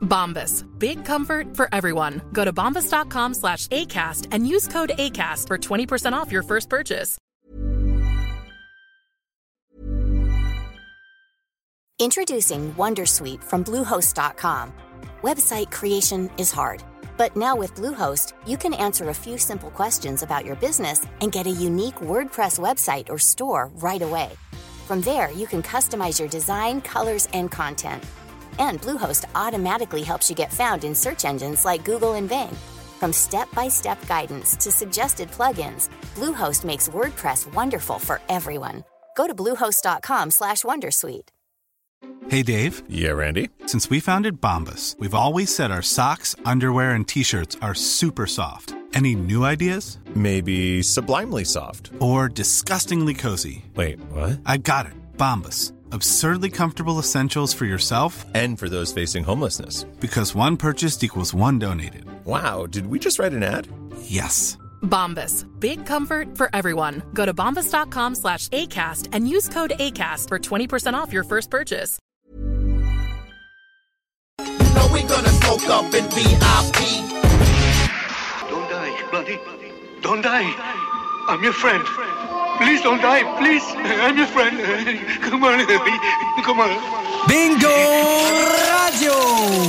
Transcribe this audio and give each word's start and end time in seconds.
Bombas. 0.00 0.66
Big 0.78 1.04
comfort 1.04 1.56
for 1.56 1.68
everyone. 1.72 2.20
Go 2.32 2.44
to 2.44 2.52
bombas.com 2.52 3.34
slash 3.34 3.66
ACAST 3.68 4.26
and 4.32 4.46
use 4.46 4.68
code 4.68 4.90
ACAST 4.98 5.46
for 5.46 5.58
20% 5.58 6.12
off 6.12 6.32
your 6.32 6.42
first 6.42 6.68
purchase. 6.68 7.16
Introducing 12.00 12.72
Wondersuite 12.76 13.44
from 13.44 13.62
Bluehost.com. 13.62 14.72
Website 15.20 15.70
creation 15.70 16.30
is 16.38 16.50
hard, 16.50 16.82
but 17.18 17.36
now 17.36 17.54
with 17.54 17.74
Bluehost, 17.74 18.32
you 18.46 18.56
can 18.56 18.72
answer 18.72 19.10
a 19.10 19.14
few 19.14 19.36
simple 19.36 19.70
questions 19.70 20.22
about 20.22 20.46
your 20.46 20.56
business 20.56 21.04
and 21.20 21.30
get 21.30 21.46
a 21.46 21.50
unique 21.50 21.96
WordPress 21.96 22.58
website 22.58 23.10
or 23.10 23.18
store 23.18 23.70
right 23.82 24.00
away. 24.00 24.30
From 24.86 25.02
there, 25.02 25.30
you 25.32 25.46
can 25.46 25.62
customize 25.62 26.18
your 26.18 26.28
design, 26.28 26.80
colors, 26.80 27.28
and 27.34 27.50
content. 27.50 28.02
And 28.58 28.80
Bluehost 28.80 29.24
automatically 29.34 30.02
helps 30.02 30.28
you 30.30 30.36
get 30.36 30.52
found 30.52 30.84
in 30.84 30.94
search 30.94 31.24
engines 31.24 31.64
like 31.64 31.84
Google 31.84 32.14
and 32.14 32.28
Bing. 32.28 32.56
From 32.98 33.12
step-by-step 33.12 34.06
guidance 34.06 34.56
to 34.56 34.70
suggested 34.70 35.30
plugins, 35.30 35.88
Bluehost 36.14 36.64
makes 36.64 36.88
WordPress 36.88 37.52
wonderful 37.54 37.98
for 37.98 38.20
everyone. 38.28 38.84
Go 39.16 39.26
to 39.26 39.34
bluehost.com/wondersuite. 39.34 41.28
Hey 42.28 42.42
Dave. 42.42 42.82
Yeah, 42.88 43.12
Randy. 43.12 43.48
Since 43.66 43.90
we 43.90 44.00
founded 44.00 44.40
Bombus, 44.40 44.96
we've 44.98 45.14
always 45.14 45.54
said 45.54 45.70
our 45.70 45.82
socks, 45.82 46.34
underwear, 46.44 46.92
and 46.92 47.06
t-shirts 47.06 47.56
are 47.60 47.74
super 47.74 48.26
soft. 48.26 48.74
Any 48.94 49.14
new 49.14 49.44
ideas? 49.44 49.98
Maybe 50.14 50.82
sublimely 50.82 51.44
soft. 51.44 51.90
Or 52.00 52.28
disgustingly 52.28 53.14
cozy. 53.14 53.64
Wait, 53.74 54.00
what? 54.12 54.40
I 54.46 54.56
got 54.58 54.86
it. 54.86 54.92
Bombus. 55.16 55.72
Absurdly 55.92 56.50
comfortable 56.50 56.98
essentials 56.98 57.52
for 57.54 57.64
yourself 57.64 58.24
And 58.34 58.58
for 58.58 58.68
those 58.68 58.92
facing 58.92 59.24
homelessness. 59.24 59.84
because 60.00 60.34
one 60.34 60.56
purchased 60.56 61.02
equals 61.04 61.34
one 61.34 61.58
donated. 61.58 62.04
Wow, 62.24 62.66
did 62.66 62.86
we 62.86 62.98
just 62.98 63.18
write 63.18 63.32
an 63.32 63.42
ad? 63.42 63.66
Yes. 64.02 64.56
Bombas. 64.82 65.44
Big 65.60 65.84
comfort 65.86 66.36
for 66.38 66.48
everyone. 66.54 67.02
Go 67.14 67.26
to 67.26 67.34
bombas.com 67.34 68.14
slash 68.14 68.48
ACAST 68.48 69.08
and 69.12 69.28
use 69.28 69.48
code 69.48 69.72
ACAST 69.78 70.28
for 70.28 70.38
20% 70.38 70.94
off 70.94 71.12
your 71.12 71.24
first 71.24 71.50
purchase. 71.50 71.98
know 74.74 74.88
we 74.92 75.02
gonna 75.02 75.28
smoke 75.28 75.68
up 75.68 75.92
in 75.94 76.04
VIP. 76.10 76.78
Don't 78.48 78.68
die, 78.70 79.08
buddy. 79.12 79.38
Don't 80.02 80.22
die. 80.22 80.54
I'm 81.28 81.42
your 81.42 81.52
friend. 81.52 81.84
Please 82.60 82.82
don't 82.82 83.00
die. 83.00 83.22
Please. 83.38 83.64
I'm 83.74 84.16
your 84.16 84.26
friend. 84.26 84.58
Come 85.22 85.44
on. 85.44 85.66
Come 86.44 86.60
on. 86.60 87.00
Bingo 87.26 87.68
Radio! 88.72 89.12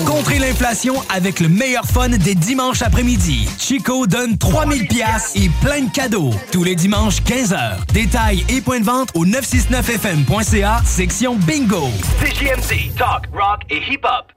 Contrez 0.05 0.39
l'inflation 0.39 0.95
avec 1.09 1.39
le 1.39 1.49
meilleur 1.49 1.85
fun 1.85 2.09
des 2.09 2.35
dimanches 2.35 2.81
après-midi. 2.81 3.47
Chico 3.59 4.07
donne 4.07 4.37
3000 4.37 4.87
pièces 4.87 5.33
et 5.35 5.49
plein 5.61 5.81
de 5.81 5.91
cadeaux. 5.91 6.31
Tous 6.51 6.63
les 6.63 6.75
dimanches 6.75 7.21
15h. 7.21 7.85
Détails 7.93 8.45
et 8.49 8.61
points 8.61 8.79
de 8.79 8.85
vente 8.85 9.09
au 9.15 9.25
969fm.ca, 9.25 10.81
section 10.85 11.35
Bingo. 11.35 11.89
CJMD, 12.19 12.95
talk, 12.97 13.27
rock 13.33 13.61
et 13.69 13.81
hip-hop. 13.89 14.31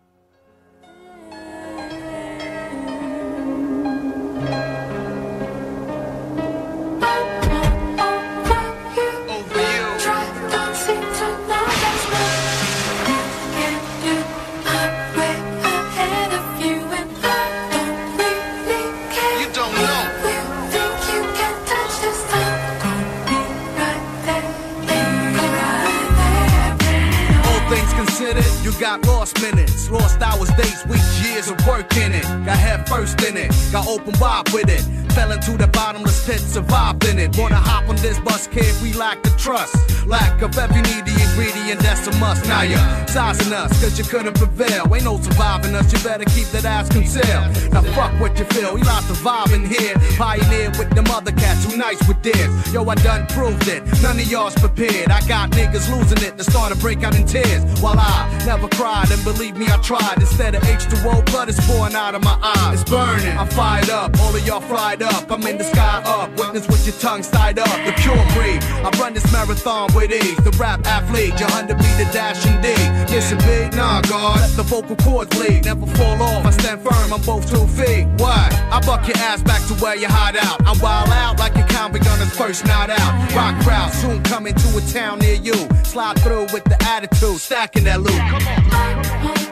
Got 28.81 29.07
lost 29.07 29.41
minutes, 29.41 29.91
lost 29.91 30.21
hours, 30.21 30.51
days, 30.51 30.85
weeks, 30.87 31.27
years 31.27 31.49
of 31.49 31.67
work 31.67 31.97
in 31.97 32.13
it. 32.13 32.25
Got 32.45 32.59
head 32.59 32.89
first 32.89 33.21
in 33.23 33.37
it, 33.37 33.53
got 33.73 33.87
open 33.87 34.15
wide 34.19 34.51
with 34.53 34.69
it. 34.69 35.04
Fell 35.15 35.31
into 35.31 35.53
the 35.57 35.69
bottomless 35.69 36.27
pit, 36.27 36.41
survived 36.41 37.05
in 37.05 37.19
it. 37.21 37.39
Wanna 37.39 37.55
hop 37.55 37.89
on 37.89 37.97
this 37.97 38.19
bus, 38.21 38.49
kid? 38.49 38.75
We 38.83 38.93
lack 38.95 39.23
the 39.23 39.31
trust. 39.39 39.75
Lack 40.07 40.43
of 40.43 40.59
every 40.59 40.83
needy 40.83 41.15
ingredient, 41.23 41.81
that's 41.81 42.07
a 42.09 42.13
must. 42.19 42.47
Now 42.49 42.63
you're 42.63 43.07
sizing 43.07 43.53
us, 43.53 43.71
cause 43.81 43.97
you 43.97 44.05
couldn't 44.05 44.35
prevail. 44.35 44.93
Ain't 44.93 45.05
no 45.05 45.19
surviving 45.19 45.75
us, 45.75 45.93
you 45.93 45.99
better 46.01 46.25
keep 46.25 46.49
that 46.49 46.65
ass 46.65 46.89
concealed. 46.89 47.73
Now 47.73 47.83
fuck 47.95 48.13
what 48.21 48.37
you 48.39 48.45
feel, 48.47 48.75
we 48.75 48.83
lost 48.83 49.07
the 49.09 49.15
vibe 49.15 49.55
in 49.55 49.65
here. 49.65 49.95
Pioneer 50.19 50.71
with 50.79 50.91
the 50.91 51.05
other 51.15 51.33
cats 51.33 51.65
who 51.65 51.77
nice 51.77 52.03
with 52.09 52.21
this. 52.23 52.51
Yo, 52.73 52.85
I 52.85 52.97
done 52.97 53.27
proved 53.29 53.69
it, 53.69 53.83
none 54.03 54.19
of 54.19 54.27
y'all's 54.27 54.55
prepared. 54.57 55.11
I 55.11 55.21
got 55.29 55.51
niggas 55.53 55.89
losing 55.95 56.27
it 56.27 56.37
they 56.37 56.43
start 56.43 56.73
to 56.73 56.79
break 56.79 57.05
out 57.05 57.15
in 57.15 57.25
tears. 57.25 57.63
While 57.81 57.99
I 57.99 58.43
never 58.45 58.69
cried, 58.69 59.11
and 59.11 59.23
believe 59.23 59.57
me, 59.57 59.67
I 59.69 59.77
tried. 59.79 60.17
Instead 60.19 60.57
of 60.57 60.63
H2O, 60.63 61.25
blood 61.27 61.49
is 61.49 61.59
pouring 61.67 61.95
out 61.95 62.15
of 62.17 62.23
my 62.25 62.39
eyes. 62.43 62.81
It's 62.81 62.91
burning, 62.91 63.39
I'm 63.39 63.49
fired 63.49 63.91
up, 63.91 64.19
all 64.21 64.35
of 64.35 64.45
y'all 64.47 64.61
fried 64.61 65.03
up. 65.03 65.04
I'm 65.31 65.43
in 65.47 65.59
the 65.59 65.65
sky 65.65 66.03
up, 66.07 66.31
witness 66.39 66.67
with 66.69 66.87
your 66.87 66.97
tongue 66.97 67.23
tied 67.23 67.59
up. 67.59 67.77
The 67.87 67.93
pure 68.03 68.17
breed, 68.35 68.63
I 68.85 68.91
run 69.01 69.15
this 69.15 69.31
marathon 69.33 69.93
with 69.95 70.13
ease. 70.13 70.37
The 70.45 70.51
rap 70.59 70.87
athlete, 70.87 71.39
your 71.39 71.51
under 71.53 71.75
be 71.75 71.91
the 72.01 72.09
dash 72.13 72.45
indeed. 72.47 73.11
Listen, 73.11 73.39
big, 73.39 73.75
nah, 73.75 74.01
God, 74.03 74.41
let 74.41 74.51
the 74.57 74.63
vocal 74.63 74.97
cords 74.97 75.31
bleed. 75.37 75.65
Never 75.65 75.87
fall 75.99 76.23
off, 76.23 76.47
I 76.47 76.51
stand 76.51 76.81
firm, 76.83 77.13
I'm 77.13 77.23
both 77.23 77.51
two 77.51 77.67
feet. 77.69 78.07
What? 78.19 78.53
I 78.73 78.81
buck 78.85 79.07
your 79.07 79.17
ass 79.19 79.43
back 79.43 79.63
to 79.69 79.75
where 79.83 79.97
you 79.97 80.09
hide 80.09 80.37
out. 80.37 80.61
I'm 80.67 80.79
wild 80.81 81.11
out 81.11 81.39
like 81.39 81.57
your 81.57 81.69
convict 81.69 82.07
on 82.07 82.19
his 82.19 82.35
first 82.37 82.65
night 82.67 82.91
out. 82.91 83.35
Rock 83.35 83.61
crowd, 83.63 83.93
soon 83.93 84.23
coming 84.23 84.55
to 84.55 84.69
a 84.79 84.81
town 84.93 85.19
near 85.19 85.35
you. 85.35 85.55
Slide 85.85 86.19
through 86.21 86.47
with 86.53 86.65
the 86.65 86.77
attitude, 86.85 87.39
stacking 87.39 87.85
that 87.85 88.01
loot. 88.01 88.19
Come 88.19 89.39
on. 89.39 89.44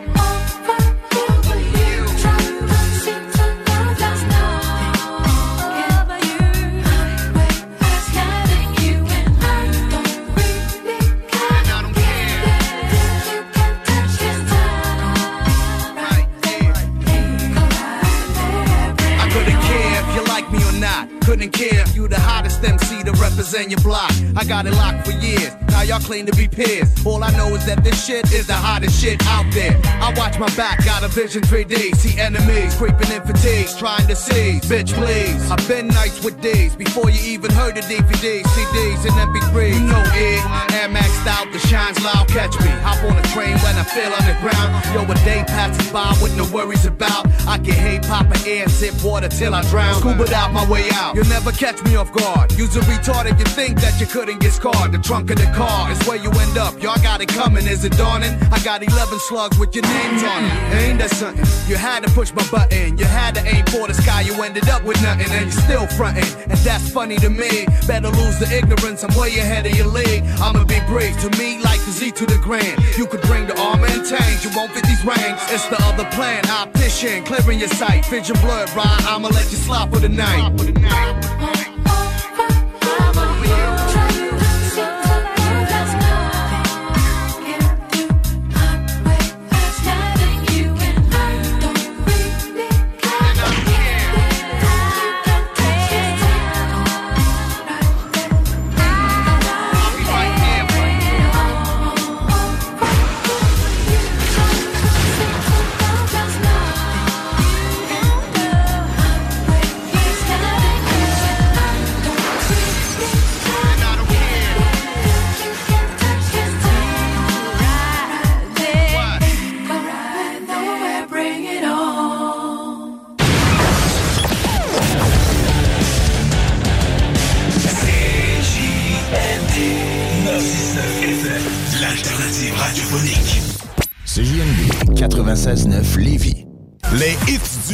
Couldn't 21.32 21.52
care 21.52 21.82
you 21.94 22.08
the 22.08 22.20
hottest 22.20 22.62
MC 22.62 23.04
to 23.04 23.12
represent 23.12 23.70
your 23.70 23.80
block. 23.80 24.12
I 24.36 24.44
got 24.44 24.66
it 24.66 24.72
locked 24.72 25.06
for 25.06 25.12
years. 25.12 25.71
Now 25.82 25.88
y'all 25.98 26.06
claim 26.06 26.26
to 26.26 26.36
be 26.36 26.46
peers. 26.46 26.88
All 27.04 27.24
I 27.24 27.32
know 27.32 27.48
is 27.56 27.66
that 27.66 27.82
this 27.82 28.06
shit 28.06 28.30
is 28.32 28.46
the 28.46 28.54
hottest 28.54 29.02
shit 29.02 29.20
out 29.26 29.52
there. 29.52 29.74
I 29.98 30.14
watch 30.16 30.38
my 30.38 30.46
back, 30.54 30.84
got 30.84 31.02
a 31.02 31.08
vision 31.08 31.42
3D. 31.42 31.96
See 31.96 32.20
enemies 32.20 32.76
creeping 32.76 33.10
in 33.10 33.20
fatigues, 33.22 33.76
trying 33.76 34.06
to 34.06 34.14
seize. 34.14 34.62
Bitch, 34.62 34.94
please. 34.94 35.50
I've 35.50 35.66
been 35.66 35.88
nights 35.88 36.22
with 36.22 36.40
these 36.40 36.76
before 36.76 37.10
you 37.10 37.18
even 37.26 37.50
heard 37.50 37.74
the 37.74 37.80
DVDs, 37.80 38.46
CDs, 38.54 39.02
and 39.10 39.34
MP3s. 39.34 39.74
You 39.74 39.80
know 39.82 40.04
it. 40.14 40.72
Air 40.78 40.86
maxed 40.86 41.26
out, 41.26 41.50
the 41.52 41.58
shines 41.66 41.98
loud. 42.04 42.28
Catch 42.28 42.54
me. 42.60 42.70
Hop 42.86 43.02
on 43.02 43.18
a 43.18 43.26
train 43.34 43.58
when 43.66 43.74
I 43.74 43.82
feel 43.82 44.12
underground. 44.14 44.70
Yo, 44.94 45.02
a 45.02 45.14
day 45.26 45.42
passes 45.48 45.90
by 45.90 46.16
with 46.22 46.36
no 46.36 46.46
worries 46.54 46.86
about. 46.86 47.26
I 47.48 47.58
can 47.58 47.74
hate, 47.74 48.02
pop 48.02 48.30
an 48.30 48.38
air, 48.46 48.62
and 48.62 48.70
sip 48.70 48.94
water 49.02 49.28
till 49.28 49.52
I 49.52 49.62
drown. 49.62 49.98
Scuba 49.98 50.32
out 50.32 50.52
my 50.52 50.64
way 50.70 50.86
out. 50.94 51.16
You'll 51.16 51.26
never 51.26 51.50
catch 51.50 51.82
me 51.82 51.96
off 51.96 52.12
guard. 52.12 52.52
Use 52.52 52.76
a 52.76 52.80
retard 52.82 53.26
if 53.26 53.36
you 53.40 53.46
think 53.46 53.80
that 53.80 53.98
you 53.98 54.06
couldn't 54.06 54.38
get 54.38 54.52
scarred. 54.52 54.92
The 54.92 54.98
trunk 54.98 55.32
of 55.32 55.38
the 55.38 55.50
car 55.56 55.71
is 55.90 56.00
where 56.06 56.16
you 56.16 56.30
end 56.30 56.58
up. 56.58 56.80
Y'all 56.82 57.00
got 57.02 57.20
it 57.20 57.28
coming, 57.28 57.66
is 57.66 57.84
it 57.84 57.92
dawning? 57.96 58.32
I 58.52 58.58
got 58.62 58.82
11 58.82 59.18
slugs 59.20 59.58
with 59.58 59.74
your 59.74 59.84
names 59.84 60.22
on 60.22 60.44
it. 60.44 60.54
Ain't 60.82 60.98
that 60.98 61.10
something? 61.10 61.44
You 61.68 61.76
had 61.76 62.02
to 62.04 62.10
push 62.12 62.32
my 62.32 62.46
button, 62.50 62.98
you 62.98 63.04
had 63.04 63.34
to 63.36 63.42
aim 63.46 63.64
for 63.66 63.86
the 63.86 63.94
sky, 63.94 64.22
you 64.22 64.34
ended 64.42 64.68
up 64.68 64.84
with 64.84 65.00
nothing, 65.02 65.30
and 65.30 65.52
you're 65.52 65.62
still 65.66 65.86
fronting. 65.86 66.28
And 66.50 66.58
that's 66.66 66.90
funny 66.90 67.16
to 67.16 67.30
me. 67.30 67.66
Better 67.86 68.10
lose 68.10 68.38
the 68.38 68.48
ignorance, 68.50 69.04
I'm 69.04 69.14
way 69.18 69.30
ahead 69.38 69.66
of 69.66 69.74
your 69.74 69.88
league. 69.88 70.22
I'ma 70.40 70.64
be 70.64 70.80
brave 70.86 71.18
to 71.20 71.30
me, 71.38 71.62
like 71.62 71.80
the 71.84 71.92
Z 71.92 72.12
to 72.12 72.26
the 72.26 72.38
grand. 72.38 72.76
You 72.96 73.06
could 73.06 73.22
bring 73.22 73.46
the 73.46 73.58
armor 73.60 73.86
and 73.86 74.04
tanks, 74.06 74.44
you 74.44 74.50
won't 74.54 74.72
fit 74.72 74.84
these 74.84 75.04
ranks. 75.04 75.42
It's 75.52 75.66
the 75.68 75.80
other 75.84 76.04
plan, 76.10 76.44
i 76.46 76.62
optician, 76.62 77.24
clearing 77.24 77.58
your 77.58 77.68
sight. 77.68 78.06
Vision 78.06 78.36
blurred, 78.40 78.70
right? 78.70 79.02
I'ma 79.06 79.28
let 79.28 79.50
you 79.50 79.58
slide 79.58 79.90
for 79.92 80.00
the 80.00 80.08
night. 80.08 81.71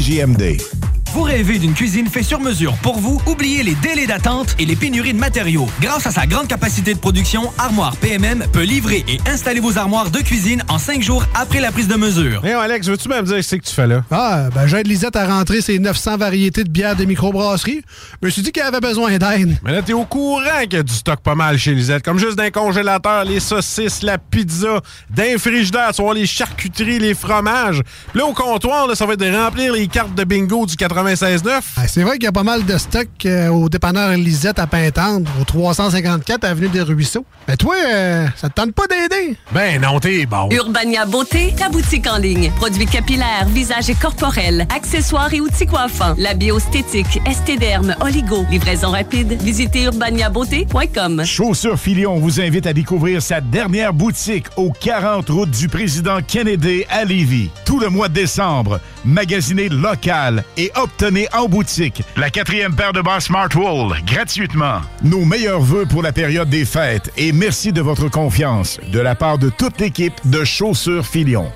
CJMD. 0.00 0.79
Vous 1.12 1.22
rêvez 1.22 1.58
d'une 1.58 1.74
cuisine 1.74 2.06
faite 2.06 2.22
sur 2.22 2.38
mesure 2.38 2.74
pour 2.84 3.00
vous? 3.00 3.20
Oubliez 3.26 3.64
les 3.64 3.74
délais 3.74 4.06
d'attente 4.06 4.54
et 4.60 4.64
les 4.64 4.76
pénuries 4.76 5.12
de 5.12 5.18
matériaux. 5.18 5.66
Grâce 5.80 6.06
à 6.06 6.12
sa 6.12 6.24
grande 6.24 6.46
capacité 6.46 6.94
de 6.94 7.00
production, 7.00 7.50
Armoire 7.58 7.96
PMM 7.96 8.44
peut 8.52 8.62
livrer 8.62 9.04
et 9.08 9.18
installer 9.28 9.58
vos 9.58 9.76
armoires 9.76 10.12
de 10.12 10.20
cuisine 10.20 10.62
en 10.68 10.78
cinq 10.78 11.02
jours 11.02 11.24
après 11.34 11.58
la 11.58 11.72
prise 11.72 11.88
de 11.88 11.96
mesure. 11.96 12.44
Hey, 12.44 12.52
Alex, 12.52 12.86
veux-tu 12.86 13.08
même 13.08 13.24
dire 13.24 13.42
ce 13.42 13.56
que 13.56 13.64
tu 13.64 13.74
fais 13.74 13.88
là? 13.88 14.04
Ah, 14.12 14.50
ben 14.54 14.68
j'aide 14.68 14.86
Lisette 14.86 15.16
à 15.16 15.26
rentrer 15.26 15.60
ses 15.60 15.80
900 15.80 16.16
variétés 16.16 16.62
de 16.62 16.70
bières 16.70 16.94
de 16.94 17.04
microbrasserie. 17.04 17.82
Je 18.22 18.26
me 18.26 18.30
suis 18.30 18.42
dit 18.42 18.52
qu'elle 18.52 18.66
avait 18.66 18.78
besoin 18.78 19.18
d'aide. 19.18 19.58
Mais 19.64 19.72
là, 19.72 19.82
t'es 19.82 19.94
au 19.94 20.04
courant 20.04 20.60
qu'il 20.62 20.74
y 20.74 20.76
a 20.76 20.84
du 20.84 20.94
stock 20.94 21.18
pas 21.24 21.34
mal 21.34 21.58
chez 21.58 21.74
Lisette. 21.74 22.04
Comme 22.04 22.20
juste 22.20 22.36
d'un 22.36 22.50
congélateur, 22.50 23.24
les 23.24 23.40
saucisses, 23.40 24.02
la 24.02 24.18
pizza, 24.18 24.80
d'un 25.10 25.38
frigidaire, 25.38 25.90
tu 25.92 26.02
vois, 26.02 26.14
les 26.14 26.26
charcuteries, 26.26 27.00
les 27.00 27.14
fromages. 27.14 27.82
Puis 28.12 28.20
là, 28.20 28.26
au 28.26 28.32
comptoir, 28.32 28.86
là, 28.86 28.94
ça 28.94 29.06
va 29.06 29.14
être 29.14 29.20
de 29.20 29.36
remplir 29.36 29.72
les 29.72 29.88
cartes 29.88 30.14
de 30.14 30.22
bingo 30.22 30.66
du 30.66 30.76
96.9. 31.04 31.62
Ah, 31.76 31.88
c'est 31.88 32.02
vrai 32.02 32.14
qu'il 32.14 32.24
y 32.24 32.28
a 32.28 32.32
pas 32.32 32.42
mal 32.42 32.64
de 32.64 32.76
stock 32.76 33.08
euh, 33.24 33.48
au 33.48 33.68
dépanneur 33.70 34.10
Lisette 34.10 34.58
à 34.58 34.66
Pintendre, 34.66 35.30
au 35.40 35.44
354 35.44 36.44
Avenue 36.44 36.68
des 36.68 36.82
Ruisseaux. 36.82 37.24
Mais 37.48 37.56
toi, 37.56 37.74
euh, 37.86 38.26
ça 38.36 38.50
te 38.50 38.54
tente 38.54 38.72
pas 38.72 38.86
d'aider? 38.86 39.36
Ben 39.52 39.80
non, 39.80 39.98
t'es 39.98 40.26
bon. 40.26 40.48
Urbania 40.50 41.06
Beauté, 41.06 41.54
ta 41.56 41.70
boutique 41.70 42.06
en 42.06 42.18
ligne. 42.18 42.52
Produits 42.56 42.86
capillaires, 42.86 43.46
visage 43.48 43.88
et 43.88 43.94
corporels, 43.94 44.66
accessoires 44.74 45.32
et 45.32 45.40
outils 45.40 45.66
coiffants. 45.66 46.14
La 46.18 46.34
biostétique, 46.34 47.20
estéderme, 47.26 47.96
oligo. 48.00 48.44
Livraison 48.50 48.90
rapide. 48.90 49.40
Visitez 49.42 49.84
urbaniabeauté.com. 49.84 51.24
Chaussures 51.24 51.78
Filion 51.78 52.18
vous 52.18 52.40
invite 52.40 52.66
à 52.66 52.74
découvrir 52.74 53.22
sa 53.22 53.40
dernière 53.40 53.94
boutique 53.94 54.46
au 54.56 54.70
40 54.70 55.28
route 55.30 55.50
du 55.50 55.68
président 55.68 56.18
Kennedy 56.26 56.84
à 56.90 57.04
Lévis. 57.04 57.50
Tout 57.64 57.80
le 57.80 57.88
mois 57.88 58.08
de 58.08 58.14
décembre, 58.14 58.80
magasinez 59.04 59.70
local 59.70 60.44
et 60.56 60.70
obtenez 60.74 60.89
en 61.32 61.48
boutique 61.48 62.02
la 62.16 62.30
quatrième 62.30 62.74
paire 62.74 62.92
de 62.92 63.00
bas 63.00 63.20
Smartwool 63.20 63.96
gratuitement. 64.06 64.80
Nos 65.02 65.24
meilleurs 65.24 65.60
voeux 65.60 65.86
pour 65.86 66.02
la 66.02 66.12
période 66.12 66.50
des 66.50 66.64
fêtes 66.64 67.10
et 67.16 67.32
merci 67.32 67.72
de 67.72 67.80
votre 67.80 68.08
confiance 68.08 68.78
de 68.92 69.00
la 69.00 69.14
part 69.14 69.38
de 69.38 69.50
toute 69.50 69.80
l'équipe 69.80 70.14
de 70.24 70.44
Chaussures 70.44 71.06
Filion. 71.06 71.50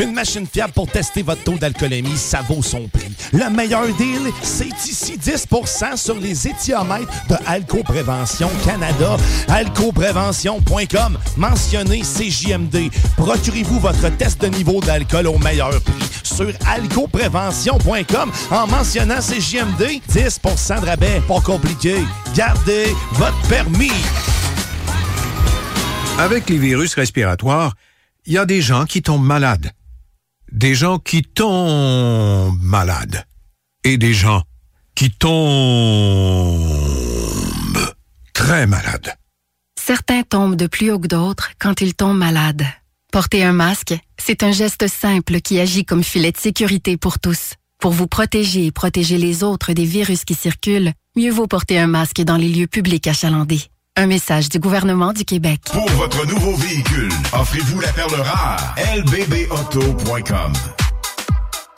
Une 0.00 0.12
machine 0.12 0.46
fiable 0.46 0.74
pour 0.74 0.86
tester 0.86 1.22
votre 1.22 1.42
taux 1.42 1.56
d'alcoolémie, 1.56 2.16
ça 2.16 2.42
vaut 2.42 2.62
son 2.62 2.86
prix. 2.88 3.10
Le 3.32 3.48
meilleur 3.50 3.86
deal, 3.96 4.30
c'est 4.42 4.68
ici 4.86 5.18
10% 5.18 5.96
sur 5.96 6.18
les 6.18 6.46
éthiomètres 6.46 7.10
de 7.28 7.36
Alco 7.46 7.82
Prévention 7.82 8.50
Canada. 8.64 9.16
Alcoprévention.com. 9.48 11.18
Mentionnez 11.36 12.02
CJMD. 12.02 12.90
Procurez-vous 13.16 13.80
votre 13.80 14.08
test 14.16 14.40
de 14.42 14.48
niveau 14.48 14.80
d'alcool 14.80 15.28
au 15.28 15.38
meilleur 15.38 15.80
prix 15.80 16.10
sur 16.22 16.52
alcoprévention.com 16.66 18.32
en 18.50 18.66
mentionnant 18.66 19.20
CJMD. 19.20 20.02
10% 20.10 20.80
de 20.82 20.86
rabais. 20.86 21.22
Pas 21.26 21.40
compliqué. 21.40 21.96
Gardez 22.34 22.94
votre 23.12 23.48
permis. 23.48 23.92
Avec 26.18 26.48
les 26.50 26.58
virus 26.58 26.94
respiratoires, 26.94 27.74
il 28.26 28.34
y 28.34 28.38
a 28.38 28.44
des 28.44 28.60
gens 28.60 28.84
qui 28.84 29.02
tombent 29.02 29.24
malades. 29.24 29.70
Des 30.52 30.74
gens 30.74 30.98
qui 30.98 31.22
tombent 31.22 32.62
malades. 32.62 33.24
Et 33.84 33.98
des 33.98 34.14
gens 34.14 34.42
qui 34.94 35.10
tombent 35.10 35.36
très 38.32 38.66
malades. 38.66 39.14
Certains 39.78 40.22
tombent 40.22 40.56
de 40.56 40.66
plus 40.66 40.90
haut 40.90 40.98
que 40.98 41.08
d'autres 41.08 41.52
quand 41.58 41.80
ils 41.80 41.94
tombent 41.94 42.18
malades. 42.18 42.64
Porter 43.12 43.44
un 43.44 43.52
masque, 43.52 43.94
c'est 44.18 44.42
un 44.42 44.52
geste 44.52 44.88
simple 44.88 45.40
qui 45.40 45.60
agit 45.60 45.84
comme 45.84 46.04
filet 46.04 46.32
de 46.32 46.38
sécurité 46.38 46.96
pour 46.96 47.18
tous. 47.18 47.54
Pour 47.78 47.92
vous 47.92 48.06
protéger 48.06 48.66
et 48.66 48.72
protéger 48.72 49.18
les 49.18 49.42
autres 49.42 49.72
des 49.72 49.84
virus 49.84 50.24
qui 50.24 50.34
circulent, 50.34 50.92
mieux 51.16 51.30
vaut 51.30 51.46
porter 51.46 51.78
un 51.78 51.86
masque 51.86 52.22
dans 52.22 52.36
les 52.36 52.48
lieux 52.48 52.66
publics 52.66 53.06
achalandés. 53.06 53.62
Un 53.98 54.06
message 54.06 54.50
du 54.50 54.58
gouvernement 54.58 55.12
du 55.14 55.24
Québec. 55.24 55.60
Pour 55.72 55.88
votre 55.92 56.26
nouveau 56.26 56.54
véhicule, 56.56 57.08
offrez-vous 57.32 57.80
la 57.80 57.88
perle 57.92 58.14
rare. 58.20 58.74
lbbauto.com 58.94 60.52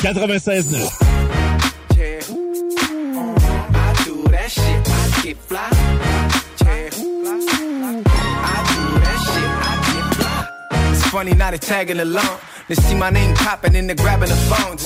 96.9 0.03 0.89
It's 10.91 11.09
funny 11.11 11.35
now 11.35 11.51
they 11.51 11.59
tagging 11.59 12.01
along. 12.01 12.39
They 12.69 12.75
see 12.75 12.95
my 12.95 13.11
name 13.11 13.35
popping 13.35 13.75
and 13.77 13.89
they're 13.89 13.97
grabbing 13.97 14.29
the 14.29 14.37
phones. 14.37 14.85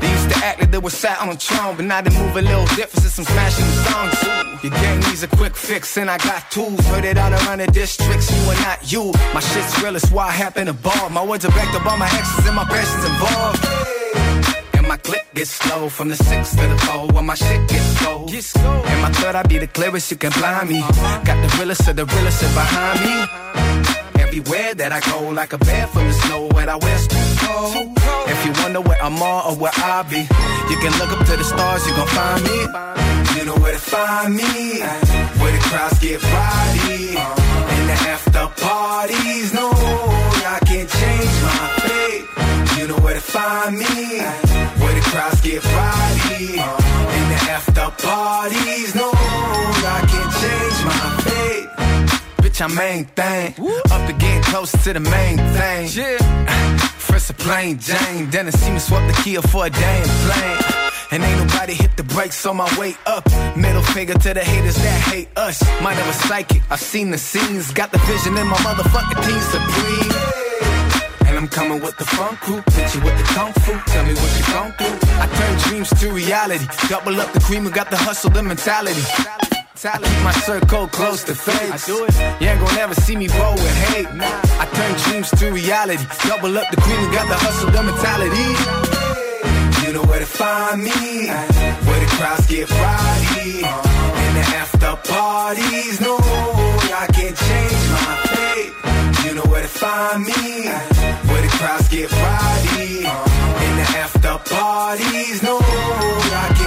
They 0.00 0.07
used 0.38 0.42
to 0.42 0.46
act 0.46 0.60
like 0.60 0.70
they 0.70 0.78
were 0.78 0.90
sat 0.90 1.20
on 1.20 1.28
a 1.28 1.36
throne, 1.36 1.76
but 1.76 1.84
now 1.84 2.00
they 2.00 2.10
move 2.10 2.36
a 2.36 2.42
little 2.42 2.66
different 2.76 3.02
since 3.02 3.18
I'm 3.18 3.24
smashing 3.24 3.66
the 3.66 3.76
songs. 3.88 4.62
Your 4.62 4.72
gang 4.72 5.00
needs 5.00 5.22
a 5.22 5.28
quick 5.28 5.54
fix 5.54 5.96
and 5.96 6.10
I 6.10 6.18
got 6.18 6.50
tools. 6.50 6.80
Heard 6.88 7.04
it 7.04 7.18
all 7.18 7.32
around 7.32 7.58
the 7.58 7.66
districts, 7.66 8.30
you 8.30 8.50
and 8.50 8.60
not 8.60 8.92
you. 8.92 9.12
My 9.34 9.40
shit's 9.40 9.82
real, 9.82 9.96
it's 9.96 10.10
why 10.10 10.28
I 10.28 10.32
happen 10.32 10.66
to 10.66 10.72
ball. 10.72 11.10
My 11.10 11.24
words 11.24 11.44
are 11.44 11.50
backed 11.50 11.74
up 11.74 11.86
on 11.86 11.98
my 11.98 12.06
exes 12.06 12.46
and 12.46 12.56
my 12.56 12.64
passions 12.64 13.04
involved. 13.04 13.64
And 14.74 14.88
my 14.88 14.96
click 14.96 15.26
gets 15.34 15.50
slow 15.50 15.88
from 15.88 16.08
the 16.08 16.16
six 16.16 16.50
to 16.56 16.66
the 16.66 16.78
four 16.86 17.06
when 17.08 17.26
my 17.26 17.34
shit 17.34 17.68
gets 17.68 18.02
cold. 18.02 18.30
And 18.30 19.02
my 19.02 19.10
third, 19.12 19.34
I 19.34 19.42
be 19.42 19.58
the 19.58 19.68
clearest, 19.68 20.10
you 20.10 20.16
can 20.16 20.32
blind 20.32 20.68
me. 20.70 20.80
Got 20.80 21.38
the 21.44 21.56
realest 21.58 21.88
of 21.88 21.96
the 21.96 22.04
realest 22.04 22.42
behind 22.54 23.00
me. 23.04 24.07
Everywhere 24.28 24.74
that 24.74 24.92
I 24.92 25.00
go, 25.00 25.30
like 25.30 25.54
a 25.54 25.58
bear 25.58 25.86
from 25.86 26.06
the 26.06 26.12
snow, 26.12 26.48
when 26.52 26.68
I 26.68 26.76
wear 26.76 26.98
too 27.08 27.28
cold. 27.40 27.96
If 28.28 28.44
you 28.44 28.52
wonder 28.62 28.82
where 28.82 29.00
I'm 29.02 29.16
on 29.22 29.40
or 29.48 29.56
where 29.56 29.72
I 29.74 30.04
be, 30.04 30.20
you 30.20 30.76
can 30.76 30.92
look 31.00 31.10
up 31.16 31.24
to 31.26 31.36
the 31.36 31.44
stars, 31.44 31.86
you 31.88 31.96
gon' 31.96 32.06
find 32.08 32.44
me. 32.44 32.58
You 33.36 33.44
know 33.46 33.56
where 33.56 33.72
to 33.72 33.78
find 33.80 34.36
me. 34.36 34.84
Where 35.40 35.52
the 35.52 35.62
crowds 35.64 35.98
get 35.98 36.22
rowdy. 36.22 37.16
In 37.16 37.82
the 37.88 37.96
after 38.12 38.46
parties. 38.60 39.54
No, 39.54 39.70
I 39.72 40.60
can't 40.68 40.90
change 41.00 41.34
my 41.48 41.64
fate. 41.88 42.24
You 42.78 42.88
know 42.88 43.00
where 43.00 43.14
to 43.14 43.20
find 43.20 43.78
me. 43.78 44.20
Where 44.76 44.94
the 44.94 45.04
crowds 45.08 45.40
get 45.40 45.64
rowdy. 45.64 46.52
In 47.16 47.24
the 47.32 47.40
after 47.56 47.88
parties. 48.04 48.94
No, 48.94 49.08
I 49.08 50.04
can't 50.04 50.32
change 50.42 50.78
my 50.84 51.06
fate. 51.24 52.17
Bitch, 52.58 52.64
I'm 52.64 52.74
main 52.74 53.04
thing. 53.04 53.54
Up 53.92 54.06
to 54.08 54.12
getting 54.14 54.42
close 54.42 54.72
to 54.72 54.92
the 54.92 55.00
main 55.00 55.36
thing. 55.36 55.88
Yeah. 55.92 56.76
First 56.98 57.30
a 57.30 57.34
plain 57.34 57.78
Jane, 57.78 58.30
then 58.30 58.48
I 58.48 58.50
see 58.50 58.72
me 58.72 58.78
swap 58.80 59.06
the 59.06 59.12
Kia 59.22 59.42
for 59.42 59.66
a 59.66 59.70
damn 59.70 60.08
plane. 60.26 60.90
And 61.12 61.22
ain't 61.22 61.38
nobody 61.38 61.74
hit 61.74 61.96
the 61.96 62.02
brakes 62.02 62.44
on 62.46 62.56
my 62.56 62.68
way 62.78 62.96
up. 63.06 63.24
Middle 63.56 63.82
finger 63.82 64.14
to 64.14 64.34
the 64.34 64.40
haters 64.40 64.74
that 64.74 65.00
hate 65.12 65.28
us. 65.36 65.62
Of 65.62 65.86
a 65.86 66.12
psychic, 66.12 66.62
I've 66.70 66.80
seen 66.80 67.10
the 67.10 67.18
scenes. 67.18 67.72
Got 67.72 67.92
the 67.92 67.98
vision 67.98 68.36
in 68.36 68.46
my 68.46 68.56
motherfucking 68.56 69.20
team 69.26 69.42
supreme. 69.54 71.28
And 71.28 71.38
I'm 71.38 71.48
coming 71.48 71.80
with 71.80 71.96
the 71.96 72.06
funk 72.06 72.40
crew, 72.40 72.62
hit 72.74 72.94
you 72.94 73.00
with 73.02 73.16
the 73.18 73.24
kung 73.34 73.52
fu. 73.52 73.72
Tell 73.92 74.04
me 74.04 74.14
what 74.14 74.30
you 74.36 74.44
gon' 74.52 74.74
do. 74.78 75.06
I 75.22 75.26
turn 75.38 75.58
dreams 75.68 75.90
to 76.00 76.10
reality. 76.10 76.66
Double 76.88 77.20
up 77.20 77.32
the 77.32 77.40
cream, 77.40 77.64
we 77.64 77.70
got 77.70 77.90
the 77.90 77.96
hustle, 77.96 78.30
the 78.30 78.42
mentality. 78.42 79.02
I 79.84 79.98
keep 79.98 80.24
my 80.24 80.32
circle 80.32 80.88
close 80.88 81.22
to 81.24 81.34
fate. 81.36 81.70
I 81.70 81.78
do 81.86 82.04
it. 82.04 82.42
You 82.42 82.48
ain't 82.48 82.58
gonna 82.58 82.80
ever 82.80 82.94
see 82.94 83.14
me 83.14 83.28
roll 83.28 83.54
with 83.54 83.76
hate. 83.94 84.08
I 84.10 84.66
turn 84.74 84.92
dreams 85.04 85.30
to 85.38 85.52
reality. 85.52 86.04
Double 86.26 86.58
up 86.58 86.68
the 86.70 86.80
cream, 86.82 87.00
we 87.00 87.14
got 87.14 87.28
the 87.28 87.38
hustle, 87.38 87.70
the 87.70 87.82
mentality. 87.84 88.48
You 89.86 89.92
know 89.94 90.02
where 90.02 90.18
to 90.18 90.26
find 90.26 90.82
me. 90.82 91.28
Where 91.86 92.00
the 92.00 92.10
crowds 92.18 92.46
get 92.48 92.68
rowdy. 92.68 93.62
In 94.24 94.32
the 94.34 94.44
after 94.58 94.96
parties. 95.12 96.00
No, 96.00 96.16
I 96.18 97.06
can't 97.14 97.36
change 97.36 97.82
my 97.94 98.14
fate. 98.34 98.72
You 99.26 99.34
know 99.36 99.46
where 99.46 99.62
to 99.62 99.68
find 99.68 100.24
me. 100.24 100.66
Where 101.30 101.42
the 101.42 101.52
crowds 101.54 101.86
get 101.88 102.10
rowdy. 102.10 103.06
In 103.06 103.72
the 103.78 103.86
after 104.02 104.38
parties. 104.50 105.40
No, 105.44 105.58
I 105.62 106.57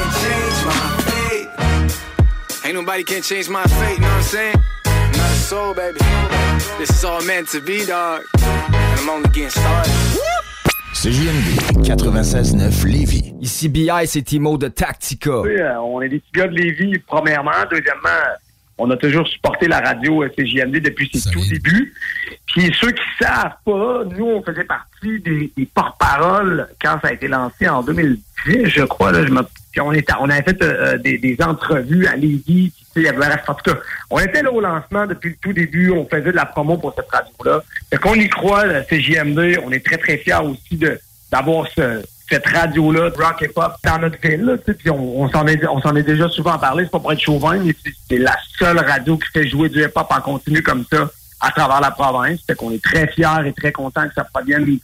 Ain't 2.72 2.80
nobody 2.80 3.04
can 3.04 3.22
change 3.22 3.50
my 3.50 3.64
fate, 3.64 4.00
know 4.00 4.08
what 4.08 4.16
I'm 4.16 4.24
saying? 4.24 4.56
Not 4.86 5.30
a 5.30 5.36
soul, 5.36 5.74
baby. 5.74 6.00
This 6.80 6.90
is 6.90 7.04
all 7.04 7.22
meant 7.24 7.50
to 7.50 7.60
be, 7.60 7.86
dog. 7.86 8.22
And 8.42 8.98
I'm 8.98 9.10
only 9.10 9.28
getting 9.32 9.50
started. 9.50 9.92
CJMD 10.94 11.84
96.9 11.84 12.88
Lévis. 12.88 13.34
Ici 13.42 13.68
BI, 13.68 14.08
c'est 14.08 14.22
Timo 14.22 14.58
de 14.58 14.70
Tactica. 14.70 15.42
Oui, 15.42 15.60
euh, 15.60 15.82
on 15.82 16.02
est 16.02 16.08
des 16.08 16.20
petits 16.20 16.32
gars 16.32 16.48
de 16.48 16.54
Lévis, 16.56 16.98
premièrement. 17.00 17.52
Deuxièmement, 17.70 18.08
on 18.82 18.90
a 18.92 18.98
toujours 18.98 19.28
supporté 19.28 19.68
la 19.68 19.80
radio 19.80 20.24
euh, 20.24 20.30
CJMD 20.38 20.78
depuis 20.80 21.10
ses 21.14 21.30
tout 21.32 21.42
débuts. 21.50 21.94
Puis 22.48 22.74
ceux 22.80 22.92
qui 22.92 23.04
savent 23.22 23.56
pas, 23.66 24.04
nous, 24.18 24.26
on 24.26 24.44
faisait 24.44 24.64
partie 24.64 25.20
des, 25.20 25.52
des 25.56 25.66
porte-paroles 25.74 26.68
quand 26.82 26.98
ça 27.02 27.10
a 27.10 27.14
été 27.14 27.28
lancé 27.28 27.68
en 27.70 27.82
2010, 27.84 28.66
je 28.66 28.84
crois. 28.84 29.12
Là, 29.12 29.26
je 29.26 29.32
me- 29.32 29.44
puis 29.72 29.80
on, 29.82 29.92
était, 29.94 30.14
on 30.20 30.30
avait 30.30 30.42
fait 30.44 30.62
euh, 30.62 30.98
des, 30.98 31.18
des 31.18 31.38
entrevues 31.42 32.06
à 32.08 32.16
Lévis. 32.18 32.74
puis, 32.94 33.08
en 33.10 33.54
tout 33.54 33.72
cas, 33.72 33.78
on 34.10 34.20
était 34.20 34.42
là 34.42 34.52
au 34.52 34.60
lancement 34.60 35.08
depuis 35.08 35.30
le 35.30 35.36
tout 35.42 35.54
début. 35.54 35.92
On 35.92 36.06
faisait 36.06 36.24
de 36.32 36.32
la 36.32 36.46
promo 36.46 36.78
pour 36.78 36.94
cette 36.94 37.10
radio-là. 37.10 37.64
Fait 37.90 37.98
qu'on 37.98 38.16
y 38.16 38.28
croit, 38.28 38.66
la 38.66 38.84
CJMD. 38.84 39.60
On 39.64 39.72
est 39.72 39.86
très, 39.86 39.98
très 39.98 40.18
fiers 40.18 40.42
aussi 40.44 40.76
de 40.76 41.00
d'avoir 41.32 41.66
ce, 41.70 42.02
cette 42.32 42.48
radio-là 42.48 43.10
de 43.10 43.16
rock 43.16 43.42
et 43.42 43.50
pop 43.50 43.74
dans 43.84 44.00
notre 44.00 44.18
ville. 44.22 44.42
Là, 44.42 44.58
tu 44.58 44.64
sais, 44.66 44.74
puis 44.74 44.90
on, 44.90 45.22
on 45.22 45.30
s'en 45.30 45.46
est, 45.48 45.66
on 45.68 45.82
s'en 45.82 45.96
est 45.96 46.04
déjà 46.04 46.30
souvent 46.30 46.58
parlé, 46.58 46.86
c'est 46.86 46.92
pas 46.92 47.00
pour 47.00 47.12
être 47.12 47.20
chauvin, 47.20 47.58
mais 47.58 47.76
c'est, 47.84 47.92
c'est 48.10 48.18
la 48.18 48.36
seule 48.58 48.80
radio 48.80 49.18
qui 49.18 49.28
fait 49.34 49.48
jouer 49.48 49.68
du 49.68 49.84
hip-hop 49.84 50.08
en 50.10 50.22
continu 50.22 50.64
comme 50.64 50.86
ça 50.90 51.10
à 51.42 51.52
travers 51.52 51.82
la 51.82 51.92
province. 51.92 52.40
Fait 52.48 52.56
qu'on 52.56 52.72
est 52.72 52.82
très 52.82 53.08
fiers 53.08 53.46
et 53.46 53.52
très 53.52 53.72
contents 53.72 54.08
que 54.08 54.14
ça 54.14 54.24
provienne 54.24 54.64
du 54.64 54.80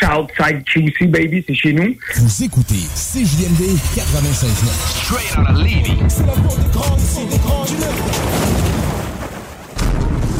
Southside 0.00 0.64
QC, 0.64 1.06
baby, 1.06 1.44
c'est 1.46 1.54
chez 1.54 1.72
nous. 1.72 1.94
Vous 2.16 2.44
écoutez 2.44 2.82
CJMD 2.94 3.78
96.9. 3.94 5.04
Straight 5.04 5.38
out 5.38 5.50
of 5.50 5.58
Levy. 5.58 5.98
C'est 6.08 6.26
la 6.26 6.32
voix 6.32 6.56
des 6.56 6.70
grands, 6.72 6.98
c'est 6.98 7.26
des 7.28 7.38
grands 7.38 7.64
du 7.64 7.76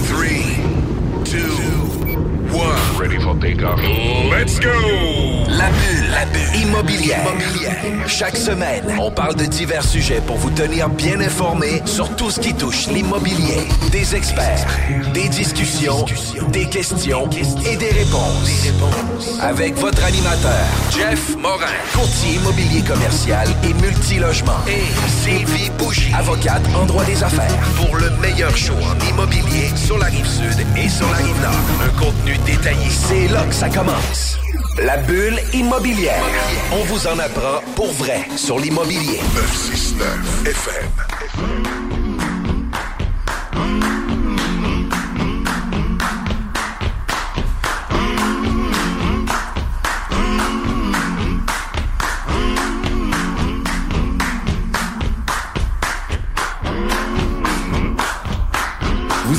Three, 0.09 0.61
two, 1.25 2.57
one. 2.57 2.92
Ready 3.03 3.19
for 3.19 3.35
takeoff. 3.35 3.81
Let's 4.31 4.61
go! 4.61 4.71
La 5.49 5.71
bulle, 5.71 6.09
la 6.13 6.25
bulle 6.27 6.63
immobilière. 6.63 7.27
Chaque 8.07 8.37
semaine, 8.37 8.85
on 9.01 9.11
parle 9.11 9.35
de 9.35 9.45
divers 9.45 9.83
sujets 9.83 10.21
pour 10.25 10.37
vous 10.37 10.51
tenir 10.51 10.89
bien 10.89 11.21
informés 11.21 11.83
sur 11.85 12.15
tout 12.15 12.31
ce 12.31 12.39
qui 12.39 12.55
touche 12.55 12.87
l'immobilier. 12.87 13.67
Des 13.91 14.15
experts, 14.15 14.65
des 15.13 15.29
discussions, 15.29 16.05
des 16.53 16.69
questions 16.69 17.29
et 17.67 17.77
des 17.77 17.91
réponses. 17.91 18.71
Avec 19.41 19.75
votre 19.79 20.05
animateur, 20.05 20.65
Jeff 20.97 21.37
Morin, 21.37 21.67
courtier 21.93 22.37
immobilier 22.37 22.83
commercial 22.83 23.49
et 23.65 23.75
multilogement. 23.83 24.61
Et 24.69 24.85
Sylvie 25.09 25.71
Bougie, 25.77 26.13
avocate 26.17 26.63
en 26.81 26.87
droit 26.87 27.05
des 27.05 27.21
affaires. 27.25 27.59
Pour 27.77 27.97
le 27.97 28.11
meilleur 28.21 28.57
show 28.57 28.75
en 28.75 29.11
immobilier 29.11 29.71
sur 29.75 29.99
la 29.99 30.07
rive 30.07 30.29
sud 30.29 30.65
et 30.77 30.89
sur 30.89 31.11
la 31.11 31.17
rive 31.17 31.41
nord. 31.43 31.53
Un 31.85 31.99
contenu 31.99 32.37
détaillé. 32.47 32.92
C'est 32.93 33.27
là 33.29 33.43
que 33.45 33.55
ça 33.55 33.71
commence. 33.71 34.39
La 34.85 34.99
bulle 34.99 35.41
immobilière. 35.55 36.23
On 36.73 36.85
vous 36.85 37.07
en 37.07 37.19
apprend 37.19 37.63
pour 37.75 37.91
vrai 37.93 38.27
sur 38.37 38.59
l'immobilier. 38.59 39.19
969 39.35 40.43
FM. 40.47 42.12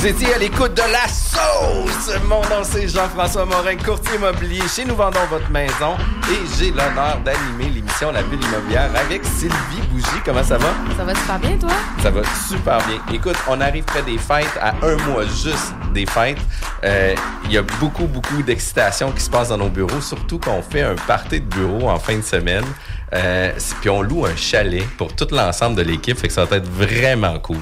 Vous 0.04 0.10
étiez 0.10 0.34
à 0.34 0.38
l'écoute 0.38 0.74
de 0.74 0.82
la 0.82 1.08
sauce. 1.08 2.14
Mon 2.26 2.42
nom 2.42 2.62
c'est 2.64 2.90
Jean-François 2.90 3.46
Morin, 3.46 3.78
courtier 3.78 4.18
immobilier 4.18 4.60
chez 4.68 4.84
Nous 4.84 4.98
Vendons 4.98 5.26
Votre 5.30 5.50
Maison. 5.50 5.96
Et 6.30 6.40
j'ai 6.60 6.72
l'honneur 6.72 7.22
d'animer 7.24 7.70
l'émission 7.74 8.12
La 8.12 8.22
Bulle 8.24 8.44
Immobilière 8.44 8.90
avec 8.98 9.24
Sylvie 9.24 9.88
Bougie. 9.90 10.22
Comment 10.26 10.44
ça 10.44 10.58
va? 10.58 10.74
Ça 10.98 11.06
va 11.06 11.16
super 11.16 11.40
bien, 11.40 11.58
toi? 11.58 11.70
Ça 12.02 12.12
va 12.12 12.22
super 12.50 12.86
bien. 12.86 12.98
Écoute, 13.14 13.38
on 13.48 13.62
arrive 13.62 13.86
près 13.86 14.02
des 14.02 14.18
fêtes, 14.18 14.60
à 14.60 14.74
un 14.86 14.98
mois 15.08 15.24
juste 15.24 15.74
des 15.94 16.06
fêtes. 16.06 16.38
Euh, 16.84 17.16
Il 17.46 17.54
y 17.54 17.58
a 17.58 17.62
beaucoup, 17.80 18.06
beaucoup 18.06 18.44
d'excitation 18.44 19.10
qui 19.14 19.22
se 19.22 19.30
passe 19.30 19.48
dans 19.50 19.58
nos 19.58 19.70
bureaux, 19.70 20.02
surtout 20.02 20.38
quand 20.38 20.52
on 20.52 20.62
fait 20.62 20.82
un 20.82 20.96
party 20.96 21.40
de 21.40 21.46
bureau 21.46 21.90
en 21.90 21.98
fin 21.98 22.18
de 22.18 22.24
semaine. 22.24 22.66
Euh, 23.14 23.54
puis 23.80 23.90
on 23.90 24.02
loue 24.02 24.26
un 24.26 24.36
chalet 24.36 24.84
pour 24.98 25.16
tout 25.16 25.28
l'ensemble 25.32 25.78
de 25.78 25.84
l'équipe, 25.84 26.18
fait 26.18 26.28
que 26.28 26.34
ça 26.34 26.44
va 26.44 26.58
être 26.58 26.70
vraiment 26.70 27.40
cool. 27.40 27.60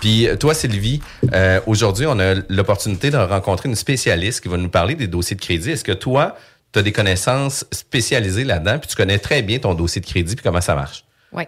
Puis 0.00 0.28
toi, 0.38 0.54
Sylvie, 0.54 1.00
euh, 1.32 1.60
aujourd'hui, 1.66 2.06
on 2.06 2.18
a 2.18 2.34
l'opportunité 2.48 3.10
de 3.10 3.16
rencontrer 3.16 3.68
une 3.68 3.74
spécialiste 3.74 4.42
qui 4.42 4.48
va 4.48 4.56
nous 4.56 4.68
parler 4.68 4.94
des 4.94 5.08
dossiers 5.08 5.36
de 5.36 5.40
crédit. 5.40 5.70
Est-ce 5.70 5.84
que 5.84 5.92
toi, 5.92 6.36
tu 6.72 6.78
as 6.78 6.82
des 6.82 6.92
connaissances 6.92 7.64
spécialisées 7.72 8.44
là-dedans, 8.44 8.78
puis 8.78 8.88
tu 8.88 8.96
connais 8.96 9.18
très 9.18 9.42
bien 9.42 9.58
ton 9.58 9.74
dossier 9.74 10.00
de 10.00 10.06
crédit, 10.06 10.36
puis 10.36 10.42
comment 10.42 10.60
ça 10.60 10.74
marche? 10.74 11.04
Oui. 11.32 11.44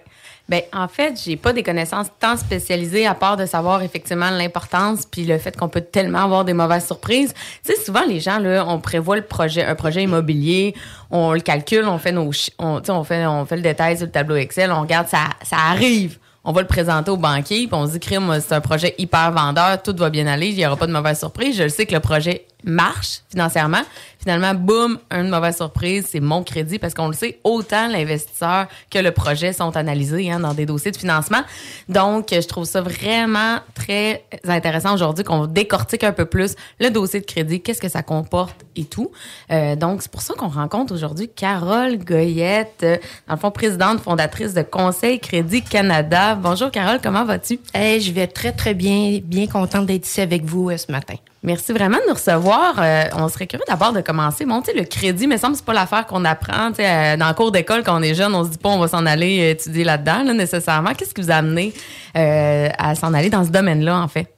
Ben, 0.48 0.62
en 0.72 0.88
fait, 0.88 1.14
j'ai 1.24 1.36
pas 1.36 1.52
des 1.52 1.62
connaissances 1.62 2.08
tant 2.18 2.36
spécialisées 2.36 3.06
à 3.06 3.14
part 3.14 3.36
de 3.36 3.46
savoir 3.46 3.82
effectivement 3.82 4.30
l'importance 4.30 5.06
puis 5.06 5.24
le 5.24 5.38
fait 5.38 5.56
qu'on 5.56 5.68
peut 5.68 5.80
tellement 5.80 6.24
avoir 6.24 6.44
des 6.44 6.54
mauvaises 6.54 6.86
surprises. 6.86 7.32
Tu 7.64 7.72
sais, 7.72 7.80
souvent 7.80 8.04
les 8.04 8.18
gens 8.18 8.40
là, 8.40 8.64
on 8.66 8.80
prévoit 8.80 9.14
le 9.14 9.22
projet, 9.22 9.64
un 9.64 9.76
projet 9.76 10.02
immobilier, 10.02 10.74
on 11.12 11.34
le 11.34 11.40
calcule, 11.40 11.84
on 11.84 11.98
fait 11.98 12.10
nos, 12.10 12.32
on, 12.58 12.82
on 12.88 13.04
fait, 13.04 13.26
on 13.26 13.46
fait 13.46 13.56
le 13.56 13.62
détail 13.62 13.96
sur 13.96 14.06
le 14.06 14.12
tableau 14.12 14.34
Excel, 14.34 14.72
on 14.72 14.80
regarde 14.80 15.06
ça, 15.06 15.28
ça 15.44 15.56
arrive. 15.56 16.18
On 16.42 16.52
va 16.52 16.62
le 16.62 16.66
présenter 16.66 17.10
au 17.10 17.18
banquier, 17.18 17.66
puis 17.66 17.74
on 17.74 17.86
se 17.86 17.92
dit, 17.92 18.00
crime, 18.00 18.38
c'est 18.40 18.54
un 18.54 18.62
projet 18.62 18.94
hyper 18.96 19.30
vendeur, 19.30 19.82
tout 19.82 19.94
va 19.96 20.08
bien 20.08 20.26
aller, 20.26 20.48
il 20.48 20.56
n'y 20.56 20.64
aura 20.64 20.76
pas 20.76 20.86
de 20.86 20.92
mauvaise 20.92 21.18
surprise. 21.18 21.56
Je 21.56 21.68
sais 21.68 21.84
que 21.84 21.92
le 21.92 22.00
projet 22.00 22.46
marche 22.64 23.20
financièrement. 23.30 23.82
Finalement, 24.20 24.52
boum, 24.54 24.98
une 25.10 25.30
mauvaise 25.30 25.56
surprise, 25.56 26.06
c'est 26.10 26.20
mon 26.20 26.42
crédit 26.44 26.78
parce 26.78 26.92
qu'on 26.92 27.08
le 27.08 27.14
sait, 27.14 27.40
autant 27.42 27.88
l'investisseur 27.88 28.66
que 28.90 28.98
le 28.98 29.12
projet 29.12 29.54
sont 29.54 29.74
analysés 29.78 30.30
hein, 30.30 30.40
dans 30.40 30.52
des 30.52 30.66
dossiers 30.66 30.90
de 30.90 30.96
financement. 30.98 31.40
Donc, 31.88 32.28
je 32.30 32.46
trouve 32.46 32.66
ça 32.66 32.82
vraiment 32.82 33.60
très 33.74 34.24
intéressant 34.46 34.92
aujourd'hui 34.92 35.24
qu'on 35.24 35.46
décortique 35.46 36.04
un 36.04 36.12
peu 36.12 36.26
plus 36.26 36.54
le 36.80 36.90
dossier 36.90 37.20
de 37.20 37.24
crédit, 37.24 37.62
qu'est-ce 37.62 37.80
que 37.80 37.88
ça 37.88 38.02
comporte 38.02 38.56
et 38.76 38.84
tout. 38.84 39.10
Euh, 39.50 39.74
donc, 39.74 40.02
c'est 40.02 40.10
pour 40.10 40.20
ça 40.20 40.34
qu'on 40.34 40.48
rencontre 40.48 40.92
aujourd'hui 40.92 41.30
Carole 41.34 41.96
Goyette, 41.96 42.84
dans 43.26 43.34
le 43.34 43.40
fond, 43.40 43.50
présidente 43.50 44.00
fondatrice 44.00 44.52
de 44.52 44.62
Conseil 44.62 45.18
Crédit 45.18 45.62
Canada. 45.62 46.34
Bonjour 46.34 46.70
Carole, 46.70 46.98
comment 47.02 47.24
vas-tu? 47.24 47.58
je 47.74 48.12
vais 48.12 48.26
très, 48.26 48.52
très 48.52 48.74
bien, 48.74 49.18
bien 49.24 49.46
contente 49.46 49.86
d'être 49.86 50.06
ici 50.06 50.20
avec 50.20 50.44
vous 50.44 50.68
euh, 50.68 50.76
ce 50.76 50.92
matin. 50.92 51.14
Merci 51.42 51.72
vraiment 51.72 51.96
de 51.96 52.08
nous 52.08 52.14
recevoir. 52.14 52.74
Euh, 52.78 53.04
on 53.14 53.28
serait 53.28 53.46
curieux 53.46 53.64
d'abord 53.66 53.92
de 53.92 54.02
commencer. 54.10 54.44
Bon, 54.44 54.60
tu 54.60 54.70
sais, 54.70 54.78
le 54.78 54.84
crédit, 54.84 55.26
me 55.26 55.36
semble, 55.36 55.56
c'est 55.56 55.64
pas 55.64 55.72
l'affaire 55.72 56.06
qu'on 56.06 56.24
apprend. 56.24 56.70
Tu 56.70 56.76
sais, 56.76 56.86
euh, 56.86 57.16
dans 57.16 57.28
le 57.28 57.34
cours 57.34 57.52
d'école, 57.52 57.82
quand 57.82 57.98
on 57.98 58.02
est 58.02 58.14
jeune, 58.14 58.34
on 58.34 58.44
se 58.44 58.50
dit 58.50 58.58
pas 58.58 58.70
on 58.70 58.78
va 58.78 58.88
s'en 58.88 59.06
aller 59.06 59.40
euh, 59.40 59.50
étudier 59.52 59.84
là-dedans, 59.84 60.24
là, 60.24 60.34
nécessairement. 60.34 60.92
Qu'est-ce 60.94 61.14
qui 61.14 61.20
vous 61.20 61.30
a 61.30 61.36
amené 61.36 61.72
euh, 62.16 62.68
à 62.78 62.94
s'en 62.94 63.14
aller 63.14 63.30
dans 63.30 63.44
ce 63.44 63.50
domaine-là, 63.50 64.00
en 64.00 64.08
fait? 64.08 64.34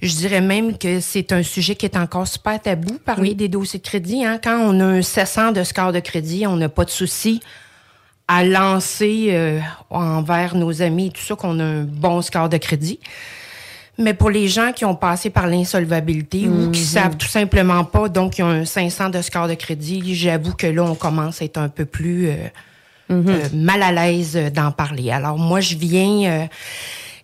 Je 0.00 0.14
dirais 0.14 0.40
même 0.40 0.78
que 0.78 1.00
c'est 1.00 1.32
un 1.32 1.42
sujet 1.42 1.74
qui 1.74 1.86
est 1.86 1.96
encore 1.96 2.28
super 2.28 2.60
tabou 2.62 2.98
parmi 3.04 3.34
des 3.34 3.48
dossiers 3.48 3.80
de 3.80 3.84
crédit. 3.84 4.24
Hein. 4.24 4.38
Quand 4.42 4.56
on 4.60 4.78
a 4.78 4.84
un 4.84 5.02
700 5.02 5.52
de 5.52 5.64
score 5.64 5.92
de 5.92 5.98
crédit, 5.98 6.46
on 6.46 6.56
n'a 6.56 6.68
pas 6.68 6.84
de 6.84 6.90
souci 6.90 7.40
à 8.28 8.44
lancer 8.44 9.28
euh, 9.30 9.58
envers 9.90 10.54
nos 10.54 10.82
amis 10.82 11.06
et 11.06 11.10
tout 11.10 11.22
ça 11.22 11.34
qu'on 11.34 11.58
a 11.58 11.64
un 11.64 11.82
bon 11.82 12.22
score 12.22 12.48
de 12.48 12.58
crédit. 12.58 13.00
Mais 13.98 14.14
pour 14.14 14.30
les 14.30 14.46
gens 14.48 14.72
qui 14.72 14.84
ont 14.84 14.94
passé 14.94 15.28
par 15.28 15.46
l'insolvabilité 15.48 16.46
ou 16.48 16.70
qui 16.70 16.80
Mhm. 16.80 16.86
savent 16.86 17.16
tout 17.16 17.26
simplement 17.28 17.84
pas, 17.84 18.08
donc 18.08 18.34
qui 18.34 18.42
ont 18.42 18.48
un 18.48 18.64
500 18.64 19.08
de 19.10 19.20
score 19.22 19.48
de 19.48 19.54
crédit, 19.54 20.14
j'avoue 20.14 20.54
que 20.54 20.66
là, 20.68 20.84
on 20.84 20.94
commence 20.94 21.42
à 21.42 21.44
être 21.44 21.58
un 21.58 21.68
peu 21.68 21.84
plus 21.84 22.28
euh, 22.28 22.34
euh, 23.10 23.48
mal 23.52 23.82
à 23.82 23.90
l'aise 23.90 24.36
euh, 24.36 24.50
d'en 24.50 24.70
parler. 24.70 25.10
Alors 25.10 25.36
moi, 25.38 25.60
je 25.60 25.74
viens... 25.76 26.30
euh, 26.30 26.46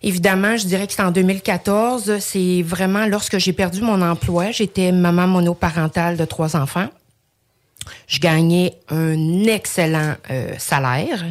Évidemment, 0.03 0.55
je 0.55 0.67
dirais 0.67 0.85
que 0.85 0.93
c'est 0.93 1.01
en 1.01 1.09
2014. 1.09 2.19
C'est 2.19 2.61
vraiment 2.61 3.07
lorsque 3.07 3.39
j'ai 3.39 3.53
perdu 3.53 3.81
mon 3.81 4.03
emploi. 4.03 4.51
J'étais 4.51 4.91
maman 4.91 5.25
monoparentale 5.25 6.15
de 6.15 6.25
trois 6.25 6.55
enfants. 6.55 6.89
Je 8.07 8.19
gagnais 8.19 8.73
un 8.89 9.45
excellent 9.45 10.13
euh, 10.29 10.51
salaire. 10.59 11.23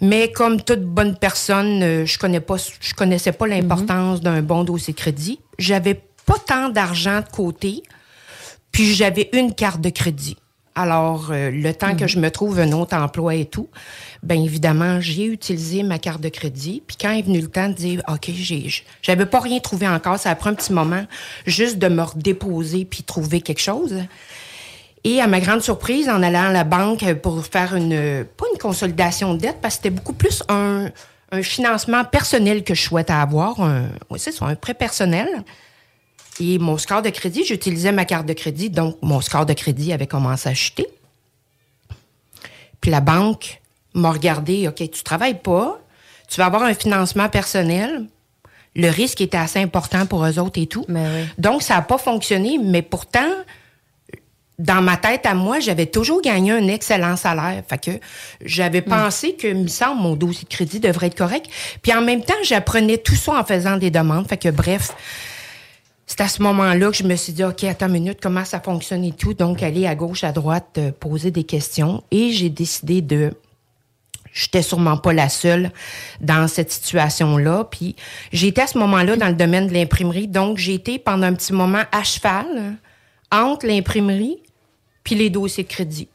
Mais 0.00 0.32
comme 0.32 0.62
toute 0.62 0.82
bonne 0.82 1.16
personne, 1.16 1.82
euh, 1.82 2.06
je 2.06 2.18
connais 2.18 2.40
pas, 2.40 2.56
je 2.80 2.94
connaissais 2.94 3.32
pas 3.32 3.46
l'importance 3.46 4.20
d'un 4.20 4.42
bon 4.42 4.64
dossier 4.64 4.94
crédit. 4.94 5.40
J'avais 5.58 6.00
pas 6.26 6.38
tant 6.38 6.68
d'argent 6.68 7.20
de 7.20 7.28
côté, 7.34 7.82
puis 8.72 8.94
j'avais 8.94 9.28
une 9.32 9.54
carte 9.54 9.80
de 9.80 9.90
crédit. 9.90 10.36
Alors, 10.76 11.30
euh, 11.30 11.50
le 11.50 11.74
temps 11.74 11.96
que 11.96 12.06
je 12.06 12.18
me 12.18 12.30
trouve 12.30 12.60
un 12.60 12.72
autre 12.72 12.96
emploi 12.96 13.34
et 13.34 13.44
tout, 13.44 13.68
bien 14.22 14.40
évidemment, 14.40 15.00
j'ai 15.00 15.24
utilisé 15.24 15.82
ma 15.82 15.98
carte 15.98 16.20
de 16.20 16.28
crédit. 16.28 16.82
Puis 16.86 16.96
quand 16.98 17.10
est 17.10 17.22
venu 17.22 17.40
le 17.40 17.48
temps 17.48 17.68
de 17.68 17.74
dire, 17.74 18.02
OK, 18.08 18.30
j'avais 19.02 19.26
pas 19.26 19.40
rien 19.40 19.58
trouvé 19.58 19.88
encore, 19.88 20.18
ça 20.18 20.30
a 20.30 20.34
pris 20.36 20.48
un 20.48 20.54
petit 20.54 20.72
moment 20.72 21.04
juste 21.44 21.78
de 21.78 21.88
me 21.88 22.02
redéposer 22.02 22.84
puis 22.84 23.02
trouver 23.02 23.40
quelque 23.40 23.60
chose. 23.60 23.94
Et 25.04 25.20
à 25.20 25.26
ma 25.26 25.40
grande 25.40 25.62
surprise, 25.62 26.08
en 26.08 26.22
allant 26.22 26.48
à 26.48 26.52
la 26.52 26.64
banque 26.64 27.14
pour 27.14 27.44
faire 27.46 27.74
une, 27.74 28.24
pas 28.36 28.44
une 28.52 28.58
consolidation 28.58 29.34
de 29.34 29.40
dette, 29.40 29.60
parce 29.62 29.76
que 29.76 29.82
c'était 29.82 29.90
beaucoup 29.90 30.12
plus 30.12 30.42
un, 30.48 30.90
un 31.32 31.42
financement 31.42 32.04
personnel 32.04 32.64
que 32.64 32.74
je 32.74 32.82
souhaitais 32.82 33.12
avoir, 33.12 33.60
un, 33.60 33.88
c'est 34.16 34.32
ça, 34.32 34.46
un 34.46 34.54
prêt 34.56 34.74
personnel. 34.74 35.28
Et 36.40 36.58
mon 36.58 36.78
score 36.78 37.02
de 37.02 37.10
crédit, 37.10 37.44
j'utilisais 37.44 37.92
ma 37.92 38.04
carte 38.04 38.26
de 38.26 38.32
crédit, 38.32 38.70
donc 38.70 38.96
mon 39.02 39.20
score 39.20 39.46
de 39.46 39.52
crédit 39.52 39.92
avait 39.92 40.06
commencé 40.06 40.48
à 40.48 40.54
chuter. 40.54 40.86
Puis 42.80 42.90
la 42.90 43.00
banque 43.00 43.60
m'a 43.94 44.10
regardé, 44.10 44.68
OK, 44.68 44.76
tu 44.90 45.02
travailles 45.02 45.38
pas, 45.38 45.80
tu 46.28 46.38
vas 46.38 46.46
avoir 46.46 46.62
un 46.62 46.74
financement 46.74 47.28
personnel. 47.28 48.06
Le 48.76 48.88
risque 48.88 49.20
était 49.20 49.36
assez 49.36 49.58
important 49.58 50.06
pour 50.06 50.24
eux 50.24 50.38
autres 50.38 50.60
et 50.60 50.66
tout. 50.66 50.86
Donc, 51.38 51.62
ça 51.62 51.74
n'a 51.74 51.82
pas 51.82 51.98
fonctionné, 51.98 52.58
mais 52.62 52.82
pourtant, 52.82 53.28
dans 54.60 54.82
ma 54.82 54.98
tête 54.98 55.24
à 55.24 55.34
moi, 55.34 55.58
j'avais 55.58 55.86
toujours 55.86 56.20
gagné 56.20 56.52
un 56.52 56.68
excellent 56.68 57.16
salaire. 57.16 57.62
Fait 57.66 57.82
que 57.82 57.90
j'avais 58.44 58.82
pensé 58.82 59.34
que, 59.34 59.46
il 59.46 59.62
me 59.62 59.68
semble, 59.68 60.02
mon 60.02 60.14
dossier 60.14 60.44
de 60.44 60.54
crédit 60.54 60.80
devrait 60.80 61.06
être 61.06 61.16
correct. 61.16 61.46
Puis 61.80 61.94
en 61.94 62.02
même 62.02 62.22
temps, 62.22 62.34
j'apprenais 62.44 62.98
tout 62.98 63.14
ça 63.14 63.40
en 63.40 63.44
faisant 63.44 63.78
des 63.78 63.90
demandes. 63.90 64.28
Fait 64.28 64.36
que 64.36 64.50
bref, 64.50 64.90
c'est 66.06 66.20
à 66.20 66.28
ce 66.28 66.42
moment-là 66.42 66.90
que 66.90 66.96
je 66.96 67.04
me 67.04 67.16
suis 67.16 67.32
dit, 67.32 67.42
OK, 67.42 67.64
attends 67.64 67.86
une 67.86 67.92
minute, 67.92 68.18
comment 68.22 68.44
ça 68.44 68.60
fonctionne 68.60 69.02
et 69.02 69.12
tout? 69.12 69.32
Donc, 69.32 69.62
aller 69.62 69.86
à 69.86 69.94
gauche, 69.94 70.24
à 70.24 70.32
droite, 70.32 70.76
euh, 70.76 70.92
poser 70.92 71.30
des 71.30 71.44
questions. 71.44 72.04
Et 72.10 72.30
j'ai 72.32 72.50
décidé 72.50 73.00
de 73.00 73.32
J'étais 74.32 74.62
sûrement 74.62 74.96
pas 74.96 75.12
la 75.12 75.28
seule 75.28 75.72
dans 76.20 76.46
cette 76.46 76.70
situation-là. 76.70 77.64
Puis 77.64 77.96
j'étais 78.32 78.62
à 78.62 78.68
ce 78.68 78.78
moment-là 78.78 79.16
dans 79.16 79.26
le 79.26 79.34
domaine 79.34 79.66
de 79.66 79.72
l'imprimerie. 79.72 80.28
Donc, 80.28 80.56
j'ai 80.56 80.74
été 80.74 81.00
pendant 81.00 81.26
un 81.26 81.34
petit 81.34 81.52
moment 81.52 81.82
à 81.90 82.04
cheval 82.04 82.76
entre 83.32 83.66
l'imprimerie 83.66 84.38
puis 85.04 85.14
les 85.14 85.30
dossiers 85.30 85.64
de 85.64 85.68
crédit. 85.68 86.08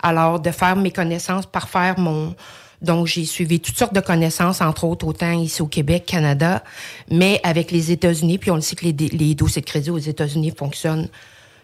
Alors, 0.00 0.40
de 0.40 0.50
faire 0.50 0.76
mes 0.76 0.90
connaissances 0.90 1.46
par 1.46 1.68
faire 1.68 1.98
mon... 1.98 2.34
Donc, 2.80 3.08
j'ai 3.08 3.24
suivi 3.24 3.58
toutes 3.58 3.76
sortes 3.76 3.94
de 3.94 4.00
connaissances, 4.00 4.60
entre 4.60 4.84
autres, 4.84 5.04
autant 5.04 5.32
ici 5.32 5.60
au 5.62 5.66
Québec, 5.66 6.04
Canada, 6.06 6.62
mais 7.10 7.40
avec 7.42 7.72
les 7.72 7.90
États-Unis. 7.90 8.38
Puis 8.38 8.52
on 8.52 8.54
le 8.54 8.60
sait 8.60 8.76
que 8.76 8.84
les, 8.84 8.92
les 8.92 9.34
dossiers 9.34 9.62
de 9.62 9.66
crédit 9.66 9.90
aux 9.90 9.98
États-Unis 9.98 10.52
fonctionnent 10.56 11.08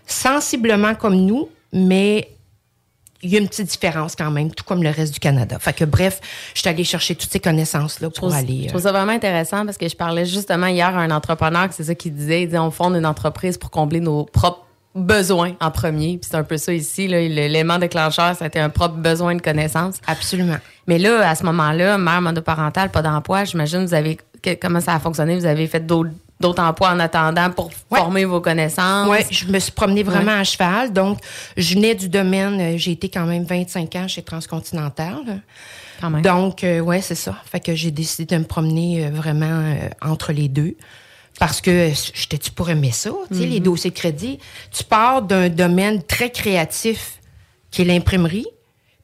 sensiblement 0.06 0.96
comme 0.96 1.14
nous, 1.14 1.48
mais 1.72 2.28
il 3.24 3.30
y 3.30 3.36
a 3.36 3.40
une 3.40 3.48
petite 3.48 3.68
différence 3.68 4.14
quand 4.14 4.30
même, 4.30 4.52
tout 4.52 4.64
comme 4.64 4.82
le 4.82 4.90
reste 4.90 5.14
du 5.14 5.20
Canada. 5.20 5.58
Fait 5.58 5.72
que 5.72 5.84
bref, 5.84 6.20
je 6.52 6.60
suis 6.60 6.68
allée 6.68 6.84
chercher 6.84 7.14
toutes 7.14 7.30
ces 7.32 7.40
connaissances-là 7.40 8.10
pour 8.10 8.32
aller. 8.32 8.62
Je 8.62 8.66
euh, 8.66 8.68
trouve 8.68 8.82
ça 8.82 8.92
vraiment 8.92 9.12
intéressant 9.12 9.64
parce 9.64 9.78
que 9.78 9.88
je 9.88 9.96
parlais 9.96 10.26
justement 10.26 10.66
hier 10.66 10.86
à 10.86 11.00
un 11.00 11.10
entrepreneur 11.10 11.68
c'est 11.72 11.84
ça 11.84 11.94
qu'il 11.94 12.14
disait. 12.14 12.42
Il 12.42 12.46
disait 12.46 12.58
on 12.58 12.70
fonde 12.70 12.94
une 12.94 13.06
entreprise 13.06 13.56
pour 13.56 13.70
combler 13.70 14.00
nos 14.00 14.24
propres 14.24 14.63
besoins 14.94 15.52
en 15.60 15.70
premier. 15.70 16.18
Puis 16.18 16.28
c'est 16.30 16.36
un 16.36 16.44
peu 16.44 16.56
ça 16.56 16.72
ici. 16.72 17.08
là. 17.08 17.20
L'élément 17.20 17.78
déclencheur, 17.78 18.40
été 18.42 18.60
un 18.60 18.68
propre 18.70 18.94
besoin 18.96 19.34
de 19.34 19.42
connaissance. 19.42 19.96
Absolument. 20.06 20.56
Mais 20.86 20.98
là, 20.98 21.28
à 21.28 21.34
ce 21.34 21.44
moment-là, 21.44 21.98
mère 21.98 22.20
monoparentale, 22.22 22.90
pas 22.90 23.02
d'emploi, 23.02 23.44
j'imagine 23.44 23.84
vous 23.84 23.94
avez 23.94 24.18
comment 24.60 24.80
ça 24.80 24.94
a 24.94 25.00
fonctionné? 25.00 25.38
Vous 25.38 25.46
avez 25.46 25.66
fait 25.66 25.80
d'autres 25.80 26.10
d'autres 26.40 26.62
emplois 26.62 26.90
en 26.90 26.98
attendant 27.00 27.48
pour 27.50 27.70
former 27.72 28.24
vos 28.26 28.40
connaissances? 28.40 29.08
Oui, 29.08 29.18
je 29.30 29.46
me 29.46 29.58
suis 29.58 29.72
promenée 29.72 30.02
vraiment 30.02 30.32
Ouais. 30.32 30.38
à 30.40 30.44
cheval. 30.44 30.92
Donc, 30.92 31.18
je 31.56 31.74
venais 31.74 31.94
du 31.94 32.08
domaine, 32.10 32.60
euh, 32.60 32.76
j'ai 32.76 32.90
été 32.92 33.08
quand 33.08 33.24
même 33.24 33.44
25 33.44 33.94
ans 33.96 34.08
chez 34.08 34.20
Transcontinental. 34.22 35.40
Quand 36.00 36.10
même. 36.10 36.22
Donc, 36.22 36.62
euh, 36.64 36.80
ouais, 36.80 37.00
c'est 37.00 37.14
ça. 37.14 37.36
Fait 37.50 37.60
que 37.60 37.74
j'ai 37.74 37.90
décidé 37.92 38.34
de 38.34 38.40
me 38.40 38.44
promener 38.46 39.06
euh, 39.06 39.10
vraiment 39.10 39.46
euh, 39.46 39.88
entre 40.02 40.32
les 40.32 40.48
deux. 40.48 40.74
Parce 41.40 41.60
que 41.60 41.90
j'étais-tu 42.14 42.50
pour 42.52 42.70
aimer 42.70 42.92
ça? 42.92 43.10
Tu 43.30 43.38
sais, 43.38 43.46
les 43.46 43.58
Mhm. 43.58 43.64
dossiers 43.64 43.90
de 43.90 43.96
crédit? 43.96 44.38
Tu 44.70 44.84
pars 44.84 45.22
d'un 45.22 45.48
domaine 45.48 46.02
très 46.02 46.30
créatif 46.30 47.20
qui 47.70 47.82
est 47.82 47.84
l'imprimerie. 47.84 48.46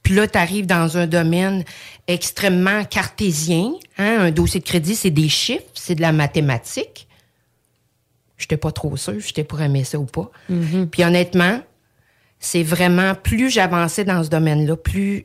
Puis 0.03 0.15
là, 0.15 0.27
tu 0.29 0.39
arrives 0.39 0.67
dans 0.67 0.97
un 0.97 1.07
domaine 1.07 1.65
extrêmement 2.07 2.85
cartésien. 2.85 3.73
Hein? 3.99 4.19
Un 4.21 4.31
dossier 4.31 4.61
de 4.61 4.65
crédit, 4.65 4.95
c'est 4.97 5.11
des 5.11 5.29
chiffres, 5.29 5.65
c'est 5.75 5.95
de 5.97 6.01
la 6.01 6.13
mathématique. 6.13 7.07
J'étais 8.39 8.57
pas 8.57 8.73
trop 8.73 8.97
sûre, 8.97 9.21
j'étais 9.21 9.45
pour 9.45 9.61
aimer 9.61 9.85
ça 9.85 9.99
ou 9.99 10.07
pas. 10.07 10.31
Puis 10.91 11.05
honnêtement, 11.05 11.61
c'est 12.39 12.63
vraiment, 12.63 13.15
plus 13.15 13.51
j'avançais 13.51 14.05
dans 14.05 14.25
ce 14.25 14.31
domaine-là, 14.31 14.77
plus 14.77 15.25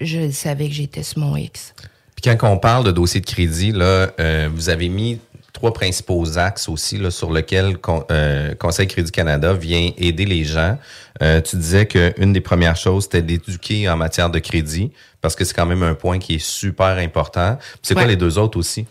je 0.00 0.30
savais 0.30 0.68
que 0.68 0.74
j'étais 0.74 1.02
sur 1.04 1.18
mon 1.18 1.36
X. 1.36 1.74
Puis 2.20 2.36
quand 2.36 2.50
on 2.50 2.58
parle 2.58 2.84
de 2.84 2.90
dossier 2.90 3.20
de 3.20 3.26
crédit, 3.26 3.70
là, 3.70 4.10
euh, 4.18 4.48
vous 4.52 4.68
avez 4.70 4.88
mis 4.88 5.20
trois 5.58 5.72
principaux 5.72 6.38
axes 6.38 6.68
aussi 6.68 6.98
là, 6.98 7.10
sur 7.10 7.32
lesquels 7.32 7.78
con- 7.78 8.04
euh, 8.12 8.54
Conseil 8.54 8.86
Crédit 8.86 9.10
Canada 9.10 9.52
vient 9.54 9.90
aider 9.98 10.24
les 10.24 10.44
gens. 10.44 10.78
Euh, 11.20 11.40
tu 11.40 11.56
disais 11.56 11.84
qu'une 11.86 12.32
des 12.32 12.40
premières 12.40 12.76
choses, 12.76 13.04
c'était 13.04 13.22
d'éduquer 13.22 13.88
en 13.88 13.96
matière 13.96 14.30
de 14.30 14.38
crédit, 14.38 14.92
parce 15.20 15.34
que 15.34 15.44
c'est 15.44 15.54
quand 15.54 15.66
même 15.66 15.82
un 15.82 15.94
point 15.94 16.20
qui 16.20 16.36
est 16.36 16.44
super 16.44 16.96
important. 16.98 17.58
C'est 17.82 17.94
quoi 17.94 18.06
les 18.06 18.14
deux 18.14 18.38
autres 18.38 18.56
aussi? 18.56 18.86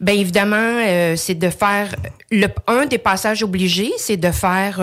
Bien 0.00 0.14
évidemment, 0.14 0.56
euh, 0.84 1.14
c'est 1.14 1.36
de 1.36 1.50
faire 1.50 1.94
le 2.32 2.48
un 2.66 2.86
des 2.86 2.98
passages 2.98 3.44
obligés, 3.44 3.92
c'est 3.96 4.16
de 4.16 4.32
faire 4.32 4.80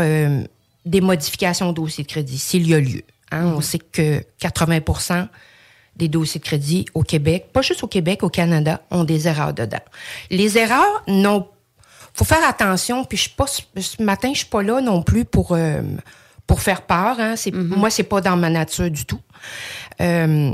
des 0.86 1.02
modifications 1.02 1.68
au 1.68 1.74
dossier 1.74 2.06
de 2.06 2.10
crédit 2.10 2.38
s'il 2.38 2.66
y 2.66 2.74
a 2.74 2.80
lieu. 2.80 3.02
Hein, 3.32 3.52
On 3.58 3.60
sait 3.60 3.80
que 3.80 4.24
80 4.40 4.80
des 6.00 6.08
dossiers 6.08 6.40
de 6.40 6.46
crédit 6.46 6.86
au 6.96 7.04
Québec, 7.04 7.50
pas 7.54 7.62
juste 7.62 7.84
au 7.84 7.88
Québec, 7.88 8.24
au 8.24 8.30
Canada, 8.30 8.82
ont 8.90 9.04
des 9.04 9.28
erreurs 9.28 9.54
dedans. 9.54 9.82
Les 10.32 10.58
erreurs 10.58 11.04
n'ont 11.08 11.46
faut 12.14 12.26
faire 12.26 12.48
attention. 12.48 13.06
Puis 13.06 13.18
je 13.18 13.22
suis 13.24 13.32
pas 13.32 13.46
ce 13.48 14.04
matin, 14.04 14.32
je 14.34 14.40
suis 14.40 14.48
pas 14.48 14.64
là 14.64 14.82
non 14.82 15.02
plus 15.02 15.26
pour 15.26 15.52
euh, 15.52 15.82
pour 16.48 16.62
faire 16.62 16.82
peur. 16.82 17.20
Hein. 17.20 17.36
C'est 17.36 17.54
moi, 17.54 17.90
c'est 17.90 18.04
pas 18.04 18.22
dans 18.22 18.36
ma 18.36 18.50
nature 18.50 18.90
du 18.90 19.06
tout. 19.06 19.22
Euh, 20.02 20.54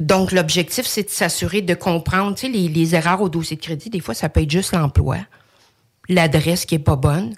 donc 0.00 0.32
l'objectif, 0.32 0.86
c'est 0.86 1.04
de 1.04 1.10
s'assurer 1.10 1.60
de 1.60 1.74
comprendre, 1.74 2.34
tu 2.34 2.46
sais, 2.46 2.52
les, 2.52 2.68
les 2.68 2.94
erreurs 2.94 3.20
au 3.20 3.28
dossier 3.28 3.56
de 3.56 3.62
crédit. 3.62 3.90
Des 3.90 4.00
fois, 4.00 4.14
ça 4.14 4.28
peut 4.28 4.42
être 4.42 4.50
juste 4.50 4.72
l'emploi, 4.72 5.18
l'adresse 6.08 6.64
qui 6.64 6.76
est 6.76 6.80
pas 6.80 6.96
bonne. 6.96 7.34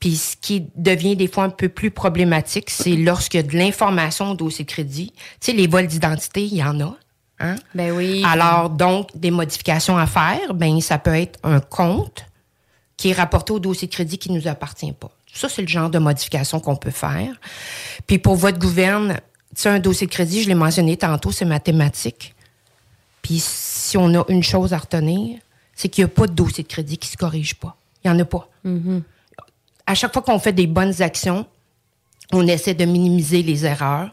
Puis 0.00 0.16
ce 0.16 0.36
qui 0.36 0.66
devient 0.76 1.16
des 1.16 1.26
fois 1.26 1.44
un 1.44 1.50
peu 1.50 1.68
plus 1.68 1.90
problématique, 1.90 2.70
c'est 2.70 2.96
lorsque 2.96 3.36
de 3.36 3.56
l'information 3.56 4.30
au 4.30 4.34
dossier 4.34 4.64
de 4.64 4.70
crédit. 4.70 5.12
Tu 5.40 5.46
sais, 5.46 5.52
les 5.52 5.66
vols 5.66 5.88
d'identité, 5.88 6.44
il 6.44 6.54
y 6.54 6.62
en 6.62 6.80
a. 6.80 6.96
Hein? 7.40 7.56
Ben 7.74 7.92
oui. 7.92 8.22
Alors, 8.24 8.70
donc, 8.70 9.10
des 9.16 9.30
modifications 9.30 9.96
à 9.98 10.06
faire, 10.06 10.54
ben 10.54 10.80
ça 10.80 10.98
peut 10.98 11.14
être 11.14 11.38
un 11.42 11.60
compte 11.60 12.26
qui 12.96 13.10
est 13.10 13.12
rapporté 13.12 13.52
au 13.52 13.60
dossier 13.60 13.88
de 13.88 13.92
crédit 13.92 14.18
qui 14.18 14.30
ne 14.30 14.38
nous 14.38 14.48
appartient 14.48 14.92
pas. 14.92 15.10
Ça, 15.32 15.48
c'est 15.48 15.62
le 15.62 15.68
genre 15.68 15.90
de 15.90 15.98
modification 15.98 16.58
qu'on 16.58 16.76
peut 16.76 16.90
faire. 16.90 17.34
Puis 18.06 18.18
pour 18.18 18.34
votre 18.34 18.58
gouverne, 18.58 19.14
tu 19.54 19.62
sais, 19.62 19.68
un 19.68 19.78
dossier 19.78 20.06
de 20.06 20.12
crédit, 20.12 20.42
je 20.42 20.48
l'ai 20.48 20.54
mentionné 20.54 20.96
tantôt, 20.96 21.30
c'est 21.30 21.44
mathématique. 21.44 22.34
Puis 23.22 23.40
si 23.40 23.96
on 23.96 24.14
a 24.20 24.24
une 24.28 24.42
chose 24.42 24.72
à 24.72 24.78
retenir, 24.78 25.38
c'est 25.74 25.88
qu'il 25.88 26.04
n'y 26.04 26.10
a 26.10 26.14
pas 26.14 26.26
de 26.26 26.32
dossier 26.32 26.64
de 26.64 26.68
crédit 26.68 26.98
qui 26.98 27.08
se 27.08 27.16
corrige 27.16 27.54
pas. 27.54 27.76
Il 28.04 28.10
n'y 28.10 28.16
en 28.16 28.20
a 28.20 28.24
pas. 28.24 28.48
À 29.88 29.94
chaque 29.94 30.12
fois 30.12 30.22
qu'on 30.22 30.38
fait 30.38 30.52
des 30.52 30.66
bonnes 30.68 31.02
actions, 31.02 31.44
On 32.30 32.46
essaie 32.46 32.74
de 32.74 32.84
minimiser 32.84 33.42
les 33.42 33.64
erreurs 33.64 34.10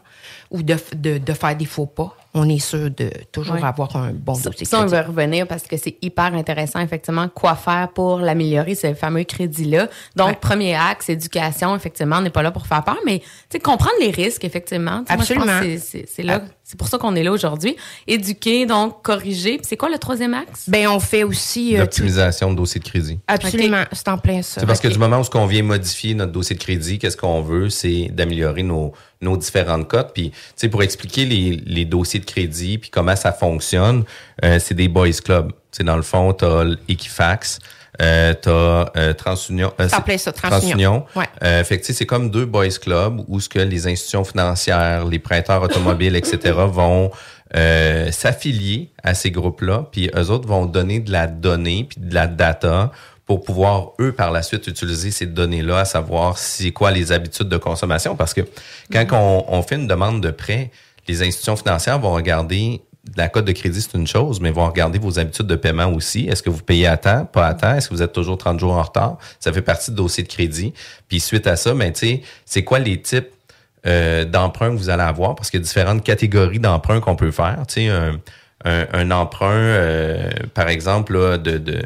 ou 0.50 0.62
de, 0.62 0.76
de, 0.96 1.18
de 1.18 1.32
faire 1.34 1.54
des 1.54 1.66
faux 1.66 1.84
pas 1.84 2.16
on 2.36 2.48
est 2.48 2.58
sûr 2.58 2.90
de 2.90 3.10
toujours 3.32 3.54
Ouais. 3.54 3.64
avoir 3.64 3.96
un 3.96 4.12
bon 4.12 4.34
dossier 4.38 4.66
Ça, 4.66 4.82
on 4.82 4.86
va 4.86 5.02
revenir 5.02 5.46
parce 5.46 5.62
que 5.62 5.76
c'est 5.78 5.96
hyper 6.02 6.34
intéressant, 6.34 6.80
effectivement, 6.80 7.28
quoi 7.28 7.54
faire 7.54 7.88
pour 7.94 8.18
l'améliorer, 8.18 8.74
ce 8.74 8.92
fameux 8.94 9.24
crédit-là. 9.24 9.88
Donc, 10.16 10.40
premier 10.40 10.74
axe, 10.74 11.08
éducation, 11.08 11.74
effectivement, 11.74 12.16
on 12.18 12.20
n'est 12.20 12.30
pas 12.30 12.42
là 12.42 12.50
pour 12.50 12.66
faire 12.66 12.84
peur, 12.84 12.98
mais 13.06 13.22
comprendre 13.64 13.94
les 14.00 14.10
risques, 14.10 14.44
effectivement. 14.44 15.02
Absolument. 15.08 15.60
c'est 15.78 16.22
là, 16.22 16.42
c'est 16.68 16.76
pour 16.76 16.88
ça 16.88 16.98
qu'on 16.98 17.14
est 17.14 17.22
là 17.22 17.30
aujourd'hui. 17.30 17.76
Éduquer, 18.08 18.66
donc, 18.66 19.00
corriger. 19.02 19.58
Puis 19.58 19.66
c'est 19.68 19.76
quoi 19.76 19.88
le 19.88 19.98
troisième 19.98 20.34
axe? 20.34 20.68
Ben, 20.68 20.88
on 20.88 20.98
fait 20.98 21.22
aussi. 21.22 21.76
euh, 21.76 21.80
L'optimisation 21.80 22.50
de 22.50 22.56
dossier 22.56 22.80
de 22.80 22.84
crédit. 22.84 23.20
Absolument, 23.28 23.84
c'est 23.92 24.08
en 24.08 24.18
plein 24.18 24.42
ça. 24.42 24.60
C'est 24.60 24.66
parce 24.66 24.80
que 24.80 24.88
du 24.88 24.98
moment 24.98 25.20
où 25.20 25.36
on 25.36 25.46
vient 25.46 25.62
modifier 25.62 26.14
notre 26.14 26.32
dossier 26.32 26.56
de 26.56 26.60
crédit, 26.60 26.98
qu'est-ce 26.98 27.16
qu'on 27.16 27.40
veut, 27.40 27.70
c'est 27.70 28.08
d'améliorer 28.12 28.64
nos, 28.64 28.92
nos 29.20 29.36
différentes 29.36 29.86
cotes. 29.86 30.10
Puis, 30.12 30.30
tu 30.30 30.36
sais, 30.56 30.68
pour 30.68 30.82
expliquer 30.82 31.24
les, 31.24 31.52
les 31.64 31.84
dossiers 31.84 32.18
de 32.18 32.24
crédit 32.24 32.78
puis 32.78 32.90
comment 32.90 33.14
ça 33.14 33.30
fonctionne, 33.30 34.02
euh, 34.44 34.58
c'est 34.58 34.74
des 34.74 34.88
boys 34.88 35.12
club. 35.24 35.52
C'est 35.70 35.84
dans 35.84 35.96
le 35.96 36.02
fond, 36.02 36.32
t'as 36.32 36.64
Equifax, 36.88 37.60
euh, 38.02 38.34
t'as 38.34 38.90
euh, 38.96 39.12
TransUnion. 39.14 39.72
euh, 39.80 39.88
Ça 39.88 40.04
ça, 40.18 40.32
TransUnion. 40.32 41.04
Ouais. 41.14 41.24
Euh, 41.42 41.64
fait 41.64 41.80
que, 41.80 41.92
c'est 41.92 42.06
comme 42.06 42.30
deux 42.30 42.44
boys 42.46 42.68
club 42.80 43.22
où 43.28 43.40
ce 43.40 43.48
que 43.48 43.58
les 43.58 43.86
institutions 43.86 44.24
financières, 44.24 45.04
les 45.04 45.18
prêteurs 45.18 45.62
automobiles, 45.62 46.16
etc. 46.16 46.54
vont 46.68 47.10
euh, 47.56 48.10
s'affilier 48.10 48.90
à 49.02 49.14
ces 49.14 49.30
groupes-là, 49.30 49.86
puis 49.90 50.10
eux 50.14 50.30
autres 50.30 50.48
vont 50.48 50.66
donner 50.66 51.00
de 51.00 51.12
la 51.12 51.26
donnée 51.26 51.86
puis 51.88 52.00
de 52.00 52.14
la 52.14 52.26
data 52.26 52.90
pour 53.24 53.42
pouvoir, 53.42 53.92
eux, 54.00 54.12
par 54.12 54.30
la 54.30 54.42
suite, 54.42 54.66
utiliser 54.68 55.10
ces 55.10 55.26
données-là, 55.26 55.80
à 55.80 55.84
savoir 55.84 56.38
c'est 56.38 56.70
quoi 56.70 56.92
les 56.92 57.10
habitudes 57.10 57.48
de 57.48 57.56
consommation. 57.56 58.14
Parce 58.14 58.34
que 58.34 58.42
quand 58.92 59.04
on, 59.12 59.44
on 59.48 59.62
fait 59.62 59.74
une 59.74 59.88
demande 59.88 60.20
de 60.20 60.30
prêt, 60.30 60.70
les 61.08 61.22
institutions 61.22 61.56
financières 61.56 61.98
vont 61.98 62.12
regarder 62.12 62.82
la 63.16 63.28
cote 63.28 63.44
de 63.44 63.52
crédit, 63.52 63.80
c'est 63.80 63.96
une 63.96 64.06
chose, 64.06 64.40
mais 64.40 64.50
vont 64.50 64.66
regarder 64.66 64.98
vos 64.98 65.18
habitudes 65.18 65.46
de 65.46 65.56
paiement 65.56 65.92
aussi. 65.92 66.26
Est-ce 66.26 66.42
que 66.42 66.50
vous 66.50 66.62
payez 66.62 66.86
à 66.86 66.96
temps, 66.96 67.24
pas 67.24 67.46
à 67.46 67.54
temps? 67.54 67.74
Est-ce 67.74 67.88
que 67.88 67.94
vous 67.94 68.02
êtes 68.02 68.12
toujours 68.12 68.38
30 68.38 68.58
jours 68.58 68.72
en 68.72 68.82
retard? 68.82 69.18
Ça 69.40 69.52
fait 69.52 69.62
partie 69.62 69.90
du 69.90 69.96
dossier 69.96 70.22
de 70.22 70.28
crédit. 70.28 70.72
Puis 71.08 71.20
suite 71.20 71.46
à 71.46 71.56
ça, 71.56 71.74
ben, 71.74 71.92
c'est 72.44 72.64
quoi 72.64 72.78
les 72.78 73.00
types 73.00 73.28
euh, 73.86 74.24
d'emprunts 74.24 74.70
que 74.70 74.76
vous 74.76 74.90
allez 74.90 75.02
avoir? 75.02 75.34
Parce 75.34 75.50
qu'il 75.50 75.60
y 75.60 75.62
a 75.62 75.64
différentes 75.64 76.02
catégories 76.02 76.58
d'emprunts 76.58 77.00
qu'on 77.00 77.16
peut 77.16 77.30
faire. 77.30 77.62
Un, 77.76 78.18
un, 78.64 78.86
un 78.92 79.10
emprunt, 79.10 79.52
euh, 79.52 80.30
par 80.54 80.68
exemple, 80.68 81.16
là, 81.16 81.38
de 81.38 81.82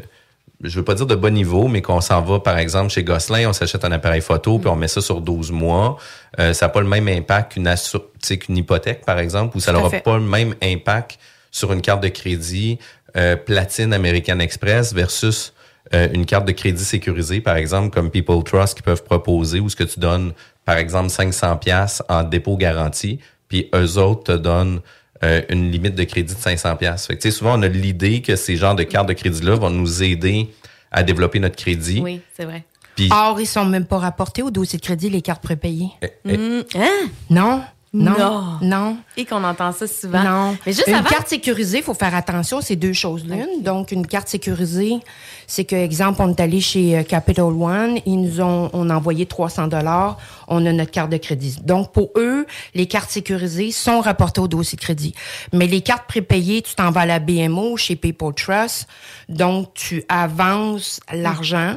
je 0.63 0.75
veux 0.77 0.85
pas 0.85 0.93
dire 0.93 1.05
de 1.05 1.15
bas 1.15 1.29
niveau, 1.29 1.67
mais 1.67 1.81
qu'on 1.81 2.01
s'en 2.01 2.21
va, 2.21 2.39
par 2.39 2.57
exemple, 2.57 2.91
chez 2.91 3.03
Gosselin, 3.03 3.49
on 3.49 3.53
s'achète 3.53 3.83
un 3.85 3.91
appareil 3.91 4.21
photo, 4.21 4.59
puis 4.59 4.69
on 4.69 4.75
met 4.75 4.87
ça 4.87 5.01
sur 5.01 5.21
12 5.21 5.51
mois. 5.51 5.97
Euh, 6.39 6.53
ça 6.53 6.67
n'a 6.67 6.69
pas 6.69 6.81
le 6.81 6.87
même 6.87 7.07
impact 7.07 7.53
qu'une 7.53 8.57
hypothèque, 8.57 9.05
par 9.05 9.19
exemple, 9.19 9.57
ou 9.57 9.59
ça 9.59 9.71
n'aura 9.71 9.89
pas 9.89 10.17
le 10.17 10.23
même 10.23 10.55
impact 10.61 11.17
sur 11.51 11.73
une 11.73 11.81
carte 11.81 12.01
de 12.03 12.09
crédit 12.09 12.79
euh, 13.17 13.35
platine 13.35 13.93
American 13.93 14.39
Express 14.39 14.93
versus 14.93 15.53
euh, 15.93 16.07
une 16.13 16.25
carte 16.25 16.45
de 16.45 16.53
crédit 16.53 16.85
sécurisée, 16.85 17.41
par 17.41 17.55
exemple, 17.55 17.89
comme 17.89 18.09
People 18.09 18.43
Trust 18.43 18.75
qui 18.75 18.83
peuvent 18.83 19.03
proposer, 19.03 19.59
où 19.59 19.67
ce 19.67 19.75
que 19.75 19.83
tu 19.83 19.99
donnes, 19.99 20.33
par 20.63 20.77
exemple, 20.77 21.09
500 21.09 21.57
pièces 21.57 22.03
en 22.07 22.23
dépôt 22.23 22.55
garanti, 22.55 23.19
puis 23.47 23.69
eux 23.75 23.97
autres 23.97 24.23
te 24.23 24.37
donnent 24.37 24.79
euh, 25.23 25.41
une 25.49 25.71
limite 25.71 25.95
de 25.95 26.03
crédit 26.03 26.33
de 26.33 26.39
500 26.39 26.75
pièces. 26.77 27.07
Fait 27.07 27.15
que, 27.15 27.21
tu 27.21 27.29
sais, 27.31 27.37
souvent, 27.37 27.57
on 27.57 27.61
a 27.61 27.67
l'idée 27.67 28.21
que 28.21 28.35
ces 28.35 28.55
genres 28.55 28.75
de 28.75 28.83
cartes 28.83 29.07
de 29.07 29.13
crédit-là 29.13 29.55
vont 29.55 29.69
nous 29.69 30.01
aider 30.03 30.49
à 30.91 31.03
développer 31.03 31.39
notre 31.39 31.55
crédit. 31.55 31.99
Oui, 32.01 32.21
c'est 32.35 32.45
vrai. 32.45 32.63
Puis, 32.95 33.09
Or, 33.11 33.39
ils 33.39 33.45
sont 33.45 33.65
même 33.65 33.85
pas 33.85 33.99
rapportés 33.99 34.41
au 34.41 34.51
dossier 34.51 34.77
de 34.77 34.83
crédit, 34.83 35.09
les 35.09 35.21
cartes 35.21 35.41
prépayées. 35.43 35.89
eh, 36.01 36.37
Hmm, 36.37 36.61
hein? 36.75 37.09
Non? 37.29 37.61
Non. 37.93 38.17
Non. 38.17 38.57
Non. 38.61 38.97
Et 39.17 39.25
qu'on 39.25 39.43
entend 39.43 39.73
ça 39.73 39.85
souvent. 39.85 40.23
Non. 40.23 40.57
Mais 40.65 40.71
juste 40.71 40.87
une 40.87 40.95
avant. 40.95 41.09
carte 41.09 41.27
sécurisée, 41.27 41.79
il 41.79 41.83
faut 41.83 41.93
faire 41.93 42.15
attention, 42.15 42.61
c'est 42.61 42.77
deux 42.77 42.93
choses 42.93 43.25
l'une. 43.25 43.61
Donc, 43.63 43.91
une 43.91 44.07
carte 44.07 44.29
sécurisée, 44.29 44.99
c'est 45.45 45.65
que, 45.65 45.75
exemple, 45.75 46.21
on 46.21 46.29
est 46.29 46.39
allé 46.39 46.61
chez 46.61 46.97
euh, 46.97 47.03
Capital 47.03 47.45
One, 47.45 47.99
ils 48.05 48.21
nous 48.21 48.39
ont, 48.39 48.69
on 48.71 48.89
a 48.89 48.95
envoyé 48.95 49.25
300 49.25 49.67
dollars, 49.67 50.17
on 50.47 50.65
a 50.65 50.71
notre 50.71 50.91
carte 50.91 51.11
de 51.11 51.17
crédit. 51.17 51.57
Donc, 51.63 51.91
pour 51.91 52.11
eux, 52.15 52.45
les 52.75 52.85
cartes 52.85 53.11
sécurisées 53.11 53.71
sont 53.71 53.99
rapportées 53.99 54.39
au 54.39 54.47
dossier 54.47 54.77
de 54.77 54.81
crédit. 54.81 55.13
Mais 55.51 55.67
les 55.67 55.81
cartes 55.81 56.07
prépayées, 56.07 56.61
tu 56.61 56.75
t'en 56.75 56.91
vas 56.91 57.01
à 57.01 57.05
la 57.05 57.19
BMO, 57.19 57.75
chez 57.75 57.97
People 57.97 58.33
Trust, 58.33 58.87
donc 59.27 59.73
tu 59.73 60.05
avances 60.07 61.01
l'argent, 61.11 61.75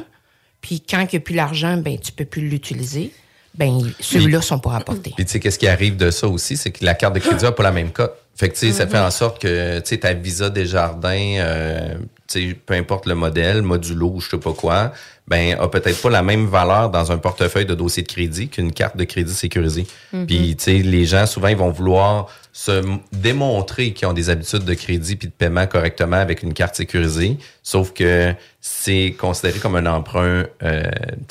puis 0.61 0.79
quand 0.79 1.01
il 1.01 1.09
n'y 1.11 1.17
a 1.17 1.19
plus 1.19 1.35
l'argent, 1.35 1.75
ben, 1.75 1.99
tu 1.99 2.13
peux 2.13 2.25
plus 2.25 2.47
l'utiliser. 2.47 3.11
Ben, 3.57 3.79
ceux-là 3.99 4.41
sont 4.41 4.59
pas 4.59 4.71
rapportés. 4.71 5.13
Puis 5.15 5.25
tu 5.25 5.31
sais, 5.31 5.39
qu'est-ce 5.39 5.59
qui 5.59 5.67
arrive 5.67 5.95
de 5.95 6.11
ça 6.11 6.27
aussi, 6.27 6.57
c'est 6.57 6.71
que 6.71 6.83
la 6.83 6.93
carte 6.93 7.15
de 7.15 7.19
crédit 7.19 7.43
n'a 7.43 7.51
pas 7.51 7.63
la 7.63 7.71
même 7.71 7.91
cote. 7.91 8.15
Fait 8.35 8.49
que 8.49 8.53
tu 8.53 8.67
sais, 8.67 8.73
ça 8.73 8.85
fait 8.85 8.99
en 8.99 9.11
sorte 9.11 9.41
que 9.41 9.79
tu 9.79 9.85
sais, 9.85 9.97
ta 9.99 10.13
Visa 10.13 10.49
Desjardins, 10.49 11.37
euh, 11.37 11.95
tu 12.27 12.49
sais, 12.49 12.53
peu 12.53 12.73
importe 12.73 13.05
le 13.05 13.15
modèle, 13.15 13.61
modulo 13.61 14.11
ou 14.15 14.19
je 14.19 14.29
sais 14.29 14.37
pas 14.37 14.51
quoi, 14.51 14.91
ben 15.27 15.55
a 15.57 15.69
peut-être 15.69 16.01
pas 16.01 16.09
la 16.09 16.21
même 16.21 16.45
valeur 16.45 16.89
dans 16.89 17.13
un 17.13 17.17
portefeuille 17.17 17.65
de 17.65 17.75
dossier 17.75 18.03
de 18.03 18.09
crédit 18.09 18.49
qu'une 18.49 18.73
carte 18.73 18.97
de 18.97 19.05
crédit 19.05 19.33
sécurisée. 19.33 19.87
Mhm. 20.11 20.25
Puis 20.25 20.55
tu 20.57 20.63
sais, 20.63 20.73
les 20.79 21.05
gens 21.05 21.25
souvent 21.25 21.47
ils 21.47 21.55
vont 21.55 21.71
vouloir 21.71 22.27
se 22.57 22.81
démontrer 23.11 23.91
qu'ils 23.91 24.07
ont 24.07 24.13
des 24.13 24.29
habitudes 24.29 24.63
de 24.63 24.73
crédit 24.75 25.17
puis 25.17 25.27
de 25.27 25.33
paiement 25.33 25.67
correctement 25.67 26.15
avec 26.15 26.41
une 26.41 26.53
carte 26.53 26.75
sécurisée, 26.75 27.37
sauf 27.61 27.91
que 27.91 28.33
c'est 28.61 29.13
considéré 29.19 29.59
comme 29.59 29.75
un 29.75 29.85
emprunt 29.85 30.45
euh, 30.63 30.83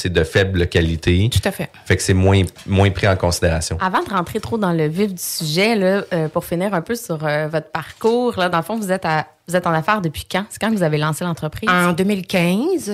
de 0.04 0.22
faible 0.22 0.66
qualité. 0.66 1.30
Tout 1.32 1.48
à 1.48 1.50
fait. 1.50 1.70
Fait 1.86 1.96
que 1.96 2.02
c'est 2.02 2.12
moins 2.12 2.42
moins 2.66 2.90
pris 2.90 3.08
en 3.08 3.16
considération. 3.16 3.78
Avant 3.80 4.02
de 4.02 4.10
rentrer 4.10 4.38
trop 4.38 4.58
dans 4.58 4.72
le 4.72 4.86
vif 4.86 5.14
du 5.14 5.22
sujet, 5.22 5.76
là, 5.76 6.04
euh, 6.12 6.28
pour 6.28 6.44
finir 6.44 6.74
un 6.74 6.82
peu 6.82 6.94
sur 6.94 7.24
euh, 7.24 7.48
votre 7.48 7.70
parcours, 7.70 8.38
là, 8.38 8.50
dans 8.50 8.58
le 8.58 8.64
fond, 8.64 8.76
vous 8.78 8.92
êtes, 8.92 9.06
à, 9.06 9.26
vous 9.48 9.56
êtes 9.56 9.66
en 9.66 9.72
affaires 9.72 10.02
depuis 10.02 10.26
quand? 10.30 10.44
C'est 10.50 10.60
quand 10.60 10.70
que 10.70 10.76
vous 10.76 10.82
avez 10.82 10.98
lancé 10.98 11.24
l'entreprise? 11.24 11.70
En 11.70 11.94
2015, 11.94 12.92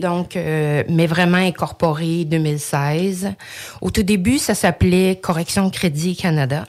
donc, 0.00 0.36
euh, 0.36 0.84
mais 0.88 1.08
vraiment 1.08 1.38
incorporé 1.38 2.24
2016. 2.26 3.32
Au 3.80 3.90
tout 3.90 4.04
début, 4.04 4.38
ça 4.38 4.54
s'appelait 4.54 5.18
Correction 5.20 5.68
Crédit 5.68 6.14
Canada. 6.14 6.64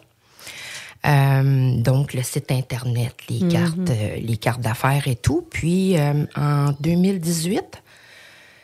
Euh, 1.05 1.75
donc, 1.81 2.13
le 2.13 2.23
site 2.23 2.51
Internet, 2.51 3.13
les 3.29 3.41
Mhm. 3.41 3.51
cartes, 3.51 3.89
euh, 3.89 4.15
les 4.21 4.37
cartes 4.37 4.61
d'affaires 4.61 5.07
et 5.07 5.15
tout. 5.15 5.45
Puis, 5.51 5.97
euh, 5.97 6.25
en 6.37 6.71
2018, 6.79 7.81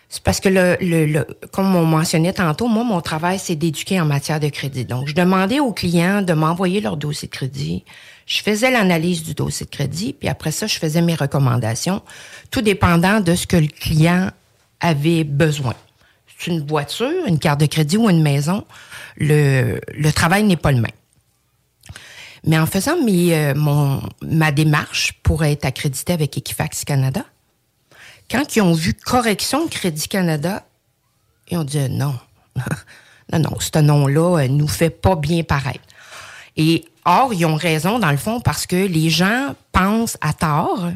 c'est 0.07 0.23
parce 0.23 0.39
que, 0.39 0.47
le, 0.49 0.77
le, 0.79 1.05
le- 1.05 1.27
comme 1.51 1.75
on 1.75 1.85
mentionnait 1.85 2.31
tantôt, 2.33 2.67
moi, 2.67 2.83
mon 2.85 3.01
travail, 3.01 3.39
c'est 3.39 3.55
d'éduquer 3.55 3.99
en 3.99 4.05
matière 4.05 4.39
de 4.39 4.47
crédit. 4.47 4.85
Donc, 4.85 5.07
je 5.07 5.13
demandais 5.13 5.59
aux 5.59 5.73
clients 5.73 6.21
de 6.21 6.33
m'envoyer 6.33 6.79
leur 6.81 6.95
dossier 6.97 7.27
de 7.27 7.33
crédit. 7.33 7.83
Je 8.25 8.41
faisais 8.41 8.71
l'analyse 8.71 9.23
du 9.23 9.33
dossier 9.33 9.65
de 9.65 9.71
crédit, 9.71 10.13
puis 10.13 10.29
après 10.29 10.51
ça, 10.51 10.65
je 10.65 10.77
faisais 10.79 11.01
mes 11.01 11.15
recommandations, 11.15 12.01
tout 12.51 12.61
dépendant 12.61 13.19
de 13.19 13.35
ce 13.35 13.47
que 13.47 13.57
le 13.57 13.67
client 13.67 14.29
avait 14.79 15.23
besoin. 15.25 15.73
C'est 16.37 16.51
une 16.51 16.65
voiture, 16.65 17.25
une 17.27 17.37
carte 17.39 17.59
de 17.59 17.65
crédit 17.65 17.97
ou 17.97 18.09
une 18.09 18.21
maison, 18.21 18.63
le, 19.17 19.81
le 19.93 20.11
travail 20.13 20.43
n'est 20.43 20.55
pas 20.55 20.71
le 20.71 20.79
même. 20.79 20.91
Mais 22.45 22.57
en 22.57 22.65
faisant 22.65 23.01
mes, 23.01 23.35
euh, 23.35 23.53
mon, 23.55 24.01
ma 24.21 24.51
démarche 24.51 25.13
pour 25.23 25.43
être 25.43 25.65
accrédité 25.65 26.13
avec 26.13 26.37
Equifax 26.37 26.85
Canada, 26.85 27.25
quand 28.29 28.55
ils 28.55 28.61
ont 28.61 28.73
vu 28.73 28.93
Correction 28.93 29.67
Crédit 29.67 30.07
Canada, 30.07 30.65
ils 31.49 31.57
ont 31.57 31.63
dit 31.63 31.79
euh, 31.79 31.87
non. 31.87 32.15
non, 33.33 33.39
non, 33.39 33.59
ce 33.59 33.79
nom-là 33.79 34.43
euh, 34.43 34.47
nous 34.47 34.67
fait 34.67 34.89
pas 34.89 35.15
bien 35.15 35.43
paraître. 35.43 35.81
Et 36.55 36.85
or, 37.05 37.33
ils 37.33 37.45
ont 37.45 37.55
raison, 37.55 37.99
dans 37.99 38.11
le 38.11 38.17
fond, 38.17 38.39
parce 38.39 38.65
que 38.65 38.75
les 38.75 39.09
gens 39.09 39.55
pensent 39.71 40.17
à 40.21 40.33
tort 40.33 40.89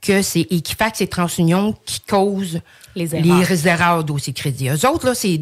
que 0.00 0.22
c'est 0.22 0.46
Equifax 0.50 1.00
et 1.00 1.06
TransUnion 1.06 1.74
qui 1.86 2.00
causent 2.00 2.60
Les 2.94 3.14
erreurs. 3.14 3.48
les 3.50 3.68
erreurs 3.68 4.04
dossier 4.04 4.32
crédit. 4.32 4.68
Eux 4.68 4.86
autres, 4.86 5.06
là, 5.06 5.14
c'est 5.14 5.40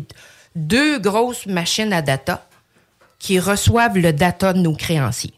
deux 0.55 0.99
grosses 0.99 1.47
machines 1.47 1.93
à 1.93 2.03
data 2.03 2.47
qui 3.23 3.39
reçoivent 3.39 3.97
le 3.97 4.13
data 4.13 4.53
de 4.53 4.59
nos 4.59 4.75
créanciers. 4.75 5.33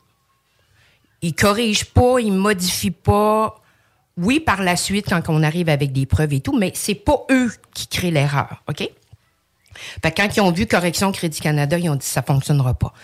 Ils 1.21 1.35
corrigent 1.35 1.85
pas, 1.85 2.19
ils 2.19 2.33
modifient 2.33 2.91
pas. 2.91 3.61
Oui, 4.17 4.41
par 4.41 4.63
la 4.63 4.75
suite, 4.77 5.07
quand 5.11 5.21
on 5.29 5.43
arrive 5.43 5.69
avec 5.69 5.93
des 5.93 6.07
preuves 6.07 6.33
et 6.33 6.41
tout, 6.41 6.57
mais 6.57 6.73
c'est 6.75 6.95
pas 6.95 7.27
eux 7.31 7.53
qui 7.75 7.87
créent 7.87 8.11
l'erreur, 8.11 8.63
OK? 8.71 8.89
Fait 10.03 10.13
que 10.13 10.23
quand 10.23 10.35
ils 10.35 10.41
ont 10.41 10.53
vu 10.53 10.67
Correction 10.67 11.13
Crédit 11.13 11.41
Canada, 11.41 11.77
ils 11.77 11.91
ont 11.91 11.97
dit 11.97 12.07
ça 12.07 12.23
fonctionnera 12.23 12.73
pas. 12.75 12.95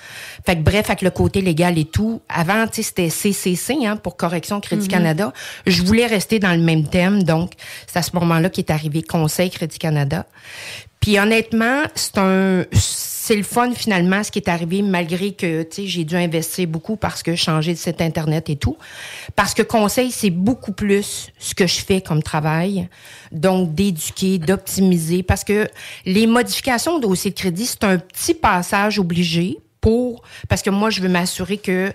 Fait 0.47 0.57
que 0.57 0.63
bref, 0.63 0.89
avec 0.89 1.03
le 1.03 1.11
côté 1.11 1.43
légal 1.43 1.77
et 1.77 1.85
tout, 1.85 2.23
avant, 2.29 2.67
tu 2.67 2.77
sais, 2.77 2.83
c'était 2.85 3.11
CCC 3.11 3.85
hein, 3.85 3.97
pour 3.97 4.17
Correction 4.17 4.61
Crédit 4.61 4.85
Mhm. 4.87 4.89
Canada. 4.91 5.33
Je 5.67 5.83
voulais 5.83 6.07
rester 6.07 6.39
dans 6.39 6.53
le 6.53 6.63
même 6.63 6.87
thème, 6.87 7.25
donc 7.25 7.53
c'est 7.87 7.99
à 7.99 8.03
ce 8.03 8.13
moment-là 8.15 8.49
qu'est 8.49 8.71
arrivé 8.71 9.03
Conseil 9.03 9.51
Crédit 9.51 9.79
Canada. 9.79 10.25
Puis 11.01 11.19
honnêtement, 11.19 11.83
c'est 11.95 12.19
un, 12.19 12.65
c'est 13.31 13.37
le 13.37 13.45
fun 13.45 13.73
finalement 13.75 14.25
ce 14.25 14.33
qui 14.33 14.41
est 14.41 14.49
arrivé 14.49 14.83
malgré 14.83 15.31
que 15.31 15.65
j'ai 15.73 16.03
dû 16.03 16.17
investir 16.17 16.67
beaucoup 16.67 16.97
parce 16.97 17.23
que 17.23 17.37
changer 17.37 17.75
de 17.75 17.79
site 17.79 18.01
internet 18.01 18.51
et 18.51 18.57
tout. 18.57 18.77
Parce 19.37 19.55
que 19.55 19.63
conseil 19.63 20.11
c'est 20.11 20.31
beaucoup 20.31 20.73
plus 20.73 21.31
ce 21.39 21.55
que 21.55 21.65
je 21.69 21.79
fais 21.79 22.01
comme 22.01 22.25
travail. 22.25 22.89
Donc 23.31 23.73
d'éduquer 23.73 24.39
d'optimiser. 24.39 25.23
Parce 25.23 25.45
que 25.45 25.69
les 26.07 26.27
modifications 26.27 26.97
au 26.97 26.99
dossier 26.99 27.31
de 27.31 27.37
crédit 27.37 27.67
c'est 27.67 27.85
un 27.85 27.99
petit 27.99 28.35
passage 28.35 28.99
obligé 28.99 29.59
pour 29.81 30.25
parce 30.49 30.63
que 30.63 30.71
moi 30.71 30.91
je 30.91 31.01
veux 31.01 31.09
m'assurer 31.09 31.59
que 31.59 31.93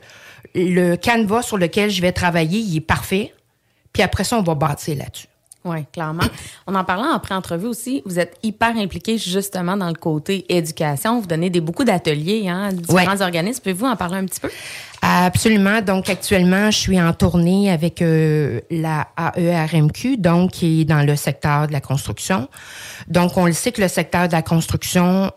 le 0.53 0.95
canevas 0.95 1.41
sur 1.41 1.57
lequel 1.57 1.89
je 1.89 2.01
vais 2.01 2.13
travailler 2.13 2.59
il 2.59 2.77
est 2.77 2.79
parfait. 2.79 3.33
Puis 3.91 4.03
après 4.03 4.23
ça 4.23 4.37
on 4.37 4.41
va 4.41 4.55
bâtir 4.55 4.95
là-dessus 4.95 5.27
oui, 5.65 5.85
clairement. 5.91 6.23
On 6.67 6.75
en 6.75 6.83
parlant 6.83 7.11
après 7.11 7.33
entrevue 7.33 7.65
aussi, 7.65 8.03
vous 8.05 8.19
êtes 8.19 8.37
hyper 8.43 8.77
impliqué 8.77 9.17
justement 9.17 9.75
dans 9.75 9.87
le 9.87 9.95
côté 9.95 10.45
éducation. 10.55 11.19
Vous 11.19 11.25
donnez 11.25 11.49
des, 11.49 11.59
beaucoup 11.59 11.83
d'ateliers 11.83 12.47
hein, 12.47 12.69
à 12.69 12.71
différents 12.71 13.21
organismes. 13.21 13.61
Pouvez-vous 13.61 13.87
en 13.87 13.95
parler 13.95 14.17
un 14.17 14.25
petit 14.25 14.39
peu? 14.39 14.51
Absolument. 15.01 15.81
Donc 15.81 16.07
actuellement, 16.07 16.69
je 16.69 16.77
suis 16.77 17.01
en 17.01 17.13
tournée 17.13 17.71
avec 17.71 18.03
euh, 18.03 18.61
la 18.69 19.07
AERMQ, 19.17 20.17
donc 20.17 20.51
qui 20.51 20.81
est 20.81 20.85
dans 20.85 21.01
le 21.01 21.15
secteur 21.15 21.65
de 21.65 21.73
la 21.73 21.81
construction. 21.81 22.47
Donc 23.07 23.35
on 23.35 23.47
le 23.47 23.53
sait 23.53 23.71
que 23.71 23.81
le 23.81 23.87
secteur 23.87 24.27
de 24.27 24.33
la 24.33 24.43
construction 24.43 25.31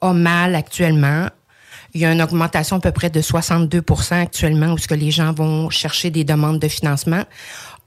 a 0.00 0.12
mal 0.12 0.54
actuellement. 0.54 1.28
Il 1.94 2.00
y 2.00 2.04
a 2.04 2.12
une 2.12 2.22
augmentation 2.22 2.76
à 2.76 2.80
peu 2.80 2.90
près 2.90 3.08
de 3.08 3.20
62% 3.20 4.20
actuellement 4.20 4.72
où 4.72 4.78
ce 4.78 4.88
que 4.88 4.94
les 4.94 5.12
gens 5.12 5.32
vont 5.32 5.70
chercher 5.70 6.10
des 6.10 6.24
demandes 6.24 6.58
de 6.58 6.66
financement 6.66 7.22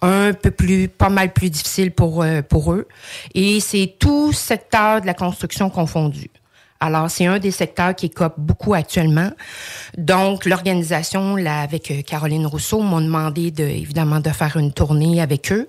un 0.02 0.34
peu 0.34 0.52
plus, 0.52 0.88
pas 0.88 1.10
mal 1.10 1.34
plus 1.34 1.50
difficile 1.50 1.92
pour, 1.92 2.22
euh, 2.24 2.42
pour 2.42 2.74
eux. 2.74 2.88
Et 3.34 3.60
c'est 3.60 3.96
tout 4.00 4.32
secteur 4.32 5.02
de 5.02 5.08
la 5.08 5.14
construction 5.14 5.70
confondu. 5.70 6.30
Alors, 6.80 7.10
c'est 7.10 7.26
un 7.26 7.40
des 7.40 7.52
secteurs 7.52 7.96
qui 7.96 8.10
cope 8.10 8.36
beaucoup 8.38 8.76
actuellement. 8.76 9.32
Donc, 9.98 10.46
l'organisation, 10.46 11.36
là, 11.36 11.62
avec 11.62 11.90
euh, 11.90 12.02
Caroline 12.04 12.46
Rousseau, 12.46 12.82
m'ont 12.82 13.02
demandé 13.02 13.50
de, 13.50 13.64
évidemment, 13.64 14.20
de 14.20 14.30
faire 14.30 14.58
une 14.58 14.72
tournée 14.72 15.20
avec 15.20 15.52
eux 15.52 15.68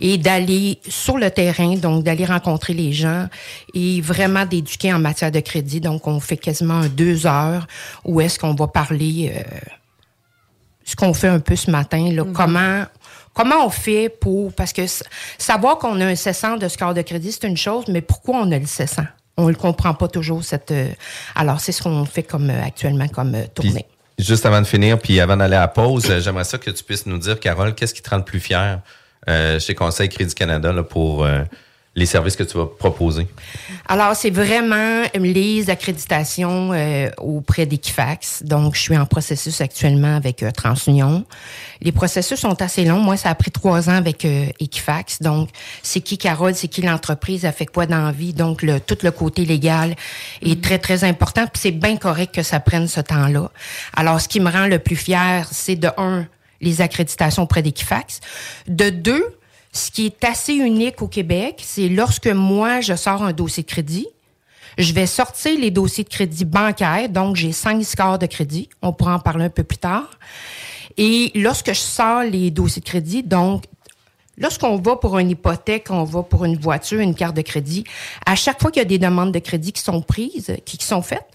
et 0.00 0.18
d'aller 0.18 0.80
sur 0.88 1.16
le 1.16 1.30
terrain, 1.30 1.76
donc 1.76 2.02
d'aller 2.02 2.24
rencontrer 2.24 2.74
les 2.74 2.92
gens 2.92 3.28
et 3.72 4.00
vraiment 4.00 4.46
d'éduquer 4.46 4.92
en 4.92 4.98
matière 4.98 5.30
de 5.30 5.40
crédit. 5.40 5.80
Donc, 5.80 6.08
on 6.08 6.18
fait 6.18 6.36
quasiment 6.36 6.86
deux 6.86 7.26
heures 7.26 7.68
où 8.04 8.20
est-ce 8.20 8.38
qu'on 8.38 8.54
va 8.54 8.66
parler, 8.66 9.32
euh, 9.36 9.42
ce 10.84 10.96
qu'on 10.96 11.14
fait 11.14 11.28
un 11.28 11.40
peu 11.40 11.54
ce 11.54 11.70
matin, 11.70 12.10
là, 12.12 12.24
comment 12.34 12.84
Comment 13.38 13.64
on 13.64 13.70
fait 13.70 14.08
pour... 14.08 14.52
Parce 14.52 14.72
que 14.72 14.82
savoir 15.38 15.78
qu'on 15.78 16.00
a 16.00 16.06
un 16.06 16.16
cessant 16.16 16.56
de 16.56 16.66
score 16.66 16.92
de 16.92 17.02
crédit, 17.02 17.30
c'est 17.30 17.46
une 17.46 17.56
chose, 17.56 17.84
mais 17.86 18.00
pourquoi 18.00 18.38
on 18.38 18.50
a 18.50 18.58
le 18.58 18.66
cessant? 18.66 19.06
On 19.36 19.44
ne 19.44 19.50
le 19.50 19.54
comprend 19.54 19.94
pas 19.94 20.08
toujours. 20.08 20.42
cette. 20.42 20.72
Euh, 20.72 20.88
alors, 21.36 21.60
c'est 21.60 21.70
ce 21.70 21.80
qu'on 21.84 22.04
fait 22.04 22.24
comme 22.24 22.50
euh, 22.50 22.64
actuellement 22.66 23.06
comme 23.06 23.36
euh, 23.36 23.44
tournée. 23.54 23.86
juste 24.18 24.44
avant 24.44 24.60
de 24.60 24.66
finir, 24.66 24.98
puis 24.98 25.20
avant 25.20 25.36
d'aller 25.36 25.54
à 25.54 25.60
la 25.60 25.68
pause, 25.68 26.18
j'aimerais 26.18 26.42
ça 26.42 26.58
que 26.58 26.72
tu 26.72 26.82
puisses 26.82 27.06
nous 27.06 27.18
dire, 27.18 27.38
Carole, 27.38 27.76
qu'est-ce 27.76 27.94
qui 27.94 28.02
te 28.02 28.10
rend 28.10 28.16
le 28.16 28.24
plus 28.24 28.40
fier 28.40 28.80
chez 29.60 29.74
Conseil 29.76 30.08
Crédit 30.08 30.34
Canada 30.34 30.72
là, 30.72 30.82
pour 30.82 31.24
les 31.98 32.06
services 32.06 32.36
que 32.36 32.44
tu 32.44 32.56
vas 32.56 32.66
proposer? 32.66 33.26
Alors, 33.86 34.14
c'est 34.14 34.30
vraiment 34.30 35.02
les 35.14 35.68
accréditations 35.68 36.72
euh, 36.72 37.10
auprès 37.18 37.66
d'Equifax. 37.66 38.42
Donc, 38.44 38.74
je 38.76 38.80
suis 38.80 38.96
en 38.96 39.06
processus 39.06 39.60
actuellement 39.60 40.16
avec 40.16 40.42
euh, 40.42 40.50
TransUnion. 40.50 41.24
Les 41.80 41.92
processus 41.92 42.38
sont 42.38 42.60
assez 42.62 42.84
longs. 42.84 43.00
Moi, 43.00 43.16
ça 43.16 43.30
a 43.30 43.34
pris 43.34 43.50
trois 43.50 43.90
ans 43.90 43.96
avec 43.96 44.24
euh, 44.24 44.46
Equifax. 44.60 45.20
Donc, 45.22 45.48
c'est 45.82 46.00
qui 46.00 46.18
Carole, 46.18 46.54
c'est 46.54 46.68
qui 46.68 46.82
l'entreprise, 46.82 47.44
a 47.44 47.52
fait 47.52 47.66
quoi 47.66 47.86
dans 47.86 48.04
la 48.04 48.12
vie? 48.12 48.32
Donc, 48.32 48.62
le, 48.62 48.78
tout 48.80 48.98
le 49.02 49.10
côté 49.10 49.44
légal 49.44 49.96
est 50.42 50.46
mm-hmm. 50.46 50.60
très, 50.60 50.78
très 50.78 51.04
important. 51.04 51.46
Puis 51.46 51.60
c'est 51.62 51.70
bien 51.72 51.96
correct 51.96 52.34
que 52.34 52.42
ça 52.42 52.60
prenne 52.60 52.88
ce 52.88 53.00
temps-là. 53.00 53.50
Alors, 53.96 54.20
ce 54.20 54.28
qui 54.28 54.40
me 54.40 54.50
rend 54.50 54.66
le 54.66 54.78
plus 54.78 54.96
fier, 54.96 55.48
c'est 55.50 55.76
de 55.76 55.88
un, 55.96 56.26
les 56.60 56.80
accréditations 56.80 57.42
auprès 57.42 57.62
d'Equifax. 57.62 58.20
De 58.66 58.90
deux, 58.90 59.37
ce 59.72 59.90
qui 59.90 60.06
est 60.06 60.24
assez 60.24 60.54
unique 60.54 61.02
au 61.02 61.08
Québec, 61.08 61.62
c'est 61.64 61.88
lorsque 61.88 62.28
moi, 62.28 62.80
je 62.80 62.94
sors 62.94 63.22
un 63.22 63.32
dossier 63.32 63.62
de 63.62 63.68
crédit, 63.68 64.08
je 64.78 64.92
vais 64.92 65.06
sortir 65.06 65.58
les 65.58 65.70
dossiers 65.70 66.04
de 66.04 66.08
crédit 66.08 66.44
bancaires, 66.44 67.08
donc 67.08 67.36
j'ai 67.36 67.52
cinq 67.52 67.82
scores 67.82 68.18
de 68.18 68.26
crédit. 68.26 68.68
On 68.80 68.92
pourra 68.92 69.16
en 69.16 69.18
parler 69.18 69.46
un 69.46 69.50
peu 69.50 69.64
plus 69.64 69.78
tard. 69.78 70.08
Et 70.96 71.32
lorsque 71.34 71.68
je 71.68 71.80
sors 71.80 72.22
les 72.22 72.50
dossiers 72.50 72.80
de 72.80 72.86
crédit, 72.86 73.22
donc 73.24 73.64
lorsqu'on 74.36 74.76
va 74.76 74.96
pour 74.96 75.18
une 75.18 75.30
hypothèque, 75.30 75.88
on 75.90 76.04
va 76.04 76.22
pour 76.22 76.44
une 76.44 76.56
voiture, 76.56 77.00
une 77.00 77.14
carte 77.14 77.36
de 77.36 77.42
crédit, 77.42 77.84
à 78.24 78.36
chaque 78.36 78.60
fois 78.60 78.70
qu'il 78.70 78.80
y 78.80 78.84
a 78.84 78.88
des 78.88 78.98
demandes 78.98 79.32
de 79.32 79.38
crédit 79.40 79.72
qui 79.72 79.82
sont 79.82 80.00
prises, 80.00 80.56
qui 80.64 80.78
sont 80.84 81.02
faites, 81.02 81.26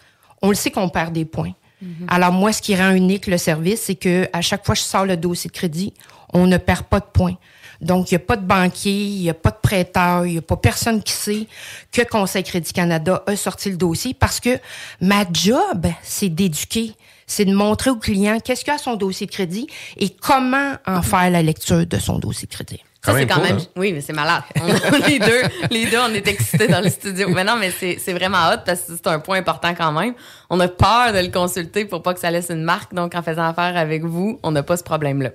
on 0.41 0.49
le 0.49 0.55
sait 0.55 0.71
qu'on 0.71 0.89
perd 0.89 1.11
des 1.11 1.25
points. 1.25 1.53
Mm-hmm. 1.83 2.07
Alors 2.07 2.31
moi, 2.31 2.53
ce 2.53 2.61
qui 2.61 2.75
rend 2.75 2.91
unique 2.91 3.27
le 3.27 3.37
service, 3.37 3.81
c'est 3.83 3.95
que 3.95 4.27
à 4.31 4.41
chaque 4.41 4.65
fois 4.65 4.75
que 4.75 4.79
je 4.79 4.85
sors 4.85 5.05
le 5.05 5.17
dossier 5.17 5.49
de 5.49 5.55
crédit, 5.55 5.93
on 6.33 6.47
ne 6.47 6.57
perd 6.57 6.83
pas 6.83 7.01
de 7.01 7.05
points. 7.05 7.35
Donc, 7.81 8.11
il 8.11 8.15
n'y 8.15 8.21
a 8.21 8.25
pas 8.25 8.35
de 8.35 8.45
banquier, 8.45 8.91
il 8.91 9.21
n'y 9.21 9.29
a 9.29 9.33
pas 9.33 9.51
de 9.51 9.59
prêteur, 9.61 10.25
il 10.25 10.33
n'y 10.33 10.37
a 10.37 10.41
pas 10.41 10.57
personne 10.57 11.01
qui 11.01 11.13
sait 11.13 11.47
que 11.91 12.01
Conseil 12.03 12.43
Crédit 12.43 12.73
Canada 12.73 13.23
a 13.27 13.35
sorti 13.35 13.69
le 13.69 13.77
dossier 13.77 14.13
parce 14.13 14.39
que 14.39 14.59
ma 15.01 15.25
job, 15.31 15.87
c'est 16.01 16.29
d'éduquer, 16.29 16.95
c'est 17.27 17.45
de 17.45 17.53
montrer 17.53 17.89
au 17.89 17.95
client 17.95 18.39
qu'est-ce 18.43 18.63
qu'il 18.63 18.73
a 18.73 18.77
son 18.77 18.95
dossier 18.95 19.27
de 19.27 19.31
crédit 19.31 19.67
et 19.97 20.09
comment 20.09 20.73
en 20.85 21.01
faire 21.01 21.29
la 21.29 21.41
lecture 21.41 21.85
de 21.85 21.97
son 21.97 22.19
dossier 22.19 22.47
de 22.47 22.53
crédit. 22.53 22.81
Ça, 23.05 23.13
c'est 23.17 23.27
quand 23.27 23.41
même. 23.41 23.57
Hein? 23.57 23.65
Oui, 23.75 23.91
mais 23.91 23.99
c'est 23.99 24.13
malade. 24.13 24.43
les 25.07 25.19
deux, 25.19 25.41
les 25.71 25.85
deux, 25.87 25.97
on 25.99 26.13
est 26.13 26.25
excités 26.25 26.69
dans 26.69 26.79
le 26.79 26.89
studio. 26.89 27.27
Mais 27.29 27.43
non, 27.43 27.57
mais 27.59 27.71
c'est 27.71 28.13
vraiment 28.13 28.49
hot 28.49 28.59
parce 28.65 28.81
que 28.81 28.93
c'est 28.95 29.07
un 29.07 29.19
point 29.19 29.39
important 29.39 29.75
quand 29.75 29.91
même. 29.91 30.13
On 30.49 30.57
a 30.61 30.69
peur 30.69 31.11
de 31.11 31.19
le 31.19 31.27
consulter 31.27 31.83
pour 31.83 32.01
pas 32.01 32.13
que 32.13 32.21
ça 32.21 32.31
laisse 32.31 32.49
une 32.49 32.63
marque. 32.63 32.93
Donc, 32.93 33.13
en 33.13 33.21
faisant 33.21 33.43
affaire 33.43 33.75
avec 33.75 34.05
vous, 34.05 34.39
on 34.41 34.51
n'a 34.51 34.63
pas 34.63 34.77
ce 34.77 34.83
problème-là. 34.83 35.31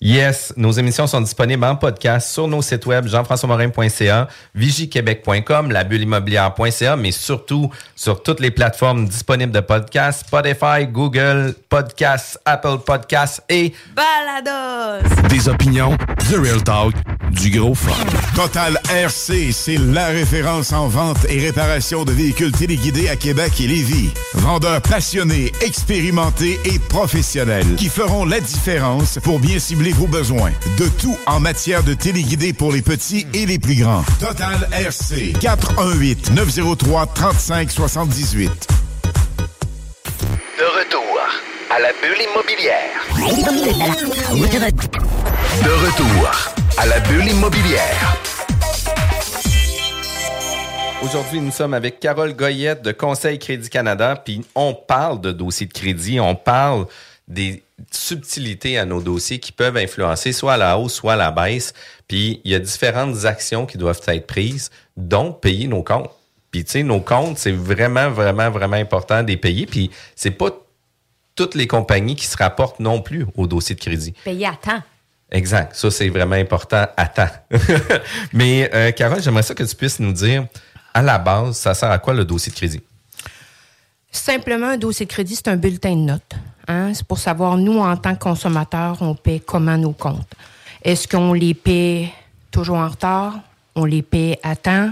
Yes, 0.00 0.52
nos 0.56 0.70
émissions 0.70 1.08
sont 1.08 1.20
disponibles 1.20 1.64
en 1.64 1.74
podcast 1.74 2.30
sur 2.30 2.46
nos 2.46 2.62
sites 2.62 2.86
web 2.86 3.08
jean-françois-morin.ca, 3.08 4.28
vigiquebec.com, 4.54 5.72
labulleimmobilière.ca, 5.72 6.94
mais 6.94 7.10
surtout 7.10 7.68
sur 7.96 8.22
toutes 8.22 8.38
les 8.38 8.52
plateformes 8.52 9.08
disponibles 9.08 9.50
de 9.50 9.58
podcasts, 9.58 10.28
Spotify, 10.28 10.86
Google 10.88 11.52
Podcasts, 11.68 12.38
Apple 12.44 12.78
Podcasts 12.86 13.42
et 13.48 13.72
Balados. 13.96 15.04
Des 15.30 15.48
opinions, 15.48 15.96
The 16.30 16.36
Real 16.36 16.62
Talk, 16.62 16.94
du 17.32 17.50
gros 17.50 17.74
fun. 17.74 17.90
Total 18.36 18.78
RC, 18.90 19.50
c'est 19.50 19.78
la 19.78 20.06
référence 20.06 20.72
en 20.72 20.86
vente 20.86 21.26
et 21.28 21.40
réparation 21.40 22.04
de 22.04 22.12
véhicules 22.12 22.52
téléguidés 22.52 23.08
à 23.08 23.16
Québec 23.16 23.60
et 23.60 23.66
Lévis. 23.66 24.10
Vendeurs 24.34 24.80
passionnés, 24.80 25.50
expérimentés 25.60 26.60
et 26.64 26.78
professionnels 26.78 27.74
qui 27.76 27.88
feront 27.88 28.24
la 28.24 28.38
différence 28.38 29.18
pour 29.24 29.40
bien 29.40 29.58
cibler 29.58 29.87
vos 29.92 30.06
besoins. 30.06 30.52
De 30.78 30.88
tout 31.00 31.16
en 31.26 31.40
matière 31.40 31.82
de 31.82 31.94
téléguidés 31.94 32.52
pour 32.52 32.72
les 32.72 32.82
petits 32.82 33.26
et 33.34 33.46
les 33.46 33.58
plus 33.58 33.76
grands? 33.76 34.04
Total 34.20 34.68
RC 34.72 35.34
418 35.40 36.32
903 36.32 37.06
35 37.06 37.70
78. 37.70 38.68
De 40.58 40.64
retour 40.64 41.18
à 41.70 41.78
la 41.78 41.92
bulle 42.02 42.22
immobilière. 42.30 43.06
De 45.62 45.70
retour 45.70 46.30
à 46.78 46.86
la 46.86 47.00
bulle 47.00 47.28
immobilière. 47.28 48.16
Aujourd'hui, 51.02 51.40
nous 51.40 51.52
sommes 51.52 51.74
avec 51.74 52.00
Carole 52.00 52.34
Goyette 52.34 52.82
de 52.82 52.90
Conseil 52.90 53.38
Crédit 53.38 53.70
Canada, 53.70 54.20
puis 54.22 54.44
on 54.56 54.74
parle 54.74 55.20
de 55.20 55.30
dossier 55.30 55.66
de 55.66 55.72
crédit, 55.72 56.18
on 56.18 56.34
parle 56.34 56.86
des 57.28 57.62
subtilités 57.90 58.78
à 58.78 58.84
nos 58.84 59.00
dossiers 59.00 59.38
qui 59.38 59.52
peuvent 59.52 59.76
influencer 59.76 60.32
soit 60.32 60.54
à 60.54 60.56
la 60.56 60.78
hausse, 60.78 60.94
soit 60.94 61.14
à 61.14 61.16
la 61.16 61.30
baisse. 61.30 61.74
Puis 62.06 62.40
il 62.44 62.50
y 62.50 62.54
a 62.54 62.58
différentes 62.58 63.24
actions 63.24 63.66
qui 63.66 63.78
doivent 63.78 64.00
être 64.06 64.26
prises, 64.26 64.70
dont 64.96 65.32
payer 65.32 65.66
nos 65.66 65.82
comptes. 65.82 66.10
Puis 66.50 66.64
tu 66.64 66.72
sais, 66.72 66.82
nos 66.82 67.00
comptes, 67.00 67.38
c'est 67.38 67.52
vraiment, 67.52 68.10
vraiment, 68.10 68.50
vraiment 68.50 68.76
important 68.76 69.22
de 69.22 69.28
les 69.28 69.36
payer. 69.36 69.66
Puis 69.66 69.90
c'est 70.16 70.30
pas 70.30 70.50
toutes 71.34 71.54
les 71.54 71.66
compagnies 71.66 72.16
qui 72.16 72.26
se 72.26 72.36
rapportent 72.36 72.80
non 72.80 73.00
plus 73.00 73.26
au 73.36 73.46
dossier 73.46 73.74
de 73.74 73.80
crédit. 73.80 74.12
Payer 74.24 74.46
à 74.46 74.56
temps. 74.60 74.82
Exact. 75.30 75.74
Ça, 75.76 75.90
c'est 75.90 76.08
vraiment 76.08 76.36
important 76.36 76.86
à 76.96 77.06
temps. 77.06 77.28
Mais, 78.32 78.70
euh, 78.74 78.92
Carole, 78.92 79.22
j'aimerais 79.22 79.42
ça 79.42 79.54
que 79.54 79.62
tu 79.62 79.76
puisses 79.76 80.00
nous 80.00 80.12
dire, 80.12 80.46
à 80.94 81.02
la 81.02 81.18
base, 81.18 81.56
ça 81.58 81.74
sert 81.74 81.90
à 81.90 81.98
quoi 81.98 82.14
le 82.14 82.24
dossier 82.24 82.50
de 82.50 82.56
crédit? 82.56 82.80
Simplement, 84.10 84.68
un 84.68 84.78
dossier 84.78 85.04
de 85.04 85.10
crédit, 85.10 85.36
c'est 85.36 85.48
un 85.48 85.56
bulletin 85.56 85.94
de 85.94 86.00
notes. 86.00 86.34
Hein? 86.68 86.92
C'est 86.92 87.06
pour 87.06 87.18
savoir, 87.18 87.56
nous, 87.56 87.78
en 87.78 87.96
tant 87.96 88.14
que 88.14 88.20
consommateurs, 88.20 88.98
on 89.00 89.14
paie 89.14 89.40
comment 89.40 89.76
nos 89.76 89.92
comptes. 89.92 90.28
Est-ce 90.84 91.08
qu'on 91.08 91.32
les 91.32 91.54
paie 91.54 92.12
toujours 92.50 92.76
en 92.76 92.88
retard? 92.88 93.40
On 93.74 93.84
les 93.84 94.02
paie 94.02 94.38
à 94.42 94.54
temps? 94.54 94.90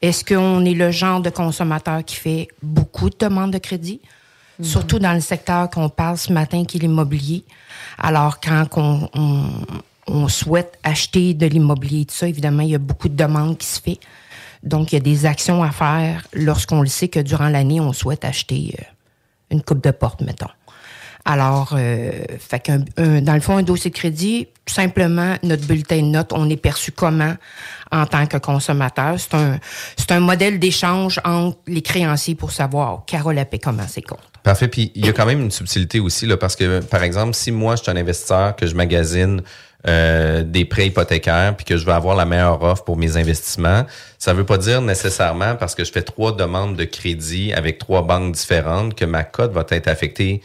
Est-ce 0.00 0.24
qu'on 0.24 0.64
est 0.64 0.74
le 0.74 0.90
genre 0.90 1.20
de 1.20 1.30
consommateur 1.30 2.04
qui 2.04 2.16
fait 2.16 2.48
beaucoup 2.62 3.10
de 3.10 3.16
demandes 3.18 3.52
de 3.52 3.58
crédit? 3.58 4.00
Mm-hmm. 4.60 4.64
Surtout 4.64 4.98
dans 4.98 5.12
le 5.12 5.20
secteur 5.20 5.68
qu'on 5.70 5.88
parle 5.88 6.16
ce 6.16 6.32
matin, 6.32 6.64
qui 6.64 6.78
est 6.78 6.80
l'immobilier. 6.80 7.44
Alors, 7.98 8.40
quand 8.40 9.10
on, 9.14 10.28
souhaite 10.28 10.78
acheter 10.82 11.34
de 11.34 11.46
l'immobilier, 11.46 12.04
tout 12.04 12.14
ça, 12.14 12.28
évidemment, 12.28 12.62
il 12.62 12.70
y 12.70 12.74
a 12.74 12.78
beaucoup 12.78 13.08
de 13.08 13.16
demandes 13.16 13.58
qui 13.58 13.66
se 13.66 13.80
fait. 13.80 13.98
Donc, 14.62 14.92
il 14.92 14.96
y 14.96 14.98
a 14.98 15.00
des 15.00 15.26
actions 15.26 15.62
à 15.62 15.70
faire 15.70 16.26
lorsqu'on 16.32 16.80
le 16.80 16.86
sait 16.86 17.08
que 17.08 17.20
durant 17.20 17.48
l'année, 17.48 17.80
on 17.80 17.92
souhaite 17.92 18.24
acheter 18.24 18.76
euh, 18.78 18.84
une 19.50 19.62
coupe 19.62 19.82
de 19.82 19.90
porte, 19.90 20.22
mettons. 20.22 20.48
Alors, 21.24 21.74
euh, 21.76 22.10
fait 22.38 22.60
qu'un- 22.60 22.84
un- 22.98 23.22
dans 23.22 23.34
le 23.34 23.40
fond, 23.40 23.56
un 23.56 23.62
dossier 23.62 23.90
de 23.90 23.96
crédit, 23.96 24.48
simplement, 24.66 25.36
notre 25.42 25.66
bulletin 25.66 25.96
de 26.02 26.06
notes, 26.08 26.32
on 26.34 26.50
est 26.50 26.56
perçu 26.56 26.92
comment 26.92 27.34
en 27.90 28.04
tant 28.06 28.26
que 28.26 28.36
consommateur? 28.36 29.14
C'est 29.18 29.34
un, 29.34 29.58
un 30.10 30.20
modèle 30.20 30.58
d'échange 30.58 31.20
entre 31.24 31.56
les 31.66 31.80
créanciers 31.82 32.34
pour 32.34 32.52
savoir, 32.52 33.04
Carole 33.06 33.38
a 33.38 33.44
payé 33.46 33.60
comment 33.62 33.86
ses 33.88 34.02
comptes. 34.02 34.20
Parfait. 34.42 34.68
Puis 34.68 34.92
il 34.94 35.06
y 35.06 35.08
a 35.08 35.12
quand 35.12 35.24
même 35.24 35.40
une 35.40 35.50
subtilité 35.50 35.98
aussi, 36.00 36.26
là, 36.26 36.36
parce 36.36 36.56
que, 36.56 36.80
par 36.80 37.02
exemple, 37.02 37.32
si 37.34 37.50
moi, 37.50 37.76
je 37.76 37.82
suis 37.82 37.90
un 37.90 37.96
investisseur, 37.96 38.54
que 38.54 38.66
je 38.66 38.74
magasine 38.74 39.42
euh, 39.86 40.42
des 40.42 40.64
prêts 40.66 40.86
hypothécaires, 40.88 41.54
puis 41.56 41.64
que 41.64 41.76
je 41.78 41.84
veux 41.86 41.92
avoir 41.92 42.16
la 42.16 42.24
meilleure 42.26 42.62
offre 42.62 42.84
pour 42.84 42.96
mes 42.98 43.16
investissements, 43.16 43.84
ça 44.18 44.32
veut 44.34 44.44
pas 44.44 44.58
dire 44.58 44.82
nécessairement, 44.82 45.56
parce 45.56 45.74
que 45.74 45.84
je 45.84 45.92
fais 45.92 46.02
trois 46.02 46.34
demandes 46.36 46.76
de 46.76 46.84
crédit 46.84 47.52
avec 47.54 47.78
trois 47.78 48.02
banques 48.02 48.34
différentes, 48.34 48.94
que 48.94 49.04
ma 49.06 49.24
cote 49.24 49.52
va 49.52 49.64
être 49.70 49.88
affectée 49.88 50.42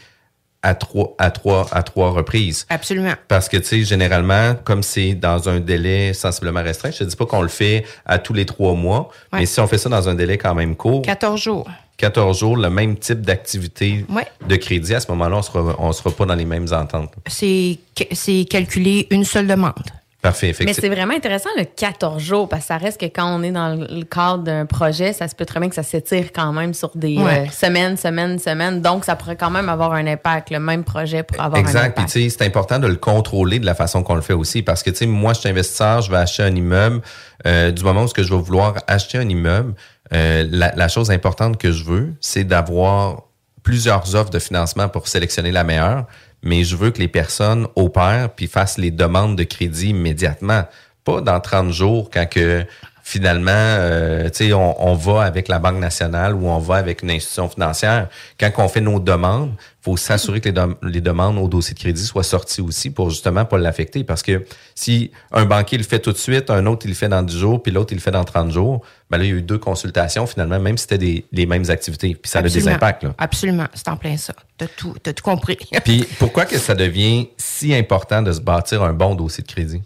à 0.62 0.74
trois, 0.74 1.14
à 1.18 1.30
trois, 1.30 1.66
à 1.72 1.82
trois 1.82 2.10
reprises. 2.10 2.66
Absolument. 2.68 3.14
Parce 3.28 3.48
que, 3.48 3.56
tu 3.56 3.64
sais, 3.64 3.82
généralement, 3.84 4.54
comme 4.64 4.82
c'est 4.82 5.14
dans 5.14 5.48
un 5.48 5.60
délai 5.60 6.12
sensiblement 6.12 6.62
restreint, 6.62 6.90
je 6.90 6.98
te 6.98 7.04
dis 7.04 7.16
pas 7.16 7.26
qu'on 7.26 7.42
le 7.42 7.48
fait 7.48 7.84
à 8.04 8.18
tous 8.18 8.34
les 8.34 8.44
trois 8.46 8.74
mois, 8.74 9.08
Ouais. 9.32 9.40
mais 9.40 9.46
si 9.46 9.58
on 9.60 9.66
fait 9.66 9.78
ça 9.78 9.88
dans 9.88 10.08
un 10.08 10.14
délai 10.14 10.36
quand 10.38 10.54
même 10.54 10.76
court, 10.76 11.02
14 11.02 11.40
jours. 11.40 11.70
14 11.96 12.38
jours, 12.38 12.56
le 12.56 12.70
même 12.70 12.96
type 12.96 13.20
d'activité 13.20 14.04
Ouais. 14.08 14.26
de 14.46 14.56
crédit, 14.56 14.94
à 14.94 15.00
ce 15.00 15.10
moment-là, 15.12 15.36
on 15.36 15.42
sera, 15.42 15.76
on 15.78 15.92
sera 15.92 16.10
pas 16.10 16.24
dans 16.26 16.34
les 16.34 16.46
mêmes 16.46 16.66
ententes. 16.72 17.12
C'est 17.26 17.78
c'est 18.12 18.46
calculé 18.48 19.06
une 19.10 19.24
seule 19.24 19.46
demande. 19.46 19.74
Parfait, 20.22 20.54
Mais 20.66 20.74
c'est 20.74 20.90
vraiment 20.90 21.14
intéressant 21.14 21.48
le 21.56 21.64
14 21.64 22.22
jours 22.22 22.46
parce 22.46 22.62
que 22.64 22.66
ça 22.68 22.76
reste 22.76 23.00
que 23.00 23.06
quand 23.06 23.34
on 23.34 23.42
est 23.42 23.52
dans 23.52 23.74
le 23.74 24.04
cadre 24.04 24.42
d'un 24.44 24.66
projet, 24.66 25.14
ça 25.14 25.26
se 25.28 25.34
peut 25.34 25.46
très 25.46 25.60
bien 25.60 25.70
que 25.70 25.74
ça 25.74 25.82
s'étire 25.82 26.26
quand 26.34 26.52
même 26.52 26.74
sur 26.74 26.90
des 26.94 27.16
Ouais. 27.16 27.46
euh, 27.48 27.50
semaines, 27.50 27.96
semaines, 27.96 28.38
semaines. 28.38 28.82
Donc, 28.82 29.06
ça 29.06 29.16
pourrait 29.16 29.36
quand 29.36 29.48
même 29.50 29.70
avoir 29.70 29.94
un 29.94 30.06
impact. 30.06 30.50
Le 30.50 30.58
même 30.60 30.84
projet 30.84 31.22
pour 31.22 31.40
avoir 31.40 31.58
un 31.58 31.62
Exact. 31.64 31.94
Puis, 31.94 32.02
impact. 32.02 32.08
tu 32.12 32.28
sais, 32.28 32.36
c'est 32.38 32.44
important 32.44 32.78
de 32.78 32.86
le 32.86 32.96
contrôler 32.96 33.58
de 33.60 33.64
la 33.66 33.74
façon 33.74 34.02
qu'on 34.02 34.14
le 34.14 34.20
fait 34.20 34.34
aussi. 34.34 34.62
Parce 34.62 34.82
que, 34.82 34.90
tu 34.90 34.96
sais, 34.96 35.06
moi, 35.06 35.32
je 35.32 35.40
suis 35.40 35.48
investisseur, 35.48 36.02
je 36.02 36.10
vais 36.10 36.18
acheter 36.18 36.42
un 36.42 36.54
immeuble. 36.54 37.00
Euh, 37.46 37.70
du 37.70 37.82
moment 37.82 38.02
où 38.02 38.08
ce 38.08 38.12
que 38.14 38.22
je 38.22 38.34
vais 38.34 38.40
vouloir 38.42 38.74
acheter 38.88 39.16
un 39.16 39.26
immeuble, 39.28 39.72
euh, 40.12 40.46
la, 40.50 40.74
la 40.76 40.88
chose 40.88 41.10
importante 41.10 41.56
que 41.56 41.72
je 41.72 41.84
veux, 41.84 42.12
c'est 42.20 42.44
d'avoir 42.44 43.22
plusieurs 43.62 44.14
offres 44.14 44.30
de 44.30 44.38
financement 44.38 44.88
pour 44.88 45.08
sélectionner 45.08 45.52
la 45.52 45.64
meilleure. 45.64 46.04
Mais 46.42 46.64
je 46.64 46.76
veux 46.76 46.90
que 46.90 46.98
les 46.98 47.08
personnes 47.08 47.66
opèrent 47.76 48.30
puis 48.34 48.46
fassent 48.46 48.78
les 48.78 48.90
demandes 48.90 49.36
de 49.36 49.44
crédit 49.44 49.90
immédiatement. 49.90 50.64
Pas 51.04 51.20
dans 51.20 51.40
30 51.40 51.70
jours 51.70 52.10
quand 52.10 52.28
que 52.28 52.64
finalement, 53.10 53.50
euh, 53.50 54.30
tu 54.30 54.46
sais, 54.46 54.52
on, 54.52 54.88
on 54.88 54.94
va 54.94 55.22
avec 55.22 55.48
la 55.48 55.58
Banque 55.58 55.78
nationale 55.78 56.32
ou 56.32 56.46
on 56.46 56.60
va 56.60 56.76
avec 56.76 57.02
une 57.02 57.10
institution 57.10 57.48
financière. 57.48 58.08
Quand 58.38 58.52
on 58.58 58.68
fait 58.68 58.80
nos 58.80 59.00
demandes, 59.00 59.52
faut 59.82 59.96
s'assurer 59.96 60.40
que 60.40 60.48
les, 60.48 60.62
les 60.84 61.00
demandes 61.00 61.36
au 61.36 61.48
dossier 61.48 61.74
de 61.74 61.80
crédit 61.80 62.04
soient 62.04 62.22
sorties 62.22 62.60
aussi 62.60 62.90
pour 62.90 63.10
justement 63.10 63.44
pas 63.44 63.58
l'affecter. 63.58 64.04
Parce 64.04 64.22
que 64.22 64.44
si 64.76 65.10
un 65.32 65.44
banquier 65.44 65.76
le 65.76 65.82
fait 65.82 65.98
tout 65.98 66.12
de 66.12 66.18
suite, 66.18 66.50
un 66.50 66.66
autre 66.66 66.86
il 66.86 66.90
le 66.90 66.94
fait 66.94 67.08
dans 67.08 67.22
10 67.22 67.36
jours, 67.36 67.60
puis 67.60 67.72
l'autre 67.72 67.92
il 67.92 67.96
le 67.96 68.00
fait 68.00 68.12
dans 68.12 68.22
30 68.22 68.52
jours, 68.52 68.82
ben 69.10 69.18
là, 69.18 69.24
il 69.24 69.30
y 69.30 69.32
a 69.32 69.36
eu 69.36 69.42
deux 69.42 69.58
consultations 69.58 70.28
finalement, 70.28 70.60
même 70.60 70.78
si 70.78 70.82
c'était 70.82 70.98
des, 70.98 71.24
les 71.32 71.46
mêmes 71.46 71.68
activités. 71.68 72.14
Puis 72.14 72.30
ça 72.30 72.38
a 72.38 72.42
des 72.42 72.68
impacts. 72.68 73.02
Là. 73.02 73.12
Absolument. 73.18 73.66
C'est 73.74 73.88
en 73.88 73.96
plein 73.96 74.16
ça. 74.18 74.34
T'as 74.56 74.68
tout, 74.68 74.94
t'as 75.02 75.14
tout 75.14 75.24
compris. 75.24 75.58
Puis 75.84 76.06
pourquoi 76.20 76.44
que 76.44 76.58
ça 76.58 76.76
devient 76.76 77.28
si 77.38 77.74
important 77.74 78.22
de 78.22 78.30
se 78.30 78.40
bâtir 78.40 78.84
un 78.84 78.92
bon 78.92 79.16
dossier 79.16 79.42
de 79.42 79.48
crédit? 79.48 79.82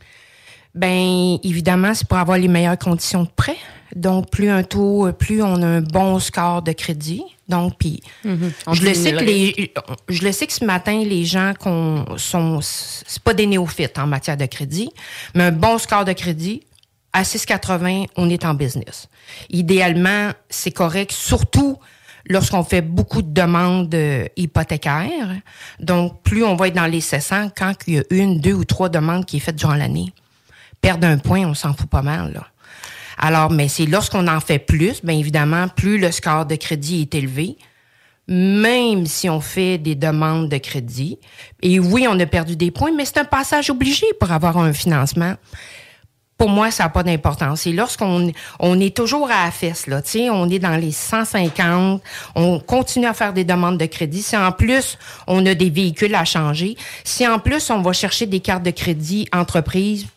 Ben 0.75 1.39
évidemment, 1.43 1.95
c'est 1.95 2.07
pour 2.09 2.19
avoir 2.19 2.39
les 2.39 2.49
meilleures 2.49 2.79
conditions 2.79 3.23
de 3.23 3.29
prêt. 3.35 3.57
Donc 3.95 4.31
plus 4.31 4.49
un 4.49 4.65
taux, 4.65 5.13
plus 5.13 5.41
on 5.43 5.63
a 5.63 5.67
un 5.67 5.81
bon 5.81 6.19
score 6.19 6.63
de 6.63 6.73
crédit. 6.73 7.23
Donc 7.49 7.75
puis 7.79 8.03
Mhm. 8.25 8.53
On 8.67 8.75
je 8.75 8.85
le 8.85 8.95
sais 8.95 9.13
que 9.13 9.23
les 9.25 9.73
je 10.09 10.25
le 10.25 10.33
sais 10.33 10.47
que 10.47 10.53
ce 10.53 10.65
matin 10.65 11.05
les 11.05 11.25
gens 11.25 11.53
qu'on 11.59 12.05
sont 12.17 12.61
c'est 12.63 13.23
pas 13.23 13.35
des 13.35 13.47
néophytes 13.47 13.99
en 13.99 14.07
matière 14.07 14.37
de 14.37 14.47
crédit, 14.47 14.91
mais 15.35 15.45
un 15.45 15.53
bon 15.53 15.79
score 15.79 16.05
de 16.05 16.13
crédit 16.13 16.63
à 17.15 17.23
6,80, 17.23 18.09
on 18.17 18.29
est 18.29 18.45
en 18.45 18.55
business. 18.55 19.09
Idéalement, 19.49 20.33
c'est 20.51 20.73
correct 20.73 21.13
surtout 21.13 21.79
lorsqu'on 22.29 22.65
fait 22.65 22.83
beaucoup 22.83 23.23
de 23.23 23.33
demandes 23.33 23.95
euh, 23.95 24.27
hypothécaires. 24.37 25.37
Donc, 25.79 26.23
plus 26.23 26.43
on 26.43 26.57
va 26.57 26.69
être 26.69 26.75
dans 26.75 26.87
les 26.87 27.01
700 27.01 27.51
quand 27.57 27.73
il 27.87 27.95
y 27.95 27.99
a 27.99 28.03
une, 28.11 28.41
deux 28.41 28.55
ou 28.55 28.65
trois 28.65 28.89
demandes 28.89 29.25
qui 29.27 29.37
est 29.37 29.41
faites 29.41 29.55
durant 29.57 29.75
l'année. 29.75 30.13
Perdre 30.85 31.07
un 31.07 31.17
point, 31.17 31.47
on 31.47 31.55
s'en 31.55 31.73
fout 31.73 31.89
pas 31.89 32.03
mal, 32.03 32.35
là. 32.35 32.47
Alors, 33.17 33.51
mais 33.51 33.69
c'est 33.69 33.87
lorsqu'on 33.87 34.29
en 34.29 34.39
fait 34.41 34.59
plus, 34.59 35.03
bien 35.03 35.17
évidemment, 35.17 35.67
plus 35.69 35.97
le 35.97 36.13
score 36.13 36.45
de 36.45 36.57
crédit 36.57 37.01
est 37.01 37.15
élevé, 37.15 37.57
même 38.29 39.07
si 39.07 39.31
on 39.31 39.41
fait 39.41 39.79
des 39.79 39.95
demandes 39.95 40.51
de 40.51 40.59
crédit. 40.59 41.19
Et 41.63 41.81
oui, 41.81 42.07
on 42.07 42.21
a 42.21 42.27
perdu 42.27 42.55
des 42.55 42.71
points, 42.71 42.93
mais 42.95 43.07
c'est 43.07 43.17
un 43.17 43.25
passage 43.25 43.71
obligé 43.71 44.05
pour 44.21 44.31
avoir 44.31 44.59
un 44.59 44.75
financement. 44.75 45.37
Pour 46.37 46.51
moi, 46.51 46.71
ça 46.71 46.83
n'a 46.83 46.91
pas 46.91 47.03
d'importance. 47.03 47.67
Et 47.67 47.73
lorsqu'on 47.73 48.31
on 48.61 48.79
est 48.79 48.95
toujours 48.95 49.31
à 49.31 49.47
la 49.47 49.51
fesse, 49.51 49.87
là, 49.87 50.03
on 50.33 50.51
est 50.51 50.59
dans 50.59 50.77
les 50.77 50.93
150, 50.93 52.03
on 52.35 52.61
continue 52.61 53.07
à 53.07 53.15
faire 53.15 53.33
des 53.33 53.45
demandes 53.45 53.79
de 53.79 53.87
crédit. 53.87 54.21
Si 54.21 54.37
en 54.37 54.53
plus, 54.53 54.99
on 55.29 55.47
a 55.47 55.55
des 55.55 55.71
véhicules 55.71 56.15
à 56.15 56.27
changer, 56.27 56.77
si 57.05 57.27
en 57.27 57.39
plus, 57.39 57.71
on 57.71 57.81
va 57.81 57.95
chercher 57.95 58.27
des 58.27 58.41
cartes 58.41 58.65
de 58.65 58.71
crédit 58.71 59.27
entreprise, 59.33 60.09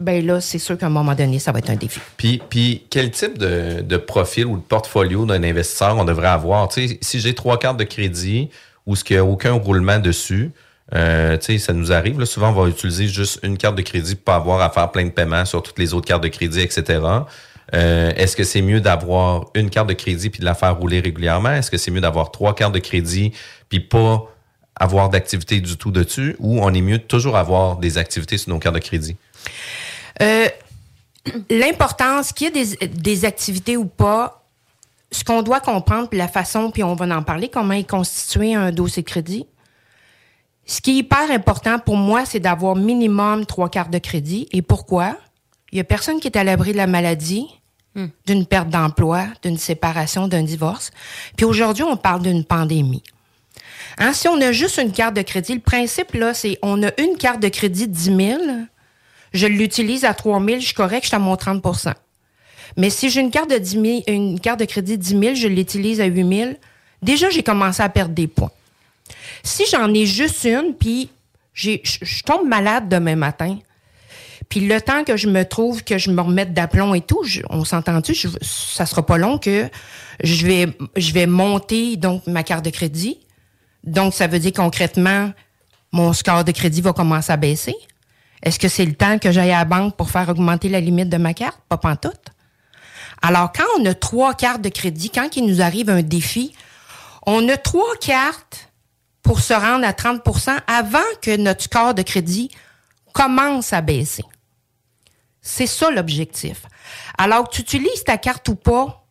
ben 0.00 0.24
là, 0.24 0.40
c'est 0.40 0.58
sûr 0.58 0.78
qu'à 0.78 0.86
un 0.86 0.90
moment 0.90 1.14
donné, 1.14 1.38
ça 1.38 1.52
va 1.52 1.58
être 1.58 1.70
un 1.70 1.76
défi. 1.76 2.00
Puis, 2.16 2.40
puis 2.48 2.84
quel 2.88 3.10
type 3.10 3.36
de, 3.36 3.82
de 3.82 3.96
profil 3.98 4.46
ou 4.46 4.56
de 4.56 4.62
portfolio 4.62 5.26
d'un 5.26 5.42
investisseur 5.42 5.96
on 5.96 6.04
devrait 6.04 6.28
avoir? 6.28 6.68
Tu 6.68 6.88
sais, 6.88 6.98
si 7.02 7.20
j'ai 7.20 7.34
trois 7.34 7.58
cartes 7.58 7.76
de 7.76 7.84
crédit 7.84 8.48
ou 8.86 8.96
ce 8.96 9.04
qu'il 9.04 9.16
n'y 9.16 9.20
a 9.20 9.24
aucun 9.24 9.52
roulement 9.52 9.98
dessus, 9.98 10.52
euh, 10.94 11.38
ça 11.58 11.72
nous 11.72 11.92
arrive. 11.92 12.18
Là, 12.18 12.26
souvent, 12.26 12.50
on 12.50 12.62
va 12.62 12.68
utiliser 12.68 13.06
juste 13.06 13.40
une 13.42 13.56
carte 13.56 13.76
de 13.76 13.82
crédit 13.82 14.14
pour 14.14 14.24
pas 14.24 14.36
avoir 14.36 14.60
à 14.60 14.70
faire 14.70 14.90
plein 14.90 15.04
de 15.04 15.10
paiements 15.10 15.44
sur 15.44 15.62
toutes 15.62 15.78
les 15.78 15.94
autres 15.94 16.06
cartes 16.06 16.22
de 16.22 16.28
crédit, 16.28 16.60
etc. 16.60 17.00
Euh, 17.74 18.12
Est-ce 18.16 18.36
que 18.36 18.42
c'est 18.42 18.62
mieux 18.62 18.80
d'avoir 18.80 19.46
une 19.54 19.70
carte 19.70 19.88
de 19.88 19.94
crédit 19.94 20.30
puis 20.30 20.40
de 20.40 20.44
la 20.44 20.54
faire 20.54 20.76
rouler 20.76 21.00
régulièrement? 21.00 21.52
Est-ce 21.52 21.70
que 21.70 21.76
c'est 21.76 21.90
mieux 21.90 22.00
d'avoir 22.00 22.32
trois 22.32 22.54
cartes 22.54 22.74
de 22.74 22.80
crédit 22.80 23.32
puis 23.68 23.80
pas 23.80 24.26
avoir 24.74 25.10
d'activité 25.10 25.60
du 25.60 25.76
tout 25.76 25.92
dessus? 25.92 26.36
Ou 26.40 26.60
on 26.60 26.72
est 26.72 26.80
mieux 26.80 26.98
toujours 26.98 27.36
avoir 27.36 27.76
des 27.76 27.98
activités 27.98 28.38
sur 28.38 28.50
nos 28.50 28.58
cartes 28.58 28.74
de 28.74 28.80
crédit? 28.80 29.16
Euh, 30.22 30.48
L'importance 31.50 32.32
qu'il 32.32 32.46
y 32.46 32.60
ait 32.60 32.64
des, 32.64 32.86
des 32.86 33.24
activités 33.26 33.76
ou 33.76 33.84
pas, 33.84 34.42
ce 35.12 35.22
qu'on 35.22 35.42
doit 35.42 35.60
comprendre, 35.60 36.08
puis 36.08 36.18
la 36.18 36.28
façon, 36.28 36.70
puis 36.70 36.82
on 36.82 36.94
va 36.94 37.14
en 37.14 37.22
parler, 37.22 37.48
comment 37.48 37.74
est 37.74 37.88
constitué 37.88 38.54
un 38.54 38.72
dossier 38.72 39.02
de 39.02 39.08
crédit. 39.08 39.46
Ce 40.64 40.80
qui 40.80 40.92
est 40.92 40.94
hyper 40.94 41.30
important 41.30 41.78
pour 41.78 41.96
moi, 41.96 42.24
c'est 42.24 42.40
d'avoir 42.40 42.76
minimum 42.76 43.44
trois 43.44 43.68
cartes 43.68 43.90
de 43.90 43.98
crédit. 43.98 44.48
Et 44.52 44.62
pourquoi? 44.62 45.16
Il 45.72 45.78
y 45.78 45.80
a 45.80 45.84
personne 45.84 46.20
qui 46.20 46.28
est 46.28 46.36
à 46.36 46.44
l'abri 46.44 46.72
de 46.72 46.76
la 46.76 46.86
maladie, 46.86 47.46
d'une 48.26 48.46
perte 48.46 48.68
d'emploi, 48.68 49.26
d'une 49.42 49.58
séparation, 49.58 50.28
d'un 50.28 50.42
divorce. 50.44 50.90
Puis 51.36 51.44
aujourd'hui, 51.44 51.82
on 51.82 51.96
parle 51.96 52.22
d'une 52.22 52.44
pandémie. 52.44 53.02
Hein, 53.98 54.12
si 54.12 54.28
on 54.28 54.40
a 54.40 54.52
juste 54.52 54.78
une 54.78 54.92
carte 54.92 55.14
de 55.14 55.22
crédit, 55.22 55.54
le 55.54 55.60
principe, 55.60 56.14
là, 56.14 56.32
c'est 56.32 56.58
on 56.62 56.82
a 56.82 56.90
une 57.00 57.16
carte 57.18 57.42
de 57.42 57.48
crédit 57.48 57.88
de 57.88 57.92
10 57.92 58.04
000, 58.16 58.40
je 59.32 59.46
l'utilise 59.46 60.04
à 60.04 60.14
3 60.14 60.44
000, 60.44 60.60
je 60.60 60.66
suis 60.66 60.74
correct, 60.74 61.02
je 61.02 61.08
suis 61.08 61.16
à 61.16 61.18
mon 61.18 61.34
30% 61.34 61.92
Mais 62.76 62.90
si 62.90 63.10
j'ai 63.10 63.20
une 63.20 63.30
carte 63.30 63.50
de 63.50 63.58
10 63.58 63.70
000, 63.70 64.02
une 64.08 64.40
carte 64.40 64.60
de 64.60 64.64
crédit 64.64 64.96
de 64.96 65.02
10 65.02 65.20
000, 65.20 65.34
je 65.34 65.48
l'utilise 65.48 66.00
à 66.00 66.06
8 66.06 66.36
000, 66.36 66.50
déjà, 67.02 67.30
j'ai 67.30 67.42
commencé 67.42 67.82
à 67.82 67.88
perdre 67.88 68.14
des 68.14 68.26
points. 68.26 68.50
Si 69.42 69.64
j'en 69.70 69.92
ai 69.92 70.06
juste 70.06 70.44
une, 70.44 70.74
puis 70.74 71.10
je 71.54 72.22
tombe 72.24 72.46
malade 72.46 72.88
demain 72.88 73.16
matin, 73.16 73.58
puis 74.50 74.60
le 74.60 74.80
temps 74.80 75.04
que 75.04 75.16
je 75.16 75.28
me 75.28 75.44
trouve, 75.44 75.84
que 75.84 75.96
je 75.96 76.10
me 76.10 76.20
remette 76.20 76.52
d'aplomb 76.52 76.92
et 76.92 77.00
tout, 77.00 77.22
on 77.50 77.64
s'entend-tu, 77.64 78.14
ça 78.42 78.84
sera 78.84 79.06
pas 79.06 79.16
long 79.16 79.38
que 79.38 79.68
je 80.24 80.46
vais, 80.46 80.66
je 80.96 81.12
vais 81.12 81.26
monter 81.26 81.96
donc 81.96 82.26
ma 82.26 82.42
carte 82.42 82.64
de 82.64 82.70
crédit. 82.70 83.20
Donc, 83.84 84.12
ça 84.12 84.26
veut 84.26 84.40
dire 84.40 84.52
concrètement, 84.52 85.32
mon 85.92 86.12
score 86.12 86.44
de 86.44 86.50
crédit 86.50 86.80
va 86.80 86.92
commencer 86.92 87.32
à 87.32 87.36
baisser. 87.36 87.76
Est-ce 88.42 88.58
que 88.58 88.68
c'est 88.68 88.84
le 88.84 88.94
temps 88.94 89.18
que 89.18 89.30
j'aille 89.32 89.52
à 89.52 89.58
la 89.58 89.64
banque 89.64 89.96
pour 89.96 90.10
faire 90.10 90.28
augmenter 90.28 90.68
la 90.68 90.80
limite 90.80 91.08
de 91.08 91.16
ma 91.18 91.34
carte? 91.34 91.60
Pas 91.68 91.76
pantoute. 91.76 92.30
Alors, 93.22 93.52
quand 93.52 93.64
on 93.78 93.84
a 93.86 93.94
trois 93.94 94.34
cartes 94.34 94.62
de 94.62 94.70
crédit, 94.70 95.10
quand 95.10 95.36
il 95.36 95.46
nous 95.46 95.60
arrive 95.60 95.90
un 95.90 96.02
défi, 96.02 96.54
on 97.26 97.46
a 97.48 97.56
trois 97.56 97.96
cartes 98.00 98.70
pour 99.22 99.40
se 99.40 99.52
rendre 99.52 99.86
à 99.86 99.92
30% 99.92 100.58
avant 100.66 100.98
que 101.20 101.36
notre 101.36 101.62
score 101.62 101.94
de 101.94 102.02
crédit 102.02 102.50
commence 103.12 103.72
à 103.72 103.82
baisser. 103.82 104.24
C'est 105.42 105.66
ça 105.66 105.90
l'objectif. 105.90 106.62
Alors 107.18 107.48
que 107.48 107.56
tu 107.56 107.62
utilises 107.62 108.04
ta 108.04 108.16
carte 108.16 108.48
ou 108.48 108.54
pas, 108.54 109.04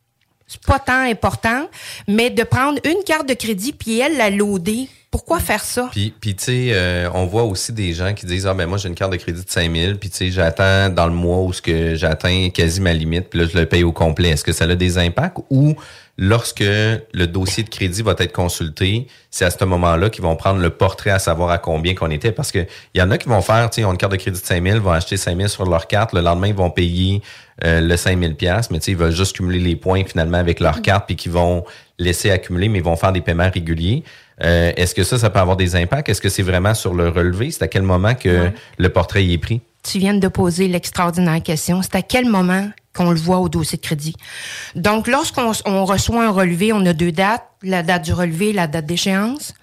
c'est 0.47 0.63
pas 0.63 0.79
tant 0.79 1.03
important, 1.03 1.69
mais 2.07 2.31
de 2.31 2.43
prendre 2.43 2.79
une 2.83 3.03
carte 3.03 3.29
de 3.29 3.35
crédit 3.35 3.73
puis 3.73 3.99
elle 3.99 4.17
la 4.17 4.31
loader 4.31 4.89
Pourquoi 5.11 5.39
faire 5.39 5.63
ça? 5.63 5.89
Puis, 5.91 6.13
puis 6.21 6.35
tu 6.35 6.43
sais, 6.43 6.67
euh, 6.71 7.09
on 7.15 7.25
voit 7.25 7.43
aussi 7.43 7.73
des 7.73 7.93
gens 7.93 8.13
qui 8.13 8.27
disent, 8.27 8.45
ah 8.45 8.53
ben 8.53 8.67
moi 8.67 8.77
j'ai 8.77 8.89
une 8.89 8.95
carte 8.95 9.11
de 9.11 9.17
crédit 9.17 9.43
de 9.43 9.49
5000, 9.49 9.97
puis 9.97 10.09
tu 10.11 10.17
sais, 10.17 10.31
j'attends 10.31 10.89
dans 10.89 11.07
le 11.07 11.13
mois 11.13 11.39
où 11.39 11.51
ce 11.51 11.63
que 11.63 11.95
j'atteins 11.95 12.49
quasi 12.53 12.79
ma 12.79 12.93
limite, 12.93 13.29
puis 13.29 13.39
là 13.39 13.47
je 13.51 13.57
le 13.57 13.65
paye 13.65 13.83
au 13.83 13.91
complet. 13.91 14.29
Est-ce 14.29 14.43
que 14.43 14.51
ça 14.51 14.65
a 14.65 14.75
des 14.75 14.99
impacts? 14.99 15.37
Ou 15.49 15.75
lorsque 16.19 16.59
le 16.59 17.25
dossier 17.25 17.63
de 17.63 17.69
crédit 17.69 18.03
va 18.03 18.13
être 18.19 18.33
consulté, 18.33 19.07
c'est 19.31 19.45
à 19.45 19.49
ce 19.49 19.65
moment-là 19.65 20.11
qu'ils 20.11 20.21
vont 20.21 20.35
prendre 20.35 20.59
le 20.59 20.69
portrait 20.69 21.09
à 21.09 21.17
savoir 21.17 21.49
à 21.49 21.57
combien 21.57 21.95
qu'on 21.95 22.11
était? 22.11 22.31
Parce 22.31 22.51
que 22.51 22.59
il 22.93 22.99
y 22.99 23.01
en 23.01 23.09
a 23.09 23.17
qui 23.17 23.29
vont 23.29 23.41
faire, 23.41 23.67
tu 23.71 23.75
sais, 23.75 23.81
ils 23.81 23.85
ont 23.85 23.91
une 23.91 23.97
carte 23.97 24.11
de 24.11 24.17
crédit 24.17 24.39
de 24.39 24.45
5000, 24.45 24.75
vont 24.75 24.91
acheter 24.91 25.17
5000 25.17 25.49
sur 25.49 25.65
leur 25.65 25.87
carte, 25.87 26.13
le 26.13 26.21
lendemain 26.21 26.49
ils 26.49 26.55
vont 26.55 26.69
payer 26.69 27.23
euh, 27.63 27.81
le 27.81 27.97
5000 27.97 28.35
pièces, 28.35 28.69
mais 28.69 28.77
tu 28.77 28.85
sais, 28.85 28.91
ils 28.91 28.97
veulent 28.97 29.15
juste 29.15 29.35
cumuler 29.37 29.59
les 29.59 29.75
points 29.75 30.03
finalement 30.05 30.37
avec 30.37 30.59
leur 30.59 30.83
carte, 30.83 31.07
puis 31.07 31.15
qu'ils 31.15 31.31
vont 31.31 31.63
laisser 31.99 32.31
accumuler, 32.31 32.69
mais 32.69 32.79
ils 32.79 32.83
vont 32.83 32.95
faire 32.95 33.11
des 33.11 33.21
paiements 33.21 33.49
réguliers. 33.53 34.03
Euh, 34.43 34.71
Est-ce 34.75 34.95
que 34.95 35.03
ça, 35.03 35.19
ça 35.19 35.29
peut 35.29 35.39
avoir 35.39 35.57
des 35.57 35.75
impacts? 35.75 36.09
Est-ce 36.09 36.21
que 36.21 36.29
c'est 36.29 36.43
vraiment 36.43 36.73
sur 36.73 36.93
le 36.93 37.09
relevé? 37.09 37.51
C'est 37.51 37.63
à 37.63 37.67
quel 37.67 37.83
moment 37.83 38.15
que 38.15 38.49
le 38.77 38.89
portrait 38.89 39.23
y 39.23 39.33
est 39.33 39.37
pris? 39.37 39.61
Tu 39.83 39.99
viens 39.99 40.13
de 40.13 40.27
poser 40.27 40.67
l'extraordinaire 40.67 41.41
question. 41.43 41.81
C'est 41.81 41.95
à 41.95 42.01
quel 42.01 42.25
moment 42.25 42.69
qu'on 42.95 43.11
le 43.11 43.19
voit 43.19 43.39
au 43.39 43.49
dossier 43.49 43.77
de 43.77 43.83
crédit? 43.83 44.15
Donc, 44.75 45.07
lorsqu'on 45.07 45.51
on 45.65 45.85
reçoit 45.85 46.25
un 46.25 46.31
relevé, 46.31 46.73
on 46.73 46.85
a 46.85 46.93
deux 46.93 47.11
dates, 47.11 47.45
la 47.63 47.83
date 47.83 48.05
du 48.05 48.13
relevé 48.13 48.49
et 48.49 48.53
la 48.53 48.67
date 48.67 48.85
d'échéance. 48.85 49.53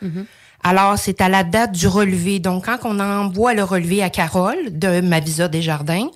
Alors, 0.68 0.98
c'est 0.98 1.20
à 1.20 1.28
la 1.28 1.44
date 1.44 1.70
du 1.70 1.86
relevé. 1.86 2.40
Donc, 2.40 2.64
quand 2.64 2.78
on 2.82 2.98
envoie 2.98 3.54
le 3.54 3.62
relevé 3.62 4.02
à 4.02 4.10
Carole 4.10 4.76
de 4.76 5.00
ma 5.00 5.20
Visa 5.20 5.46
Desjardins, 5.46 6.08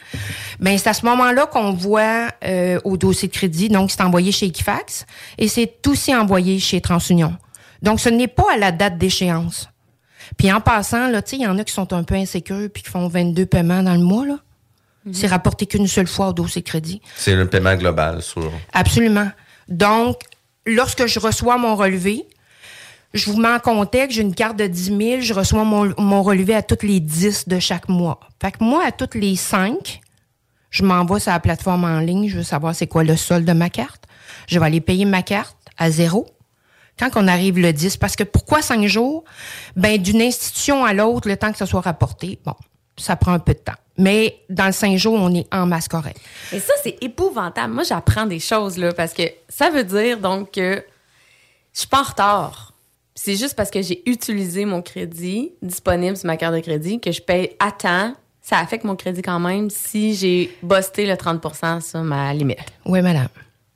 ben 0.58 0.76
c'est 0.76 0.88
à 0.88 0.92
ce 0.92 1.06
moment-là 1.06 1.46
qu'on 1.46 1.72
voit 1.72 2.26
euh, 2.44 2.80
au 2.82 2.96
dossier 2.96 3.28
de 3.28 3.32
crédit. 3.32 3.68
Donc, 3.68 3.92
c'est 3.92 4.02
envoyé 4.02 4.32
chez 4.32 4.46
Equifax 4.46 5.06
et 5.38 5.46
c'est 5.46 5.86
aussi 5.86 6.12
envoyé 6.12 6.58
chez 6.58 6.80
TransUnion. 6.80 7.36
Donc, 7.82 8.00
ce 8.00 8.08
n'est 8.08 8.26
pas 8.26 8.46
à 8.52 8.56
la 8.56 8.72
date 8.72 8.98
d'échéance. 8.98 9.68
Puis 10.36 10.50
en 10.50 10.60
passant, 10.60 11.06
là, 11.06 11.22
tu 11.22 11.30
sais, 11.30 11.36
il 11.36 11.42
y 11.42 11.46
en 11.46 11.56
a 11.56 11.62
qui 11.62 11.72
sont 11.72 11.92
un 11.92 12.02
peu 12.02 12.16
insécures 12.16 12.68
puis 12.74 12.82
qui 12.82 12.90
font 12.90 13.06
22 13.06 13.46
paiements 13.46 13.84
dans 13.84 13.94
le 13.94 14.02
mois, 14.02 14.26
là. 14.26 14.38
C'est 15.12 15.28
rapporté 15.28 15.66
qu'une 15.66 15.86
seule 15.86 16.08
fois 16.08 16.28
au 16.28 16.32
dossier 16.32 16.60
de 16.60 16.66
crédit. 16.66 17.00
C'est 17.16 17.34
le 17.34 17.48
paiement 17.48 17.74
global 17.76 18.20
sur. 18.20 18.50
Absolument. 18.72 19.30
Donc, 19.68 20.22
lorsque 20.66 21.06
je 21.06 21.18
reçois 21.20 21.56
mon 21.56 21.74
relevé, 21.74 22.26
je 23.12 23.30
vous 23.30 23.40
mets 23.40 23.48
en 23.48 23.58
contexte, 23.58 24.16
j'ai 24.16 24.22
une 24.22 24.34
carte 24.34 24.56
de 24.56 24.66
10 24.66 24.84
000, 24.84 25.20
je 25.20 25.34
reçois 25.34 25.64
mon, 25.64 26.22
relevé 26.22 26.54
à 26.54 26.62
toutes 26.62 26.82
les 26.82 27.00
10 27.00 27.48
de 27.48 27.58
chaque 27.58 27.88
mois. 27.88 28.20
Fait 28.40 28.52
que 28.52 28.62
moi, 28.62 28.84
à 28.84 28.92
toutes 28.92 29.14
les 29.14 29.36
5, 29.36 30.00
je 30.70 30.84
m'envoie 30.84 31.18
sur 31.18 31.32
la 31.32 31.40
plateforme 31.40 31.84
en 31.84 31.98
ligne, 31.98 32.28
je 32.28 32.36
veux 32.36 32.42
savoir 32.42 32.74
c'est 32.74 32.86
quoi 32.86 33.02
le 33.02 33.16
solde 33.16 33.44
de 33.44 33.52
ma 33.52 33.68
carte. 33.68 34.04
Je 34.46 34.58
vais 34.58 34.66
aller 34.66 34.80
payer 34.80 35.04
ma 35.04 35.22
carte 35.22 35.56
à 35.76 35.90
zéro 35.90 36.26
quand 36.98 37.10
on 37.16 37.26
arrive 37.26 37.58
le 37.58 37.72
10. 37.72 37.96
Parce 37.96 38.14
que 38.14 38.24
pourquoi 38.24 38.62
5 38.62 38.86
jours? 38.86 39.24
Ben, 39.74 40.00
d'une 40.00 40.22
institution 40.22 40.84
à 40.84 40.92
l'autre, 40.92 41.28
le 41.28 41.36
temps 41.36 41.50
que 41.50 41.58
ça 41.58 41.66
soit 41.66 41.80
rapporté, 41.80 42.38
bon, 42.44 42.54
ça 42.96 43.16
prend 43.16 43.32
un 43.32 43.38
peu 43.38 43.54
de 43.54 43.58
temps. 43.58 43.72
Mais 43.98 44.40
dans 44.48 44.66
le 44.66 44.72
5 44.72 44.96
jours, 44.96 45.14
on 45.14 45.34
est 45.34 45.52
en 45.52 45.66
masse 45.66 45.88
correcte. 45.88 46.20
Et 46.52 46.60
ça, 46.60 46.72
c'est 46.82 46.96
épouvantable. 47.02 47.74
Moi, 47.74 47.82
j'apprends 47.82 48.26
des 48.26 48.38
choses, 48.38 48.78
là, 48.78 48.92
parce 48.92 49.12
que 49.12 49.24
ça 49.48 49.70
veut 49.70 49.84
dire, 49.84 50.18
donc, 50.18 50.52
que 50.52 50.84
je 51.72 51.78
suis 51.80 51.88
pas 51.88 52.00
en 52.00 52.04
retard. 52.04 52.69
C'est 53.14 53.36
juste 53.36 53.54
parce 53.54 53.70
que 53.70 53.82
j'ai 53.82 54.08
utilisé 54.08 54.64
mon 54.64 54.82
crédit 54.82 55.52
disponible 55.62 56.16
sur 56.16 56.26
ma 56.26 56.36
carte 56.36 56.54
de 56.54 56.60
crédit 56.60 57.00
que 57.00 57.12
je 57.12 57.20
paye 57.20 57.50
à 57.58 57.72
temps. 57.72 58.14
Ça 58.40 58.58
affecte 58.58 58.84
mon 58.84 58.96
crédit 58.96 59.22
quand 59.22 59.40
même 59.40 59.68
si 59.68 60.14
j'ai 60.14 60.56
busté 60.62 61.06
le 61.06 61.14
30% 61.14 61.80
sur 61.82 62.00
ma 62.02 62.32
limite. 62.32 62.58
Oui, 62.86 63.02
madame. 63.02 63.28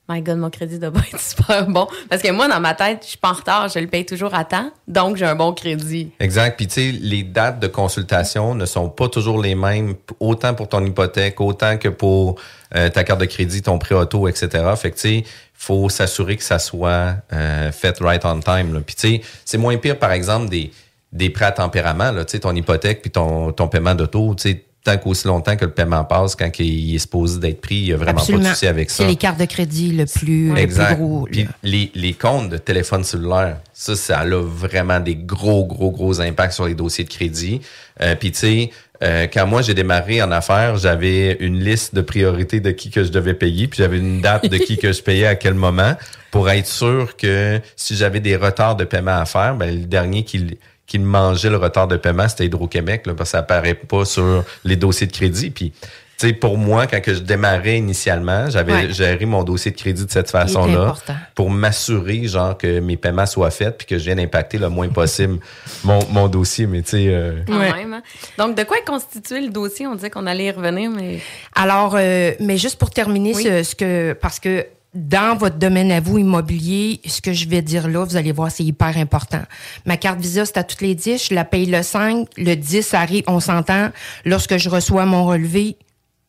My 0.08 0.20
God, 0.20 0.36
mon 0.36 0.50
crédit 0.50 0.78
doit 0.78 0.90
pas 0.90 1.00
être 1.12 1.20
super 1.20 1.66
bon. 1.66 1.86
Parce 2.10 2.20
que 2.20 2.30
moi, 2.30 2.46
dans 2.46 2.60
ma 2.60 2.74
tête, 2.74 3.00
je 3.02 3.08
suis 3.10 3.18
pas 3.18 3.30
en 3.30 3.34
retard, 3.34 3.68
je 3.68 3.78
le 3.78 3.86
paye 3.86 4.04
toujours 4.04 4.34
à 4.34 4.44
temps, 4.44 4.70
donc 4.86 5.16
j'ai 5.16 5.24
un 5.24 5.34
bon 5.34 5.52
crédit. 5.52 6.10
Exact. 6.20 6.56
Puis 6.56 6.66
tu 6.66 6.74
sais, 6.74 6.92
les 6.92 7.22
dates 7.22 7.58
de 7.58 7.68
consultation 7.68 8.54
ne 8.54 8.66
sont 8.66 8.90
pas 8.90 9.08
toujours 9.08 9.40
les 9.40 9.54
mêmes, 9.54 9.94
autant 10.20 10.52
pour 10.54 10.68
ton 10.68 10.84
hypothèque, 10.84 11.40
autant 11.40 11.78
que 11.78 11.88
pour 11.88 12.38
euh, 12.74 12.90
ta 12.90 13.02
carte 13.02 13.20
de 13.20 13.26
crédit, 13.26 13.62
ton 13.62 13.78
prêt 13.78 13.94
auto, 13.94 14.28
etc. 14.28 14.48
Fait 14.76 14.90
que 14.90 14.96
tu 14.96 15.00
sais, 15.00 15.24
faut 15.64 15.88
s'assurer 15.88 16.36
que 16.36 16.42
ça 16.44 16.58
soit 16.58 17.16
euh, 17.32 17.72
fait 17.72 17.98
right 18.00 18.24
on 18.24 18.40
time. 18.40 18.74
là. 18.74 18.80
Puis 18.84 18.94
tu 18.94 19.08
sais, 19.08 19.20
c'est 19.44 19.58
moins 19.58 19.76
pire, 19.78 19.98
par 19.98 20.12
exemple, 20.12 20.48
des, 20.50 20.70
des 21.12 21.30
prêts 21.30 21.46
à 21.46 21.52
tempérament, 21.52 22.12
là, 22.12 22.24
tu 22.24 22.32
sais, 22.32 22.38
ton 22.40 22.54
hypothèque 22.54 23.00
puis 23.00 23.10
ton, 23.10 23.50
ton 23.52 23.68
paiement 23.68 23.94
d'auto, 23.94 24.34
tu 24.34 24.50
sais, 24.50 24.64
tant 24.84 24.98
qu'aussi 24.98 25.26
longtemps 25.26 25.56
que 25.56 25.64
le 25.64 25.70
paiement 25.70 26.04
passe, 26.04 26.36
quand 26.36 26.50
il 26.58 26.94
est 26.94 26.98
supposé 26.98 27.38
d'être 27.40 27.62
pris, 27.62 27.76
il 27.76 27.84
n'y 27.86 27.92
a 27.94 27.96
vraiment 27.96 28.22
pas 28.22 28.32
de 28.36 28.44
souci 28.44 28.66
avec 28.66 28.90
ça. 28.90 28.98
C'est 28.98 29.06
les 29.06 29.16
cartes 29.16 29.40
de 29.40 29.46
crédit 29.46 29.92
le 29.92 30.04
plus, 30.04 30.52
le 30.54 30.66
plus 30.66 30.94
gros. 30.96 31.26
Puis 31.32 31.48
les, 31.62 31.90
les 31.94 32.12
comptes 32.12 32.50
de 32.50 32.58
téléphone 32.58 33.02
cellulaire, 33.02 33.56
ça, 33.72 33.96
ça 33.96 34.18
a 34.18 34.26
vraiment 34.26 35.00
des 35.00 35.16
gros, 35.16 35.64
gros, 35.64 35.90
gros 35.90 36.20
impacts 36.20 36.52
sur 36.52 36.66
les 36.66 36.74
dossiers 36.74 37.04
de 37.04 37.08
crédit. 37.08 37.62
Euh, 38.02 38.14
Puis 38.14 38.32
tu 38.32 38.38
sais, 38.40 38.70
euh, 39.02 39.26
quand 39.32 39.46
moi 39.46 39.62
j'ai 39.62 39.74
démarré 39.74 40.22
en 40.22 40.30
affaires, 40.30 40.76
j'avais 40.76 41.36
une 41.40 41.62
liste 41.62 41.94
de 41.94 42.00
priorités 42.00 42.60
de 42.60 42.70
qui 42.70 42.90
que 42.90 43.02
je 43.02 43.10
devais 43.10 43.34
payer, 43.34 43.66
puis 43.66 43.78
j'avais 43.78 43.98
une 43.98 44.20
date 44.20 44.48
de 44.48 44.56
qui 44.56 44.78
que 44.78 44.92
je 44.92 45.02
payais 45.02 45.26
à 45.26 45.34
quel 45.34 45.54
moment, 45.54 45.94
pour 46.30 46.48
être 46.48 46.66
sûr 46.66 47.16
que 47.16 47.60
si 47.76 47.96
j'avais 47.96 48.20
des 48.20 48.36
retards 48.36 48.76
de 48.76 48.84
paiement 48.84 49.16
à 49.16 49.24
faire, 49.24 49.54
ben 49.56 49.74
le 49.74 49.86
dernier 49.86 50.24
qui 50.24 50.58
qui 50.86 50.98
mangeait 50.98 51.50
le 51.50 51.56
retard 51.56 51.88
de 51.88 51.96
paiement, 51.96 52.28
c'était 52.28 52.46
Hydro-Québec, 52.46 53.02
parce 53.04 53.16
que 53.16 53.24
ça 53.24 53.38
apparaît 53.38 53.74
pas 53.74 54.04
sur 54.04 54.44
les 54.64 54.76
dossiers 54.76 55.06
de 55.06 55.12
crédit. 55.12 55.50
Puis, 55.50 55.72
sais, 56.18 56.32
pour 56.32 56.56
moi, 56.58 56.86
quand 56.86 57.00
que 57.00 57.12
je 57.14 57.20
démarrais 57.20 57.78
initialement, 57.78 58.48
j'avais 58.50 58.72
Ouais. 58.72 58.92
géré 58.92 59.24
mon 59.26 59.42
dossier 59.44 59.70
de 59.70 59.76
crédit 59.76 60.04
de 60.06 60.10
cette 60.10 60.30
façon-là 60.30 60.80
important. 60.82 61.14
pour 61.34 61.50
m'assurer, 61.50 62.26
genre, 62.26 62.56
que 62.56 62.80
mes 62.80 62.96
paiements 62.96 63.26
soient 63.26 63.50
faits 63.50 63.78
puis 63.78 63.86
que 63.86 63.98
je 63.98 64.04
vienne 64.04 64.20
impacter 64.20 64.58
le 64.58 64.68
moins 64.68 64.88
possible 64.88 65.38
mon, 65.84 65.98
mon 66.10 66.28
dossier. 66.28 66.66
Mais, 66.66 66.82
tu 66.82 66.90
sais, 66.90 67.06
euh, 67.08 67.42
Quand 67.46 67.58
même, 67.58 67.92
hein. 67.94 68.02
Donc, 68.38 68.56
de 68.56 68.62
quoi 68.64 68.78
est 68.78 68.84
constitué 68.86 69.40
le 69.40 69.48
dossier? 69.50 69.86
On 69.86 69.94
disait 69.94 70.10
qu'on 70.10 70.26
allait 70.26 70.46
y 70.46 70.50
revenir, 70.50 70.90
mais. 70.90 71.20
Alors, 71.54 71.94
euh, 71.98 72.32
mais 72.40 72.56
juste 72.58 72.78
pour 72.78 72.90
terminer, 72.90 73.34
Oui. 73.34 73.42
ce, 73.44 73.62
ce 73.62 73.74
que 73.74 74.12
parce 74.12 74.38
que 74.40 74.66
dans 74.94 75.36
votre 75.36 75.56
domaine 75.56 75.90
à 75.90 75.98
vous 75.98 76.18
immobilier, 76.18 77.00
ce 77.04 77.20
que 77.20 77.32
je 77.32 77.48
vais 77.48 77.62
dire 77.62 77.88
là, 77.88 78.04
vous 78.04 78.16
allez 78.16 78.30
voir, 78.30 78.52
c'est 78.52 78.62
hyper 78.62 78.96
important. 78.96 79.42
Ma 79.86 79.96
carte 79.96 80.20
Visa, 80.20 80.44
c'est 80.46 80.56
à 80.56 80.62
toutes 80.62 80.82
les 80.82 80.94
10, 80.94 81.30
je 81.30 81.34
la 81.34 81.44
paye 81.44 81.66
le 81.66 81.82
5, 81.82 82.28
le 82.36 82.54
10 82.54 82.82
ça 82.82 83.00
arrive, 83.00 83.24
on 83.26 83.40
s'entend. 83.40 83.90
Lorsque 84.24 84.56
je 84.56 84.68
reçois 84.70 85.04
mon 85.04 85.26
relevé, 85.26 85.76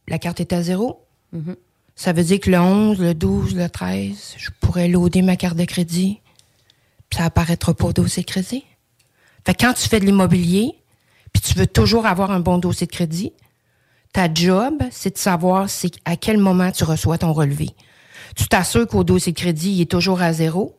la 0.08 0.20
carte 0.20 0.40
est 0.40 0.54
à 0.54 0.62
zéro. 0.62 1.06
Mhm. 1.34 1.56
Ça 1.96 2.14
veut 2.14 2.24
dire 2.24 2.40
que 2.40 2.50
le 2.50 2.60
11, 2.60 3.00
le 3.00 3.14
12, 3.14 3.56
le 3.56 3.70
13, 3.70 4.36
je 4.38 4.50
pourrais 4.60 4.88
loader 4.88 5.22
ma 5.22 5.38
carte 5.38 5.58
de 5.58 5.66
crédit, 5.66 6.20
puis 7.10 7.18
ça 7.18 7.26
apparaîtra 7.26 7.74
pas 7.74 7.86
au 7.86 7.94
dossier 7.94 8.24
de 8.24 8.28
crédit. 8.28 8.66
Fait 9.46 9.54
que 9.54 9.66
quand 9.66 9.74
tu 9.74 9.88
fais 9.88 10.00
de 10.00 10.06
l'immobilier, 10.06 10.76
puis 11.32 11.42
tu 11.42 11.54
veux 11.54 11.68
toujours 11.68 12.06
avoir 12.06 12.32
un 12.32 12.40
bon 12.40 12.58
dossier 12.58 12.88
de 12.88 12.92
crédit, 12.92 13.32
ta 14.12 14.34
job, 14.34 14.82
c'est 14.92 15.14
de 15.14 15.18
savoir 15.18 15.70
c'est 15.70 15.92
à 16.06 16.16
quel 16.16 16.38
moment 16.38 16.72
tu 16.72 16.84
reçois 16.84 17.18
ton 17.18 17.34
relevé. 17.34 17.70
Tu 18.36 18.48
t'assures 18.48 18.88
qu'au 18.88 19.04
dossier 19.04 19.32
de 19.32 19.38
crédit, 19.38 19.72
il 19.72 19.82
est 19.82 19.92
toujours 19.92 20.22
à 20.22 20.34
zéro. 20.34 20.78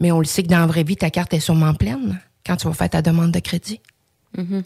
Mais 0.00 0.10
on 0.10 0.18
le 0.18 0.24
sait 0.24 0.42
que 0.42 0.48
dans 0.48 0.58
la 0.58 0.66
vraie 0.66 0.84
vie, 0.84 0.96
ta 0.96 1.10
carte 1.10 1.34
est 1.34 1.40
sûrement 1.40 1.74
pleine 1.74 2.20
quand 2.44 2.56
tu 2.56 2.66
vas 2.66 2.74
faire 2.74 2.90
ta 2.90 3.02
demande 3.02 3.30
de 3.30 3.40
crédit. 3.40 3.80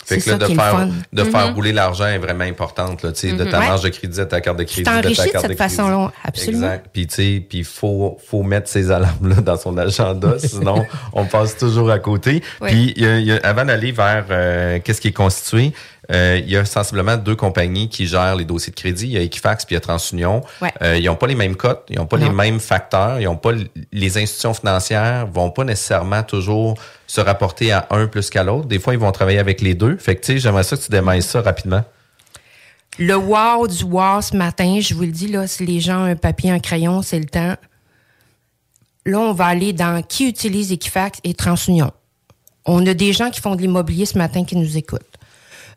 Fait 0.05 0.19
C'est 0.19 0.25
que 0.25 0.31
là, 0.31 0.39
de 0.39 0.47
faire, 0.55 0.89
de 1.13 1.25
faire 1.25 1.49
Mhm. 1.49 1.55
rouler 1.55 1.73
l'argent 1.73 2.07
est 2.07 2.19
vraiment 2.19 2.45
importante, 2.45 3.03
là, 3.03 3.13
tu 3.13 3.29
sais, 3.29 3.33
de 3.35 3.45
Mhm. 3.45 3.51
ta 3.51 3.59
Ouais. 3.59 3.69
marge 3.69 3.83
de 3.83 3.91
crédit 3.91 4.19
à 4.21 4.25
ta 4.27 4.41
carte 4.41 4.59
de 4.59 4.65
crédit, 4.65 4.81
de 4.81 4.85
ta 4.87 5.03
t'enrichis 5.03 5.21
de 5.27 5.27
carte 5.29 5.43
cette 5.43 5.51
de 5.51 5.57
crédit. 5.57 5.75
façon-là, 5.77 6.13
absolument. 6.25 6.63
Exact. 6.67 6.87
Puis, 6.93 7.07
tu 7.07 7.15
sais, 7.15 7.47
puis 7.49 7.65
faut, 7.65 8.17
faut 8.27 8.43
mettre 8.43 8.69
ces 8.69 8.91
alarmes-là 8.91 9.37
dans 9.43 9.59
son 9.59 9.77
agenda, 9.77 10.39
sinon 10.39 10.87
on 11.13 11.27
passe 11.27 11.57
toujours 11.59 11.91
à 11.91 11.99
côté. 11.99 12.43
Puis, 12.63 12.95
y 12.97 13.05
a- 13.05 13.19
y 13.21 13.33
a- 13.33 13.41
avant 13.43 13.65
d'aller 13.67 13.93
vers 13.93 14.25
euh, 14.31 14.79
qu'est-ce 14.83 15.01
qui 15.03 15.09
est 15.09 15.13
constitué, 15.13 15.73
euh, 16.11 16.41
il 16.43 16.51
y 16.51 16.57
a 16.57 16.65
sensiblement 16.65 17.17
deux 17.17 17.37
compagnies 17.37 17.89
qui 17.89 18.07
gèrent 18.07 18.37
les 18.37 18.45
dossiers 18.47 18.71
de 18.71 18.77
crédit. 18.77 19.07
Il 19.07 19.13
y 19.13 19.17
a 19.19 19.21
Equifax 19.21 19.65
puis 19.65 19.75
il 19.75 19.77
y 19.77 19.79
a 19.79 19.81
TransUnion. 19.81 20.43
Ouais. 20.63 20.73
Euh, 20.83 20.97
ils 20.97 21.05
n'ont 21.05 21.17
pas 21.17 21.27
les 21.27 21.35
mêmes 21.35 21.57
cotes, 21.57 21.85
ils 21.91 21.99
n'ont 21.99 22.07
pas 22.07 22.17
les 22.17 22.31
mêmes 22.31 22.61
facteurs, 22.61 23.21
ils 23.21 23.29
ont 23.29 23.37
pas 23.37 23.53
les 23.93 24.19
institutions 24.19 24.55
financières 24.55 25.27
vont 25.27 25.51
pas 25.51 25.65
nécessairement 25.65 26.23
toujours 26.23 26.79
se 27.07 27.21
rapporter 27.21 27.73
à 27.73 27.87
un 27.91 28.07
plus 28.07 28.31
qu'à 28.31 28.43
l'autre. 28.43 28.67
Des 28.67 28.79
fois, 28.79 28.95
ils 28.95 28.99
vont 28.99 29.13
travailler 29.13 29.39
avec 29.39 29.61
les 29.61 29.75
deux. 29.75 29.97
Fait 29.97 30.17
que 30.17 30.21
tu 30.21 30.33
sais, 30.33 30.39
j'aimerais 30.39 30.63
ça 30.63 30.77
que 30.77 30.83
tu 30.83 30.91
démailles 30.91 31.23
ça 31.23 31.41
rapidement. 31.41 31.85
Le 32.99 33.15
wow 33.15 33.69
du 33.69 33.85
wow 33.85 34.21
ce 34.21 34.37
matin, 34.37 34.81
je 34.81 34.95
vous 34.95 35.03
le 35.03 35.13
dis, 35.13 35.29
là, 35.29 35.47
si 35.47 35.65
les 35.65 35.81
gens 35.81 36.03
ont 36.03 36.05
un 36.05 36.17
papier, 36.17 36.51
un 36.51 36.59
crayon, 36.59 37.03
c'est 37.03 37.19
le 37.19 37.27
temps. 37.27 37.55
Là, 39.07 39.21
on 39.21 39.33
va 39.33 39.47
aller 39.47 39.73
dans 39.73 40.03
qui 40.03 40.29
utilise 40.29 40.73
Equifax 40.73 41.21
et 41.25 41.33
TransUnion. 41.35 41.93
On 42.67 42.85
a 42.87 42.95
des 42.95 43.13
gens 43.13 43.31
qui 43.31 43.41
font 43.41 43.55
de 43.55 43.63
l'immobilier 43.63 44.05
ce 44.05 44.19
matin 44.19 44.45
qui 44.45 44.57
nous 44.57 44.77
écoutent. 44.77 45.08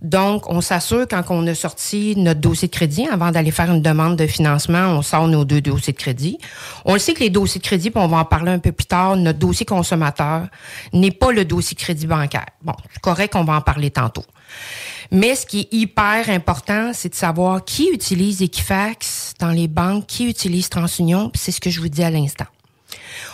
Donc, 0.02 0.49
on 0.49 0.62
s'assure 0.62 1.08
quand 1.08 1.24
on 1.30 1.45
a 1.45 1.54
sorti 1.54 2.16
notre 2.18 2.39
dossier 2.39 2.68
de 2.68 2.74
crédit, 2.74 3.08
avant 3.08 3.30
d'aller 3.30 3.52
faire 3.52 3.72
une 3.72 3.84
demande 3.84 4.16
de 4.16 4.26
financement, 4.26 4.88
on 4.88 5.04
sort 5.04 5.28
nos 5.28 5.45
deux 5.45 5.62
dossiers 5.62 5.93
de 5.93 5.97
crédit. 5.97 6.39
On 6.86 6.93
le 6.93 6.99
sait 6.99 7.14
que 7.14 7.20
les 7.20 7.30
dossiers 7.30 7.60
de 7.62 7.66
crédit, 7.66 7.91
puis 7.91 8.02
on 8.02 8.08
va 8.08 8.18
en 8.18 8.26
parler 8.26 8.52
un 8.52 8.58
peu 8.58 8.72
plus 8.72 8.88
tard, 8.88 9.16
notre 9.16 9.38
dossier 9.38 9.64
consommateur 9.64 10.47
n'est 10.91 11.12
pas 11.12 11.32
le 11.32 11.45
dossier 11.45 11.76
crédit 11.76 12.08
bancaire. 12.08 12.47
Bon, 12.64 12.74
c'est 12.91 13.02
correct, 13.02 13.36
on 13.36 13.43
va 13.43 13.54
en 13.54 13.62
parler 13.62 13.91
tantôt. 13.91 14.26
Mais 15.12 15.36
ce 15.36 15.45
qui 15.45 15.62
est 15.62 15.74
hyper 15.74 16.30
important, 16.30 16.91
c'est 16.93 17.10
de 17.10 17.16
savoir 17.16 17.64
qui 17.64 17.89
utilise 17.89 18.41
Equifax 18.41 19.34
dans 19.39 19.52
les 19.52 19.68
banques, 19.68 20.08
qui 20.08 20.28
utilise 20.28 20.70
TransUnion, 20.70 21.32
c'est 21.36 21.52
ce 21.52 21.62
que 21.62 21.70
je 21.70 21.80
vous 21.80 21.89
dis 21.89 22.04
à 22.04 22.10
l'instant. 22.10 22.45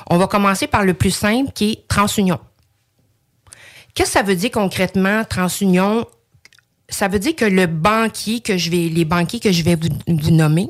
On 0.10 0.18
va 0.18 0.28
commencer 0.28 0.68
par 0.68 0.84
le 0.84 0.94
plus 0.94 1.12
simple 1.12 1.52
qui 1.54 1.72
est 1.72 1.88
TransUnion. 1.88 2.40
Qu'est-ce 3.94 4.12
que 4.12 4.20
ça 4.20 4.24
veut 4.24 4.36
dire 4.36 4.52
concrètement, 4.52 5.24
TransUnion? 5.24 6.06
Ça 6.90 7.08
veut 7.08 7.20
dire 7.20 7.36
que 7.36 7.46
le 7.46 7.68
banquier 7.68 8.40
que 8.40 8.58
je 8.58 8.70
vais, 8.72 8.90
les 8.90 9.06
banquiers 9.06 9.40
que 9.40 9.52
je 9.52 9.64
vais 9.64 9.76
vous, 9.76 10.32
nommer, 10.32 10.70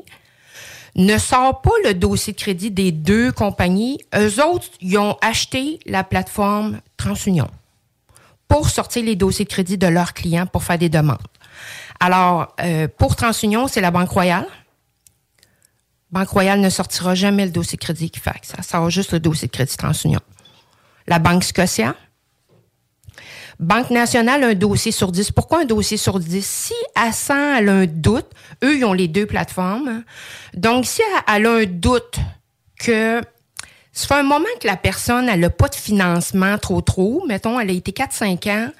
ne 0.96 1.16
sort 1.16 1.62
pas 1.62 1.70
le 1.84 1.94
dossier 1.94 2.32
de 2.32 2.38
crédit 2.38 2.70
des 2.70 2.90
deux 2.90 3.30
compagnies. 3.30 4.00
Eux 4.16 4.42
autres, 4.44 4.66
ils 4.80 4.98
ont 4.98 5.16
acheté 5.20 5.78
la 5.86 6.02
plateforme 6.02 6.80
TransUnion 6.96 7.48
pour 8.48 8.68
sortir 8.70 9.04
les 9.04 9.14
dossiers 9.14 9.44
de 9.44 9.50
crédit 9.50 9.78
de 9.78 9.86
leurs 9.86 10.14
clients 10.14 10.46
pour 10.46 10.64
faire 10.64 10.78
des 10.78 10.88
demandes. 10.88 11.18
Alors, 12.00 12.54
euh, 12.60 12.88
pour 12.88 13.14
TransUnion, 13.14 13.68
c'est 13.68 13.80
la 13.80 13.90
Banque 13.90 14.10
Royale. 14.10 14.46
Banque 16.10 16.28
Royale 16.30 16.60
ne 16.60 16.70
sortira 16.70 17.14
jamais 17.14 17.44
le 17.44 17.52
dossier 17.52 17.76
de 17.76 17.82
crédit 17.82 18.06
Equifax. 18.06 18.48
Ça 18.56 18.62
sort 18.62 18.88
juste 18.88 19.12
le 19.12 19.20
dossier 19.20 19.46
de 19.46 19.52
crédit 19.52 19.76
TransUnion. 19.76 20.20
La 21.06 21.18
Banque 21.18 21.44
Scotia. 21.44 21.94
Banque 23.58 23.90
nationale, 23.90 24.44
un 24.44 24.54
dossier 24.54 24.92
sur 24.92 25.10
10. 25.10 25.32
Pourquoi 25.32 25.62
un 25.62 25.64
dossier 25.64 25.96
sur 25.96 26.20
10? 26.20 26.46
Si 26.46 26.74
elle 26.94 27.12
sent, 27.12 27.58
elle 27.58 27.68
a 27.68 27.72
un 27.72 27.86
doute, 27.86 28.26
eux, 28.62 28.76
ils 28.76 28.84
ont 28.84 28.92
les 28.92 29.08
deux 29.08 29.26
plateformes. 29.26 30.04
Donc, 30.54 30.86
si 30.86 31.02
elle 31.26 31.46
a 31.46 31.50
un 31.50 31.64
doute 31.64 32.18
que 32.78 33.20
ça 33.92 34.06
fait 34.06 34.14
un 34.14 34.22
moment 34.22 34.44
que 34.60 34.66
la 34.68 34.76
personne, 34.76 35.28
elle 35.28 35.40
n'a 35.40 35.50
pas 35.50 35.66
de 35.66 35.74
financement 35.74 36.56
trop 36.58 36.80
trop, 36.80 37.24
mettons, 37.26 37.58
elle 37.58 37.70
a 37.70 37.72
été 37.72 37.90
4-5 37.90 38.48
ans, 38.48 38.70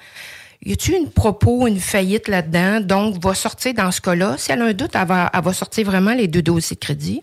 y 0.63 0.71
a-t-il 0.71 0.95
une 0.95 1.09
propos, 1.09 1.67
une 1.67 1.79
faillite 1.79 2.29
là-dedans? 2.29 2.79
Donc, 2.79 3.21
va 3.21 3.33
sortir 3.33 3.73
dans 3.73 3.91
ce 3.91 3.99
cas-là. 3.99 4.35
Si 4.37 4.53
elle 4.53 4.61
a 4.61 4.65
un 4.65 4.73
doute, 4.73 4.91
elle 4.93 5.07
va, 5.07 5.29
elle 5.33 5.41
va 5.41 5.51
sortir 5.51 5.85
vraiment 5.85 6.13
les 6.13 6.27
deux 6.27 6.41
dossiers 6.41 6.75
de 6.75 6.79
crédit. 6.79 7.21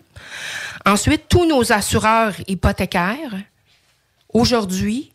Ensuite, 0.85 1.23
tous 1.27 1.47
nos 1.47 1.71
assureurs 1.71 2.33
hypothécaires, 2.47 3.35
aujourd'hui, 4.31 5.11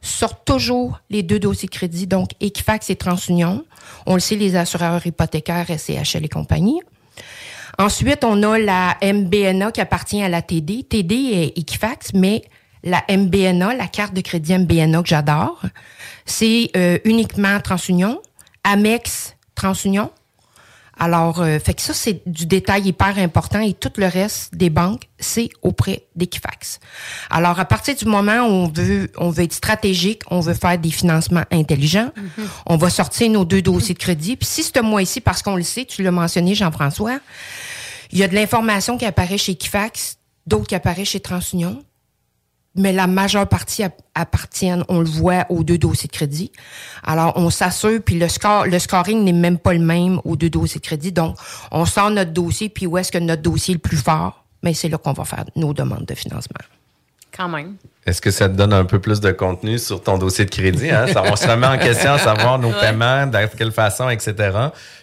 sortent 0.00 0.44
toujours 0.44 1.00
les 1.10 1.22
deux 1.22 1.38
dossiers 1.38 1.68
de 1.68 1.74
crédit, 1.74 2.06
donc 2.06 2.30
Equifax 2.40 2.90
et 2.90 2.96
TransUnion. 2.96 3.64
On 4.06 4.14
le 4.14 4.20
sait, 4.20 4.36
les 4.36 4.56
assureurs 4.56 5.06
hypothécaires, 5.06 5.66
SCHL 5.66 6.24
et 6.24 6.28
compagnie. 6.28 6.80
Ensuite, 7.78 8.24
on 8.24 8.42
a 8.42 8.58
la 8.58 8.96
MBNA 9.02 9.72
qui 9.72 9.80
appartient 9.80 10.22
à 10.22 10.28
la 10.28 10.42
TD. 10.42 10.84
TD 10.84 11.14
est 11.14 11.58
Equifax, 11.58 12.12
mais 12.14 12.42
la 12.82 13.02
MBNA, 13.10 13.74
la 13.74 13.86
carte 13.86 14.14
de 14.14 14.20
crédit 14.20 14.56
MBNA 14.56 15.02
que 15.02 15.08
j'adore, 15.08 15.62
c'est 16.24 16.70
euh, 16.76 16.98
uniquement 17.04 17.60
TransUnion, 17.60 18.20
Amex 18.64 19.36
TransUnion. 19.54 20.10
Alors, 21.02 21.40
euh, 21.40 21.58
fait 21.58 21.72
que 21.72 21.80
ça, 21.80 21.94
c'est 21.94 22.22
du 22.26 22.44
détail 22.44 22.82
hyper 22.88 23.18
important 23.18 23.60
et 23.60 23.72
tout 23.72 23.90
le 23.96 24.06
reste 24.06 24.54
des 24.54 24.68
banques, 24.68 25.08
c'est 25.18 25.48
auprès 25.62 26.04
d'Equifax. 26.14 26.78
Alors, 27.30 27.58
à 27.58 27.64
partir 27.64 27.96
du 27.96 28.04
moment 28.04 28.40
où 28.42 28.50
on 28.50 28.68
veut, 28.68 29.10
on 29.16 29.30
veut 29.30 29.44
être 29.44 29.54
stratégique, 29.54 30.20
on 30.30 30.40
veut 30.40 30.52
faire 30.52 30.78
des 30.78 30.90
financements 30.90 31.44
intelligents, 31.50 32.10
on 32.66 32.76
va 32.76 32.90
sortir 32.90 33.30
nos 33.30 33.46
deux 33.46 33.62
dossiers 33.62 33.94
de 33.94 33.98
crédit. 33.98 34.36
Puis 34.36 34.46
si 34.46 34.62
ce 34.62 34.78
mois-ci, 34.80 35.22
parce 35.22 35.42
qu'on 35.42 35.56
le 35.56 35.62
sait, 35.62 35.86
tu 35.86 36.02
l'as 36.02 36.10
mentionné, 36.10 36.54
Jean-François, 36.54 37.18
il 38.12 38.18
y 38.18 38.22
a 38.22 38.28
de 38.28 38.34
l'information 38.34 38.98
qui 38.98 39.06
apparaît 39.06 39.38
chez 39.38 39.52
Equifax, 39.52 40.18
d'autres 40.46 40.66
qui 40.66 40.74
apparaissent 40.74 41.08
chez 41.08 41.20
TransUnion 41.20 41.82
mais 42.76 42.92
la 42.92 43.06
majeure 43.06 43.48
partie 43.48 43.82
appartiennent, 44.14 44.84
on 44.88 45.00
le 45.00 45.06
voit, 45.06 45.46
aux 45.48 45.64
deux 45.64 45.78
dossiers 45.78 46.06
de 46.06 46.12
crédit. 46.12 46.52
Alors, 47.02 47.32
on 47.36 47.50
s'assure, 47.50 48.00
puis 48.04 48.18
le 48.18 48.28
score, 48.28 48.66
le 48.66 48.78
scoring 48.78 49.24
n'est 49.24 49.32
même 49.32 49.58
pas 49.58 49.72
le 49.72 49.80
même 49.80 50.20
aux 50.24 50.36
deux 50.36 50.50
dossiers 50.50 50.80
de 50.80 50.86
crédit. 50.86 51.12
Donc, 51.12 51.36
on 51.72 51.84
sort 51.84 52.10
notre 52.10 52.32
dossier, 52.32 52.68
puis 52.68 52.86
où 52.86 52.96
est-ce 52.96 53.10
que 53.10 53.18
notre 53.18 53.42
dossier 53.42 53.72
est 53.72 53.76
le 53.76 53.80
plus 53.80 53.96
fort? 53.96 54.44
Mais 54.62 54.74
c'est 54.74 54.88
là 54.88 54.98
qu'on 54.98 55.12
va 55.12 55.24
faire 55.24 55.44
nos 55.56 55.72
demandes 55.72 56.04
de 56.04 56.14
financement. 56.14 56.60
Quand 57.36 57.48
même. 57.48 57.76
Est-ce 58.06 58.20
que 58.20 58.30
ça 58.30 58.48
te 58.48 58.54
donne 58.54 58.72
un 58.72 58.84
peu 58.84 58.98
plus 58.98 59.20
de 59.20 59.30
contenu 59.30 59.78
sur 59.78 60.02
ton 60.02 60.18
dossier 60.18 60.44
de 60.44 60.50
crédit? 60.50 60.90
Hein? 60.90 61.06
Ça, 61.06 61.22
on 61.24 61.36
se 61.36 61.46
remet 61.46 61.66
en 61.66 61.78
question 61.78 62.12
à 62.12 62.18
savoir 62.18 62.58
nos 62.58 62.72
paiements, 62.72 63.26
de 63.26 63.38
quelle 63.56 63.72
façon, 63.72 64.08
etc. 64.10 64.34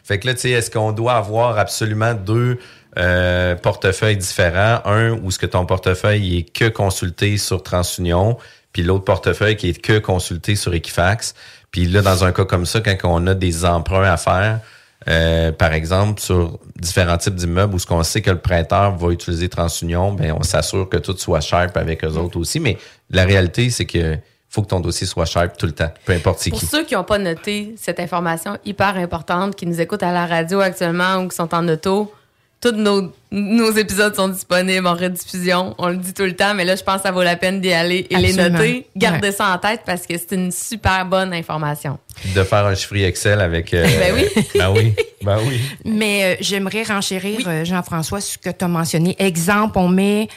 Fait 0.03 0.19
que 0.19 0.27
là, 0.27 0.33
tu 0.33 0.41
sais, 0.41 0.49
est-ce 0.51 0.69
qu'on 0.69 0.91
doit 0.91 1.13
avoir 1.13 1.57
absolument 1.57 2.13
deux 2.13 2.59
euh, 2.97 3.55
portefeuilles 3.55 4.17
différents. 4.17 4.81
Un 4.85 5.11
où 5.11 5.31
ce 5.31 5.39
que 5.39 5.45
ton 5.45 5.65
portefeuille 5.65 6.39
est 6.39 6.43
que 6.43 6.67
consulté 6.69 7.37
sur 7.37 7.61
TransUnion, 7.61 8.37
puis 8.73 8.83
l'autre 8.83 9.05
portefeuille 9.05 9.55
qui 9.55 9.69
est 9.69 9.81
que 9.81 9.99
consulté 9.99 10.55
sur 10.55 10.73
Equifax. 10.73 11.35
Puis 11.71 11.85
là, 11.85 12.01
dans 12.01 12.23
un 12.23 12.31
cas 12.31 12.45
comme 12.45 12.65
ça, 12.65 12.81
quand 12.81 12.97
on 13.03 13.27
a 13.27 13.33
des 13.33 13.65
emprunts 13.65 14.09
à 14.11 14.17
faire, 14.17 14.61
euh, 15.07 15.51
par 15.51 15.73
exemple, 15.73 16.19
sur 16.19 16.59
différents 16.75 17.17
types 17.17 17.35
d'immeubles 17.35 17.75
où 17.75 17.79
ce 17.79 17.85
qu'on 17.85 18.03
sait 18.03 18.21
que 18.21 18.31
le 18.31 18.39
prêteur 18.39 18.95
va 18.95 19.11
utiliser 19.11 19.47
TransUnion, 19.47 20.13
ben 20.13 20.33
on 20.37 20.43
s'assure 20.43 20.89
que 20.89 20.97
tout 20.97 21.15
soit 21.17 21.41
sharp 21.41 21.77
avec 21.77 22.03
eux 22.03 22.17
autres 22.17 22.39
aussi. 22.39 22.59
Mais 22.59 22.77
la 23.09 23.23
réalité, 23.25 23.69
c'est 23.69 23.85
que 23.85 24.17
faut 24.49 24.63
que 24.63 24.67
ton 24.67 24.79
dossier 24.79 25.05
soit 25.05 25.25
sharp 25.25 25.57
tout 25.57 25.65
le 25.65 25.73
temps, 25.73 25.91
peu 26.05 26.13
importe 26.13 26.39
c'est 26.39 26.51
qui. 26.51 26.59
Pour 26.59 26.69
ceux 26.69 26.83
qui 26.83 26.95
n'ont 26.95 27.03
pas 27.03 27.19
noté 27.19 27.75
cette 27.77 27.99
information 27.99 28.57
hyper 28.65 28.97
importante, 28.97 29.55
qui 29.55 29.65
nous 29.65 29.79
écoutent 29.79 30.03
à 30.03 30.11
la 30.11 30.25
radio 30.25 30.61
actuellement 30.61 31.17
ou 31.17 31.27
qui 31.27 31.35
sont 31.35 31.53
en 31.53 31.67
auto, 31.67 32.11
tous 32.59 32.71
nos, 32.71 33.13
nos, 33.31 33.71
épisodes 33.71 34.15
sont 34.15 34.29
disponibles 34.29 34.87
en 34.87 34.95
rediffusion. 34.95 35.75
On 35.77 35.89
le 35.89 35.97
dit 35.97 36.13
tout 36.13 36.23
le 36.23 36.35
temps, 36.35 36.55
mais 36.55 36.65
là, 36.65 36.75
je 36.75 36.83
pense 36.83 36.97
que 36.97 37.01
ça 37.03 37.11
vaut 37.11 37.21
la 37.21 37.35
peine 37.35 37.61
d'y 37.61 37.71
aller 37.71 38.07
et 38.09 38.15
les 38.17 38.33
noter. 38.33 38.87
Gardez 38.95 39.31
ça 39.31 39.53
en 39.53 39.57
tête 39.59 39.81
parce 39.85 40.07
que 40.07 40.17
c'est 40.17 40.33
une 40.33 40.51
super 40.51 41.05
bonne 41.05 41.33
information. 41.33 41.99
De 42.33 42.43
faire 42.43 42.65
un 42.65 42.73
chiffre 42.73 42.95
Excel 42.95 43.41
avec. 43.41 43.73
Euh, 43.73 43.85
ben 43.85 44.15
oui. 44.15 44.43
ben 44.55 44.73
oui. 44.75 44.95
Ben 45.21 45.37
oui. 45.47 45.61
Mais 45.85 46.23
euh, 46.23 46.35
j'aimerais 46.41 46.83
renchérir, 46.83 47.41
euh, 47.47 47.63
Jean-François, 47.63 48.21
ce 48.21 48.39
que 48.39 48.49
tu 48.49 48.65
as 48.65 48.67
mentionné. 48.67 49.15
Exemple, 49.19 49.77
on 49.77 49.89
met. 49.89 50.27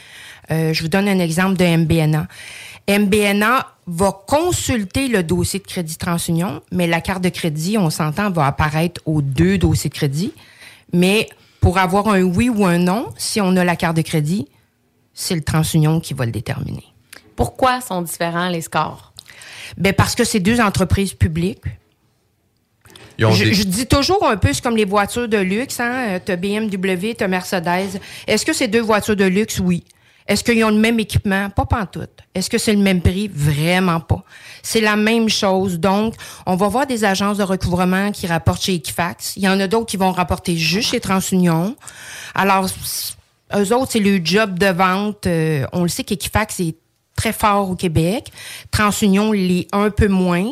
je 0.49 0.79
vous 0.81 0.89
donne 0.89 1.07
un 1.07 1.19
exemple 1.19 1.57
de 1.57 1.65
MBNA. 1.65 2.27
MBNA 2.87 3.67
va 3.87 4.11
consulter 4.27 5.07
le 5.07 5.23
dossier 5.23 5.59
de 5.59 5.65
crédit 5.65 5.97
TransUnion, 5.97 6.61
mais 6.71 6.85
la 6.85 7.01
carte 7.01 7.23
de 7.23 7.29
crédit, 7.29 7.77
on 7.79 7.89
s'entend, 7.89 8.29
va 8.29 8.45
apparaître 8.45 9.01
aux 9.05 9.21
deux 9.21 9.57
dossiers 9.57 9.89
de 9.89 9.95
crédit. 9.95 10.33
Mais 10.93 11.29
pour 11.61 11.77
avoir 11.77 12.09
un 12.09 12.23
oui 12.23 12.49
ou 12.49 12.65
un 12.65 12.79
non, 12.79 13.13
si 13.17 13.39
on 13.39 13.55
a 13.55 13.63
la 13.63 13.77
carte 13.77 13.95
de 13.95 14.01
crédit, 14.01 14.49
c'est 15.13 15.35
le 15.35 15.41
TransUnion 15.41 16.01
qui 16.01 16.13
va 16.13 16.25
le 16.25 16.31
déterminer. 16.31 16.83
Pourquoi 17.37 17.79
sont 17.79 18.01
différents 18.01 18.49
les 18.49 18.61
scores? 18.61 19.13
Ben 19.77 19.93
parce 19.93 20.15
que 20.15 20.25
c'est 20.25 20.41
deux 20.41 20.59
entreprises 20.59 21.13
publiques. 21.13 21.63
Je, 23.17 23.63
dis 23.63 23.85
toujours 23.85 24.27
un 24.27 24.35
peu, 24.35 24.51
c'est 24.51 24.63
comme 24.63 24.75
les 24.75 24.85
voitures 24.85 25.27
de 25.27 25.37
luxe. 25.37 25.79
Hein? 25.79 26.19
Tu 26.25 26.31
as 26.31 26.35
BMW, 26.35 27.13
tu 27.15 27.23
as 27.23 27.27
Mercedes. 27.27 27.99
Est-ce 28.25 28.43
que 28.43 28.53
c'est 28.53 28.67
deux 28.67 28.81
voitures 28.81 29.15
de 29.15 29.25
luxe? 29.25 29.59
Oui. 29.59 29.83
Est-ce 30.27 30.43
qu'ils 30.43 30.63
ont 30.63 30.69
le 30.69 30.77
même 30.77 30.99
équipement? 30.99 31.49
Pas 31.49 31.65
pantoute. 31.65 32.21
Est-ce 32.33 32.49
que 32.49 32.57
c'est 32.57 32.73
le 32.73 32.81
même 32.81 33.01
prix? 33.01 33.29
Vraiment 33.33 33.99
pas. 33.99 34.23
C'est 34.63 34.81
la 34.81 34.95
même 34.95 35.29
chose. 35.29 35.79
Donc, 35.79 36.15
on 36.45 36.55
va 36.55 36.67
voir 36.67 36.87
des 36.87 37.03
agences 37.03 37.37
de 37.37 37.43
recouvrement 37.43 38.11
qui 38.11 38.27
rapportent 38.27 38.63
chez 38.63 38.75
Equifax. 38.75 39.33
Il 39.37 39.43
y 39.43 39.49
en 39.49 39.59
a 39.59 39.67
d'autres 39.67 39.87
qui 39.87 39.97
vont 39.97 40.11
rapporter 40.11 40.55
juste 40.55 40.91
chez 40.91 40.99
TransUnion. 40.99 41.75
Alors, 42.35 42.67
eux 43.55 43.73
autres, 43.73 43.91
c'est 43.91 43.99
le 43.99 44.21
job 44.23 44.57
de 44.57 44.67
vente. 44.67 45.27
Euh, 45.27 45.65
on 45.73 45.83
le 45.83 45.89
sait 45.89 46.03
qu'Equifax 46.03 46.59
est 46.59 46.75
très 47.15 47.33
fort 47.33 47.69
au 47.69 47.75
Québec. 47.75 48.31
TransUnion 48.71 49.31
l'est 49.31 49.67
un 49.73 49.89
peu 49.89 50.07
moins 50.07 50.51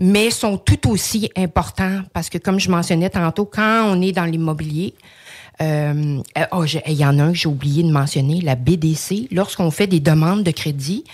mais 0.00 0.30
sont 0.30 0.56
tout 0.56 0.90
aussi 0.90 1.30
importants 1.36 2.00
parce 2.14 2.30
que, 2.30 2.38
comme 2.38 2.58
je 2.58 2.70
mentionnais 2.70 3.10
tantôt, 3.10 3.44
quand 3.44 3.84
on 3.84 4.00
est 4.00 4.12
dans 4.12 4.24
l'immobilier, 4.24 4.94
euh, 5.62 6.22
euh, 6.38 6.44
oh, 6.52 6.64
il 6.64 6.92
y 6.92 7.04
en 7.04 7.18
a 7.18 7.22
un 7.22 7.32
que 7.32 7.38
j'ai 7.38 7.48
oublié 7.48 7.82
de 7.82 7.90
mentionner, 7.90 8.40
la 8.40 8.54
BDC. 8.54 9.28
Lorsqu'on 9.30 9.70
fait 9.70 9.86
des 9.86 10.00
demandes 10.00 10.42
de 10.42 10.50
crédit 10.50 11.04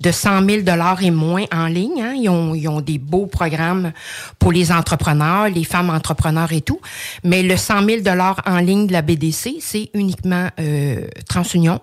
de 0.00 0.10
100 0.10 0.44
000 0.48 0.62
dollars 0.62 1.02
et 1.02 1.12
moins 1.12 1.44
en 1.52 1.66
ligne, 1.66 2.02
hein, 2.02 2.14
ils, 2.14 2.28
ont, 2.28 2.54
ils 2.54 2.68
ont 2.68 2.80
des 2.80 2.98
beaux 2.98 3.26
programmes 3.26 3.92
pour 4.38 4.50
les 4.50 4.72
entrepreneurs, 4.72 5.48
les 5.48 5.64
femmes 5.64 5.90
entrepreneurs 5.90 6.52
et 6.52 6.60
tout. 6.60 6.80
Mais 7.22 7.42
le 7.42 7.56
100 7.56 7.86
000 7.86 8.00
dollars 8.02 8.42
en 8.44 8.58
ligne 8.58 8.88
de 8.88 8.92
la 8.92 9.02
BDC, 9.02 9.56
c'est 9.60 9.90
uniquement 9.94 10.48
euh, 10.58 11.06
TransUnion. 11.28 11.80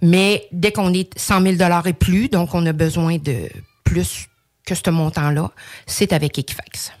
Mais 0.00 0.46
dès 0.52 0.70
qu'on 0.70 0.92
est 0.94 1.18
100 1.18 1.42
000 1.42 1.54
dollars 1.56 1.86
et 1.88 1.92
plus, 1.92 2.28
donc 2.28 2.54
on 2.54 2.64
a 2.66 2.72
besoin 2.72 3.16
de 3.18 3.48
plus 3.82 4.28
que 4.64 4.74
ce 4.74 4.90
montant-là, 4.90 5.50
c'est 5.86 6.12
avec 6.12 6.38
Equifax. 6.38 6.92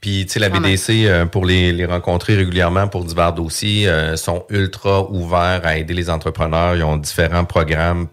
Puis, 0.00 0.24
tu 0.24 0.32
sais, 0.32 0.40
la 0.40 0.48
BDC, 0.48 0.90
euh, 1.04 1.26
pour 1.26 1.44
les, 1.44 1.72
les, 1.72 1.84
rencontrer 1.84 2.34
régulièrement 2.34 2.88
pour 2.88 3.04
divers 3.04 3.34
dossiers, 3.34 3.86
euh, 3.86 4.16
sont 4.16 4.44
ultra 4.48 5.10
ouverts 5.10 5.60
à 5.64 5.76
aider 5.76 5.92
les 5.92 6.08
entrepreneurs. 6.08 6.74
Ils 6.74 6.84
ont 6.84 6.96
différents 6.96 7.44
programmes 7.44 8.06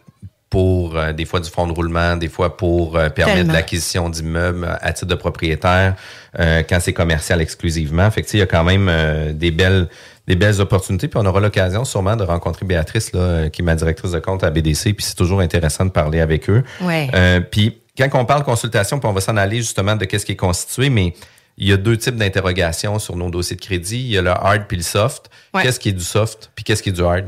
pour 0.50 0.98
euh, 0.98 1.14
des 1.14 1.24
fois 1.24 1.40
du 1.40 1.50
fonds 1.50 1.66
de 1.68 1.72
roulement, 1.72 2.18
des 2.18 2.28
fois 2.28 2.58
pour 2.58 3.00
permettre 3.16 3.52
l'acquisition 3.52 4.10
d'immeubles 4.10 4.78
à 4.82 4.92
titre 4.94 5.08
de 5.08 5.16
propriétaire 5.16 5.96
quand 6.38 6.80
c'est 6.80 6.94
commercial 6.94 7.42
exclusivement. 7.42 8.10
Fait 8.12 8.22
que, 8.22 8.30
il 8.34 8.40
y 8.40 8.42
a 8.42 8.46
quand 8.46 8.64
même 8.64 9.34
des 9.34 9.52
belles 9.52 9.88
des 10.28 10.36
belles 10.36 10.60
opportunités. 10.60 11.08
Puis 11.08 11.20
on 11.22 11.26
aura 11.26 11.40
l'occasion 11.40 11.86
sûrement 11.86 12.18
de 12.18 12.24
rencontrer 12.24 12.66
Béatrice, 12.66 13.14
là, 13.14 13.50
qui 13.50 13.62
est 13.62 13.66
ma 13.66 13.76
directrice 13.76 14.12
de 14.12 14.20
compte 14.20 14.44
à 14.44 14.52
BDC. 14.52 14.94
Puis 14.94 15.06
c'est 15.06 15.16
toujours 15.16 15.40
intéressant 15.40 15.86
de 15.86 15.90
parler 15.90 16.20
avec 16.20 16.50
eux. 16.50 16.64
Ouais. 16.82 17.10
puis 17.50 17.78
quand 17.98 18.10
on 18.14 18.26
parle 18.26 18.44
consultation, 18.44 19.00
puis 19.00 19.10
on 19.10 19.14
va 19.14 19.22
s'en 19.22 19.38
aller 19.38 19.58
justement 19.58 19.96
de 19.96 20.06
qu'est-ce 20.06 20.26
qui 20.26 20.34
est 20.34 20.38
constitué, 20.38 20.90
mais 20.90 21.14
il 21.58 21.68
y 21.68 21.74
a 21.74 21.78
deux 21.78 21.98
types 21.98 22.16
d'interrogations 22.16 23.00
sur 23.00 23.16
nos 23.16 23.30
dossiers 23.30 23.56
de 23.56 23.62
crédit. 23.62 24.00
Il 24.00 24.12
y 24.12 24.18
a 24.18 24.22
le 24.22 24.30
hard 24.30 24.66
puis 24.68 24.78
le 24.78 24.84
soft. 24.84 25.30
Qu'est-ce 25.54 25.80
qui 25.80 25.90
est 25.90 25.94
du 25.94 26.04
soft 26.04 26.52
puis 26.56 26.64
qu'est-ce 26.64 26.84
qui 26.84 26.90
est 26.90 26.94
du 26.94 27.02
hard? 27.02 27.26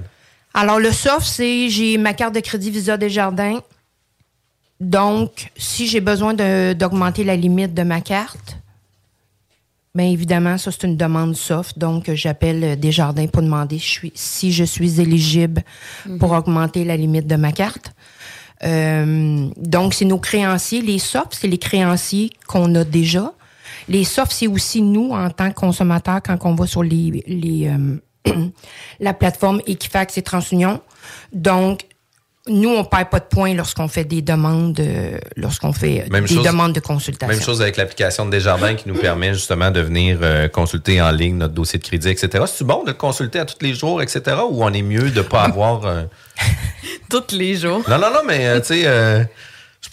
Alors, 0.54 0.80
le 0.80 0.92
soft, 0.92 1.26
c'est 1.26 1.70
j'ai 1.70 1.98
ma 1.98 2.14
carte 2.14 2.36
de 2.36 2.40
crédit 2.40 2.70
Visa 2.70 2.98
Desjardins. 2.98 3.60
Donc, 4.80 5.52
si 5.58 5.88
j'ai 5.88 6.00
besoin 6.00 6.34
d'augmenter 6.74 7.24
la 7.24 7.36
limite 7.36 7.74
de 7.74 7.84
ma 7.84 8.02
carte, 8.02 8.58
bien 9.94 10.06
évidemment, 10.06 10.58
ça, 10.58 10.72
c'est 10.72 10.86
une 10.86 10.96
demande 10.96 11.36
soft. 11.36 11.78
Donc, 11.78 12.12
j'appelle 12.14 12.80
Desjardins 12.80 13.28
pour 13.28 13.42
demander 13.42 13.78
si 13.78 13.86
je 13.86 13.92
suis, 13.92 14.12
si 14.16 14.52
je 14.54 14.64
suis 14.64 15.02
éligible 15.02 15.64
pour 16.20 16.32
augmenter 16.32 16.86
la 16.86 16.98
limite 16.98 17.28
de 17.28 17.36
ma 17.36 17.52
carte. 17.52 17.94
Euh, 18.64 19.48
donc, 19.58 19.94
c'est 19.94 20.06
nos 20.06 20.20
créanciers. 20.20 20.82
Les 20.82 21.00
softs, 21.00 21.38
c'est 21.40 21.48
les 21.48 21.58
créanciers 21.58 22.32
qu'on 22.48 22.74
a 22.76 22.84
déjà. 22.84 23.34
Les 23.90 24.04
softs, 24.04 24.32
c'est 24.32 24.48
aussi 24.48 24.82
nous, 24.82 25.12
en 25.12 25.30
tant 25.32 25.50
que 25.50 25.56
consommateurs, 25.56 26.22
quand 26.24 26.38
on 26.44 26.56
va 26.56 26.66
sur 26.68 26.84
les, 26.84 27.24
les, 27.28 27.68
euh, 27.68 28.50
la 29.00 29.14
plateforme 29.14 29.62
Equifax 29.68 30.18
et 30.18 30.22
TransUnion. 30.22 30.80
Donc, 31.34 31.82
nous, 32.48 32.70
on 32.70 32.84
perd 32.84 33.10
pas 33.10 33.20
de 33.20 33.26
points 33.26 33.54
lorsqu'on 33.54 33.88
fait 33.88 34.06
des 34.06 34.22
demandes, 34.22 34.80
euh, 34.80 35.20
lorsqu'on 35.36 35.74
fait 35.74 36.08
Même 36.10 36.26
des 36.26 36.34
chose- 36.36 36.46
demandes 36.46 36.74
de 36.74 36.80
consultation. 36.80 37.28
Même 37.36 37.44
chose 37.44 37.62
avec 37.62 37.78
l'application 37.78 38.26
de 38.26 38.32
Desjardins 38.32 38.74
qui 38.76 38.88
nous 38.88 38.96
permet 38.96 39.34
justement 39.34 39.70
de 39.70 39.82
venir 39.82 40.20
euh, 40.22 40.48
consulter 40.48 41.00
en 41.02 41.12
ligne 41.12 41.36
notre 41.38 41.54
dossier 41.54 41.78
de 41.78 41.84
crédit, 41.84 42.10
etc. 42.10 42.46
C'est 42.48 42.64
bon 42.66 42.84
de 42.84 42.88
le 42.88 42.94
consulter 42.94 43.40
à 43.40 43.46
tous 43.46 43.58
les 43.64 43.74
jours, 43.76 44.02
etc. 44.02 44.38
Ou 44.50 44.64
on 44.64 44.72
est 44.74 44.82
mieux 44.82 45.12
de 45.12 45.22
pas 45.22 45.44
avoir. 45.44 45.86
euh, 45.86 46.04
Tous 47.10 47.36
les 47.36 47.56
jours. 47.56 47.84
Non, 47.90 47.98
non, 48.00 48.10
non, 48.14 48.22
mais 48.28 48.48
euh, 48.48 48.60
tu 48.62 48.68
sais, 48.68 49.30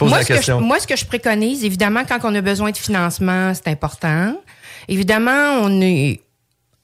moi, 0.04 0.18
la 0.18 0.22
ce 0.24 0.28
que 0.28 0.34
je, 0.34 0.38
question. 0.38 0.60
moi, 0.60 0.78
ce 0.80 0.86
que 0.86 0.96
je 0.96 1.04
préconise, 1.04 1.64
évidemment, 1.64 2.02
quand 2.06 2.18
on 2.24 2.34
a 2.34 2.40
besoin 2.40 2.70
de 2.70 2.76
financement, 2.76 3.52
c'est 3.54 3.68
important. 3.68 4.36
Évidemment, 4.88 5.60
on 5.62 5.80
est, 5.80 6.20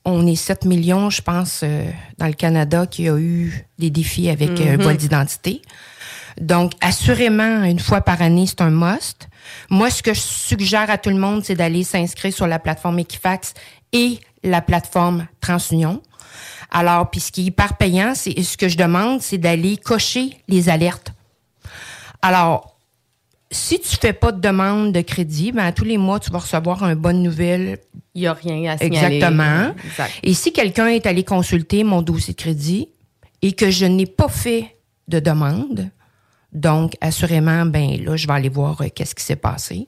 on 0.04 0.26
est 0.26 0.34
7 0.36 0.64
millions, 0.64 1.10
je 1.10 1.22
pense, 1.22 1.60
euh, 1.62 1.84
dans 2.18 2.26
le 2.26 2.32
Canada 2.32 2.86
qui 2.86 3.08
a 3.08 3.16
eu 3.16 3.66
des 3.78 3.90
défis 3.90 4.28
avec 4.30 4.50
euh, 4.60 4.76
Mhm. 4.76 4.82
vol 4.82 4.96
d'identité. 4.96 5.62
Donc, 6.40 6.72
assurément, 6.80 7.62
une 7.64 7.78
fois 7.78 8.00
par 8.00 8.22
année, 8.22 8.46
c'est 8.46 8.62
un 8.62 8.70
must. 8.70 9.28
Moi, 9.68 9.90
ce 9.90 10.02
que 10.02 10.14
je 10.14 10.20
suggère 10.20 10.88
à 10.90 10.96
tout 10.96 11.10
le 11.10 11.18
monde, 11.18 11.44
c'est 11.44 11.54
d'aller 11.54 11.84
s'inscrire 11.84 12.32
sur 12.32 12.46
la 12.46 12.58
plateforme 12.58 12.98
Equifax 13.00 13.52
et 13.92 14.18
la 14.42 14.62
plateforme 14.62 15.26
TransUnion. 15.40 16.00
Alors, 16.70 17.10
puis 17.10 17.20
ce 17.20 17.30
qui 17.30 17.42
est 17.42 17.44
hyper 17.44 17.76
payant, 17.76 18.14
c'est 18.14 18.42
ce 18.42 18.56
que 18.56 18.66
je 18.68 18.78
demande, 18.78 19.20
c'est 19.20 19.36
d'aller 19.36 19.76
cocher 19.76 20.38
les 20.48 20.70
alertes. 20.70 21.12
Alors, 22.22 22.71
si 23.52 23.78
tu 23.78 23.96
fais 23.96 24.12
pas 24.12 24.32
de 24.32 24.40
demande 24.40 24.92
de 24.92 25.00
crédit, 25.02 25.52
ben, 25.52 25.64
à 25.64 25.72
tous 25.72 25.84
les 25.84 25.98
mois, 25.98 26.18
tu 26.18 26.30
vas 26.30 26.38
recevoir 26.38 26.82
une 26.84 26.94
bonne 26.94 27.22
nouvelle. 27.22 27.78
Il 28.14 28.22
n'y 28.22 28.26
a 28.26 28.32
rien 28.32 28.72
à 28.72 28.78
signaler. 28.78 29.16
Exactement. 29.16 29.74
Exact. 29.84 30.12
Et 30.22 30.34
si 30.34 30.52
quelqu'un 30.52 30.88
est 30.88 31.06
allé 31.06 31.22
consulter 31.22 31.84
mon 31.84 32.02
dossier 32.02 32.34
de 32.34 32.38
crédit 32.38 32.88
et 33.42 33.52
que 33.52 33.70
je 33.70 33.86
n'ai 33.86 34.06
pas 34.06 34.28
fait 34.28 34.76
de 35.08 35.20
demande, 35.20 35.90
donc, 36.52 36.96
assurément, 37.00 37.64
ben 37.64 38.02
là, 38.04 38.16
je 38.16 38.26
vais 38.26 38.34
aller 38.34 38.48
voir 38.48 38.80
euh, 38.82 38.88
qu'est-ce 38.94 39.14
qui 39.14 39.24
s'est 39.24 39.36
passé. 39.36 39.86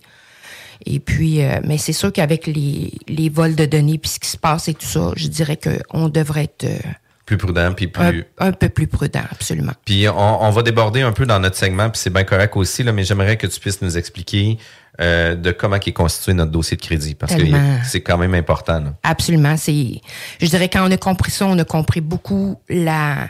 Et 0.86 0.98
puis, 0.98 1.42
euh, 1.42 1.60
mais 1.64 1.78
c'est 1.78 1.92
sûr 1.92 2.12
qu'avec 2.12 2.46
les, 2.46 2.92
les 3.06 3.28
vols 3.28 3.54
de 3.54 3.66
données 3.66 3.98
puis 3.98 4.10
ce 4.10 4.18
qui 4.18 4.28
se 4.28 4.36
passe 4.36 4.68
et 4.68 4.74
tout 4.74 4.86
ça, 4.86 5.12
je 5.16 5.28
dirais 5.28 5.58
qu'on 5.58 6.08
devrait 6.08 6.44
être 6.44 6.64
euh, 6.64 6.78
Plus 7.26 7.38
prudent, 7.38 7.72
puis 7.72 7.86
plus. 7.88 8.26
un 8.38 8.52
peu 8.52 8.68
plus 8.68 8.86
prudent, 8.86 9.22
absolument. 9.30 9.72
Puis 9.86 10.06
on, 10.08 10.42
on 10.42 10.50
va 10.50 10.62
déborder 10.62 11.00
un 11.00 11.12
peu 11.12 11.24
dans 11.24 11.40
notre 11.40 11.56
segment, 11.56 11.88
puis 11.88 11.98
c'est 11.98 12.12
bien 12.12 12.24
correct 12.24 12.54
aussi, 12.56 12.82
là, 12.82 12.92
mais 12.92 13.04
j'aimerais 13.04 13.38
que 13.38 13.46
tu 13.46 13.58
puisses 13.60 13.80
nous 13.80 13.96
expliquer 13.96 14.58
euh, 15.00 15.34
de 15.34 15.50
comment 15.50 15.76
est 15.76 15.92
constitué 15.92 16.34
notre 16.34 16.52
dossier 16.52 16.76
de 16.76 16.82
crédit, 16.82 17.14
parce 17.14 17.34
que 17.34 17.42
c'est 17.84 18.02
quand 18.02 18.18
même 18.18 18.34
important. 18.34 18.78
là. 18.78 18.94
Absolument. 19.02 19.56
C'est, 19.56 20.00
je 20.40 20.46
dirais, 20.46 20.68
quand 20.68 20.86
on 20.86 20.90
a 20.92 20.96
compris 20.96 21.32
ça, 21.32 21.46
on 21.46 21.58
a 21.58 21.64
compris 21.64 22.00
beaucoup 22.00 22.60
la, 22.68 23.28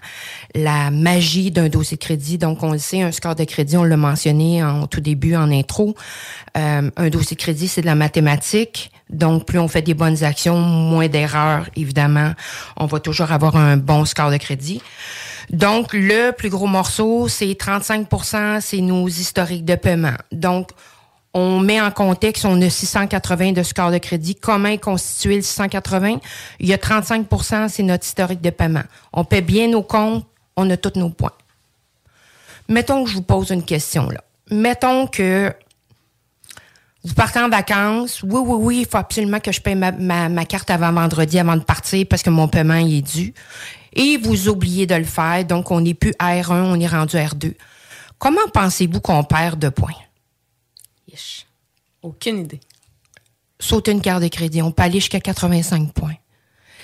la 0.55 0.91
magie 0.91 1.51
d'un 1.51 1.69
dossier 1.69 1.97
de 1.97 2.03
crédit. 2.03 2.37
Donc, 2.37 2.63
on 2.63 2.73
le 2.73 2.79
sait, 2.79 3.01
un 3.01 3.13
score 3.13 3.35
de 3.35 3.45
crédit, 3.45 3.77
on 3.77 3.85
l'a 3.85 3.97
mentionné 3.97 4.63
en 4.63 4.87
tout 4.89 5.01
début, 5.01 5.37
en 5.37 5.51
intro. 5.51 5.95
Euh, 6.59 6.91
un 6.97 7.09
dossier 7.09 7.37
de 7.37 7.41
crédit, 7.41 7.69
c'est 7.69 7.81
de 7.81 7.87
la 7.87 7.95
mathématique. 7.95 8.91
Donc, 9.11 9.47
plus 9.47 9.59
on 9.59 9.69
fait 9.69 9.83
des 9.83 9.95
bonnes 9.95 10.25
actions, 10.25 10.59
moins 10.59 11.09
d'erreurs, 11.09 11.69
évidemment. 11.77 12.33
On 12.77 12.87
va 12.87 13.01
toujours 13.01 13.33
avoir 13.33 13.57
un 13.57 13.77
bon 13.77 14.05
score 14.05 14.31
de 14.31 14.37
crédit. 14.37 14.83
Donc, 15.51 15.93
le 15.93 16.33
plus 16.33 16.49
gros 16.49 16.67
morceau, 16.67 17.29
c'est 17.29 17.47
35% 17.47 18.61
c'est 18.61 18.81
nos 18.81 19.07
historiques 19.09 19.65
de 19.65 19.75
paiement. 19.75 20.15
Donc, 20.33 20.71
on 21.35 21.59
met 21.59 21.81
en 21.81 21.91
contexte, 21.91 22.45
on 22.45 22.61
a 22.63 22.71
680 22.71 23.53
de 23.53 23.63
score 23.63 23.91
de 23.91 23.99
crédit. 23.99 24.37
Comment 24.37 24.69
est 24.69 24.79
constitué 24.79 25.37
le 25.37 25.43
680? 25.43 26.19
Il 26.61 26.69
y 26.69 26.73
a 26.73 26.77
35% 26.77 27.69
c'est 27.69 27.83
notre 27.83 28.07
historique 28.07 28.41
de 28.41 28.51
paiement. 28.51 28.85
On 29.13 29.25
paie 29.25 29.43
bien 29.43 29.69
nos 29.69 29.83
comptes, 29.83 30.25
on 30.57 30.71
a 30.71 30.77
tous 30.77 30.99
nos 30.99 31.11
points. 31.11 31.33
Mettons 32.69 33.05
que 33.05 33.11
je 33.11 33.17
vous 33.17 33.23
pose 33.23 33.51
une 33.51 33.65
question, 33.65 34.09
là. 34.09 34.23
Mettons 34.51 35.07
que 35.07 35.53
vous 37.05 37.15
partez 37.15 37.39
en 37.39 37.49
vacances. 37.49 38.23
Oui, 38.23 38.41
oui, 38.45 38.57
oui, 38.59 38.79
il 38.81 38.87
faut 38.87 38.97
absolument 38.97 39.41
que 39.41 39.53
je 39.53 39.61
paye 39.61 39.75
ma, 39.75 39.93
ma- 39.93 40.29
ma 40.29 40.45
carte 40.47 40.71
avant 40.71 40.93
vendredi, 40.93 41.39
avant 41.39 41.57
de 41.57 41.63
partir, 41.63 42.07
parce 42.09 42.23
que 42.23 42.31
mon 42.31 42.49
paiement 42.49 42.77
il 42.77 42.95
est 42.99 43.03
dû. 43.03 43.35
Et 43.93 44.17
vous 44.17 44.49
oubliez 44.49 44.87
de 44.87 44.95
le 44.95 45.05
faire, 45.05 45.45
donc 45.45 45.71
on 45.71 45.81
n'est 45.81 45.95
plus 45.95 46.13
R1, 46.13 46.51
on 46.65 46.81
est 46.81 46.87
rendu 46.87 47.17
R2. 47.17 47.55
Comment 48.19 48.49
pensez-vous 48.53 49.01
qu'on 49.01 49.23
perd 49.25 49.59
de 49.61 49.69
points? 49.69 49.93
Ish. 51.13 51.47
Aucune 52.03 52.39
idée. 52.41 52.61
sauter 53.61 53.93
une 53.93 54.01
carte 54.01 54.23
de 54.23 54.29
crédit. 54.29 54.61
On 54.63 54.73
peut 54.73 54.83
aller 54.83 55.01
jusqu'à 55.01 55.21
85 55.21 55.93
points. 55.93 56.17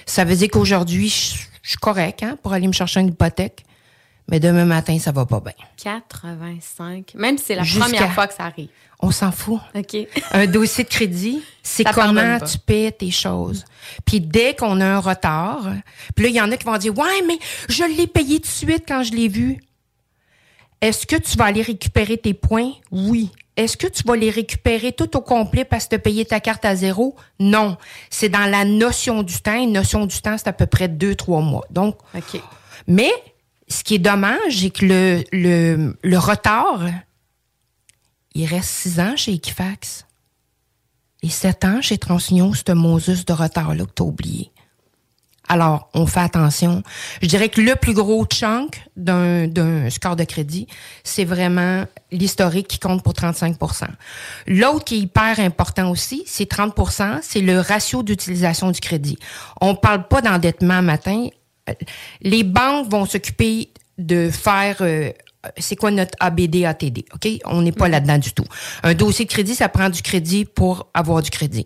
Ça 0.06 0.24
veut 0.24 0.36
dire 0.36 0.48
qu'aujourd'hui, 0.50 1.08
je 1.08 1.36
je 1.62 1.68
suis 1.70 1.78
correct 1.78 2.22
hein, 2.22 2.38
pour 2.42 2.54
aller 2.54 2.66
me 2.66 2.72
chercher 2.72 3.00
une 3.00 3.08
hypothèque, 3.08 3.64
mais 4.28 4.40
demain 4.40 4.64
matin, 4.64 4.98
ça 4.98 5.12
va 5.12 5.26
pas 5.26 5.40
bien. 5.40 5.52
85. 5.82 7.12
Même 7.14 7.38
si 7.38 7.44
c'est 7.46 7.54
la 7.54 7.62
Jusqu'à- 7.62 7.84
première 7.84 8.12
fois 8.12 8.26
que 8.26 8.34
ça 8.34 8.44
arrive. 8.44 8.68
On 9.00 9.10
s'en 9.10 9.32
fout. 9.32 9.60
OK. 9.74 9.96
Un 10.32 10.46
dossier 10.46 10.84
de 10.84 10.88
crédit, 10.88 11.42
c'est 11.62 11.84
Ça 11.84 11.92
comment 11.92 12.38
tu 12.40 12.58
paies 12.58 12.92
tes 12.92 13.10
choses. 13.10 13.64
Puis 14.04 14.20
dès 14.20 14.54
qu'on 14.54 14.80
a 14.80 14.86
un 14.86 14.98
retard, 15.00 15.62
puis 16.14 16.24
là, 16.24 16.28
il 16.30 16.34
y 16.36 16.40
en 16.40 16.52
a 16.52 16.56
qui 16.56 16.64
vont 16.66 16.76
dire 16.76 16.96
Ouais, 16.96 17.22
mais 17.26 17.38
je 17.68 17.82
l'ai 17.84 18.06
payé 18.06 18.36
tout 18.40 18.46
de 18.46 18.52
suite 18.52 18.84
quand 18.86 19.02
je 19.02 19.12
l'ai 19.12 19.28
vu. 19.28 19.58
Est-ce 20.80 21.06
que 21.06 21.16
tu 21.16 21.36
vas 21.36 21.46
aller 21.46 21.62
récupérer 21.62 22.16
tes 22.18 22.34
points? 22.34 22.72
Oui. 22.90 23.30
Est-ce 23.56 23.76
que 23.76 23.86
tu 23.86 24.02
vas 24.04 24.16
les 24.16 24.30
récupérer 24.30 24.92
tout 24.92 25.14
au 25.16 25.20
complet 25.20 25.64
parce 25.64 25.84
que 25.84 25.90
tu 25.90 25.94
as 25.96 25.98
payé 25.98 26.24
ta 26.24 26.40
carte 26.40 26.64
à 26.64 26.74
zéro? 26.76 27.16
Non. 27.38 27.76
C'est 28.08 28.28
dans 28.30 28.50
la 28.50 28.64
notion 28.64 29.22
du 29.22 29.38
temps. 29.40 29.60
Une 29.62 29.72
notion 29.72 30.06
du 30.06 30.18
temps, 30.22 30.36
c'est 30.38 30.48
à 30.48 30.52
peu 30.54 30.66
près 30.66 30.88
deux, 30.88 31.14
trois 31.14 31.40
mois. 31.42 31.64
Donc, 31.70 31.96
OK. 32.14 32.40
mais 32.86 33.10
ce 33.70 33.84
qui 33.84 33.94
est 33.94 33.98
dommage, 33.98 34.60
c'est 34.60 34.70
que 34.70 35.24
le, 35.32 36.18
retard, 36.18 36.82
il 38.34 38.46
reste 38.46 38.68
six 38.68 39.00
ans 39.00 39.16
chez 39.16 39.32
Equifax. 39.34 40.06
Et 41.22 41.28
sept 41.28 41.64
ans 41.64 41.80
chez 41.80 41.98
TransUnion, 41.98 42.52
ce 42.54 42.72
Moses 42.72 43.24
de 43.24 43.32
retard-là 43.32 43.84
que 43.84 43.92
tu 43.94 44.02
as 44.02 44.06
oublié. 44.06 44.50
Alors, 45.48 45.90
on 45.94 46.06
fait 46.06 46.20
attention. 46.20 46.82
Je 47.20 47.26
dirais 47.26 47.48
que 47.48 47.60
le 47.60 47.74
plus 47.74 47.92
gros 47.92 48.24
chunk 48.24 48.80
d'un 48.96 49.48
d'un 49.48 49.90
score 49.90 50.14
de 50.14 50.22
crédit, 50.22 50.68
c'est 51.02 51.24
vraiment 51.24 51.86
l'historique 52.12 52.68
qui 52.68 52.78
compte 52.78 53.02
pour 53.02 53.14
35% 53.14 53.86
L'autre 54.46 54.84
qui 54.84 54.94
est 54.94 54.98
hyper 55.00 55.40
important 55.40 55.90
aussi, 55.90 56.22
c'est 56.26 56.48
30% 56.48 57.18
c'est 57.22 57.40
le 57.40 57.58
ratio 57.58 58.04
d'utilisation 58.04 58.70
du 58.70 58.78
crédit. 58.78 59.18
On 59.60 59.74
parle 59.74 60.06
pas 60.06 60.22
d'endettement 60.22 60.82
matin. 60.82 61.26
Les 62.20 62.44
banques 62.44 62.90
vont 62.90 63.06
s'occuper 63.06 63.70
de 63.98 64.30
faire 64.30 64.76
euh, 64.80 65.10
c'est 65.56 65.76
quoi 65.76 65.90
notre 65.90 66.12
ABD 66.20 66.64
ATD, 66.64 67.04
OK? 67.14 67.28
On 67.46 67.62
n'est 67.62 67.72
pas 67.72 67.88
là-dedans 67.88 68.18
du 68.18 68.32
tout. 68.32 68.44
Un 68.82 68.94
dossier 68.94 69.24
de 69.24 69.30
crédit, 69.30 69.54
ça 69.54 69.68
prend 69.68 69.88
du 69.88 70.02
crédit 70.02 70.44
pour 70.44 70.88
avoir 70.92 71.22
du 71.22 71.30
crédit. 71.30 71.64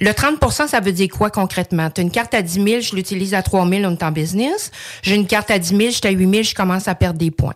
Le 0.00 0.10
30% 0.10 0.68
ça 0.68 0.80
veut 0.80 0.92
dire 0.92 1.08
quoi 1.08 1.30
concrètement? 1.30 1.88
Tu 1.90 2.00
as 2.00 2.04
une 2.04 2.10
carte 2.10 2.34
à 2.34 2.42
10 2.42 2.52
000, 2.54 2.80
je 2.80 2.96
l'utilise 2.96 3.34
à 3.34 3.42
3 3.42 3.68
000, 3.68 3.84
on 3.84 3.92
est 3.92 4.02
en 4.02 4.10
business. 4.10 4.72
J'ai 5.02 5.14
une 5.14 5.26
carte 5.26 5.50
à 5.50 5.58
10 5.58 5.68
000, 5.68 5.90
j'étais 5.90 6.08
à 6.08 6.12
8 6.12 6.30
000, 6.30 6.42
je 6.42 6.54
commence 6.54 6.88
à 6.88 6.94
perdre 6.94 7.18
des 7.18 7.30
points. 7.30 7.54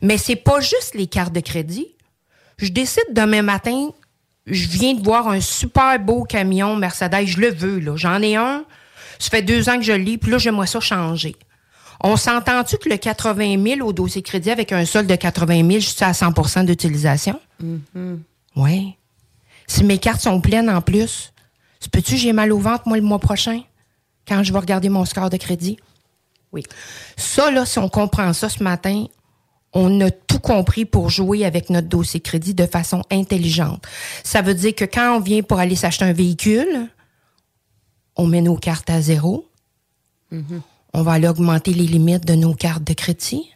Mais 0.00 0.16
c'est 0.16 0.36
pas 0.36 0.60
juste 0.60 0.94
les 0.94 1.06
cartes 1.06 1.34
de 1.34 1.40
crédit. 1.40 1.88
Je 2.56 2.70
décide 2.70 3.04
demain 3.12 3.42
matin, 3.42 3.90
je 4.46 4.66
viens 4.68 4.94
de 4.94 5.02
voir 5.02 5.28
un 5.28 5.40
super 5.40 5.98
beau 5.98 6.24
camion 6.24 6.76
Mercedes, 6.76 7.26
je 7.26 7.38
le 7.38 7.52
veux, 7.52 7.80
là. 7.80 7.96
J'en 7.96 8.22
ai 8.22 8.36
un. 8.36 8.64
Ça 9.22 9.30
fait 9.30 9.42
deux 9.42 9.68
ans 9.68 9.76
que 9.76 9.82
je 9.82 9.92
le 9.92 9.98
lis, 9.98 10.18
puis 10.18 10.32
là, 10.32 10.38
j'aimerais 10.38 10.66
ça 10.66 10.80
changer. 10.80 11.36
On 12.00 12.16
s'entend-tu 12.16 12.76
que 12.78 12.88
le 12.88 12.96
80 12.96 13.62
000 13.76 13.88
au 13.88 13.92
dossier 13.92 14.20
crédit 14.20 14.50
avec 14.50 14.72
un 14.72 14.84
solde 14.84 15.06
de 15.06 15.14
80 15.14 15.58
000, 15.58 15.70
je 15.74 15.78
suis 15.90 16.04
à 16.04 16.10
100% 16.10 16.66
d'utilisation? 16.66 17.38
Oui. 18.56 18.96
Si 19.68 19.84
mes 19.84 19.98
cartes 19.98 20.22
sont 20.22 20.40
pleines 20.40 20.68
en 20.68 20.80
plus, 20.80 21.32
peux-tu 21.92 22.16
j'ai 22.16 22.32
mal 22.32 22.52
au 22.52 22.58
ventre, 22.58 22.82
moi, 22.86 22.96
le 22.96 23.04
mois 23.04 23.20
prochain, 23.20 23.60
quand 24.26 24.42
je 24.42 24.52
vais 24.52 24.58
regarder 24.58 24.88
mon 24.88 25.04
score 25.04 25.30
de 25.30 25.36
crédit? 25.36 25.78
Oui. 26.50 26.64
Ça, 27.16 27.52
là, 27.52 27.64
si 27.64 27.78
on 27.78 27.88
comprend 27.88 28.32
ça 28.32 28.48
ce 28.48 28.60
matin, 28.60 29.04
on 29.72 30.00
a 30.00 30.10
tout 30.10 30.40
compris 30.40 30.84
pour 30.84 31.10
jouer 31.10 31.44
avec 31.44 31.70
notre 31.70 31.86
dossier 31.86 32.18
crédit 32.18 32.54
de 32.54 32.66
façon 32.66 33.04
intelligente. 33.08 33.84
Ça 34.24 34.42
veut 34.42 34.54
dire 34.54 34.74
que 34.74 34.84
quand 34.84 35.16
on 35.16 35.20
vient 35.20 35.42
pour 35.42 35.60
aller 35.60 35.76
s'acheter 35.76 36.06
un 36.06 36.12
véhicule, 36.12 36.88
on 38.16 38.26
met 38.26 38.40
nos 38.40 38.56
cartes 38.56 38.90
à 38.90 39.00
zéro. 39.00 39.46
On 40.94 41.02
va 41.02 41.12
aller 41.12 41.28
augmenter 41.28 41.72
les 41.72 41.86
limites 41.86 42.26
de 42.26 42.34
nos 42.34 42.54
cartes 42.54 42.84
de 42.84 42.94
crédit. 42.94 43.50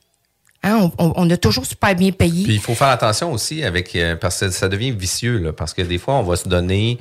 Hein, 0.63 0.91
on, 0.99 1.31
a 1.31 1.37
toujours 1.37 1.65
super 1.65 1.95
bien 1.95 2.11
payé. 2.11 2.45
Puis 2.45 2.55
il 2.55 2.61
faut 2.61 2.75
faire 2.75 2.89
attention 2.89 3.33
aussi 3.33 3.63
avec 3.63 3.95
euh, 3.95 4.17
parce 4.17 4.41
que 4.41 4.51
ça 4.51 4.69
devient 4.69 4.91
vicieux 4.91 5.39
là, 5.39 5.53
parce 5.53 5.73
que 5.75 5.83
des 5.83 5.99
fois 5.99 6.15
on 6.15 6.23
va 6.23 6.35
se 6.35 6.49
donner 6.49 6.99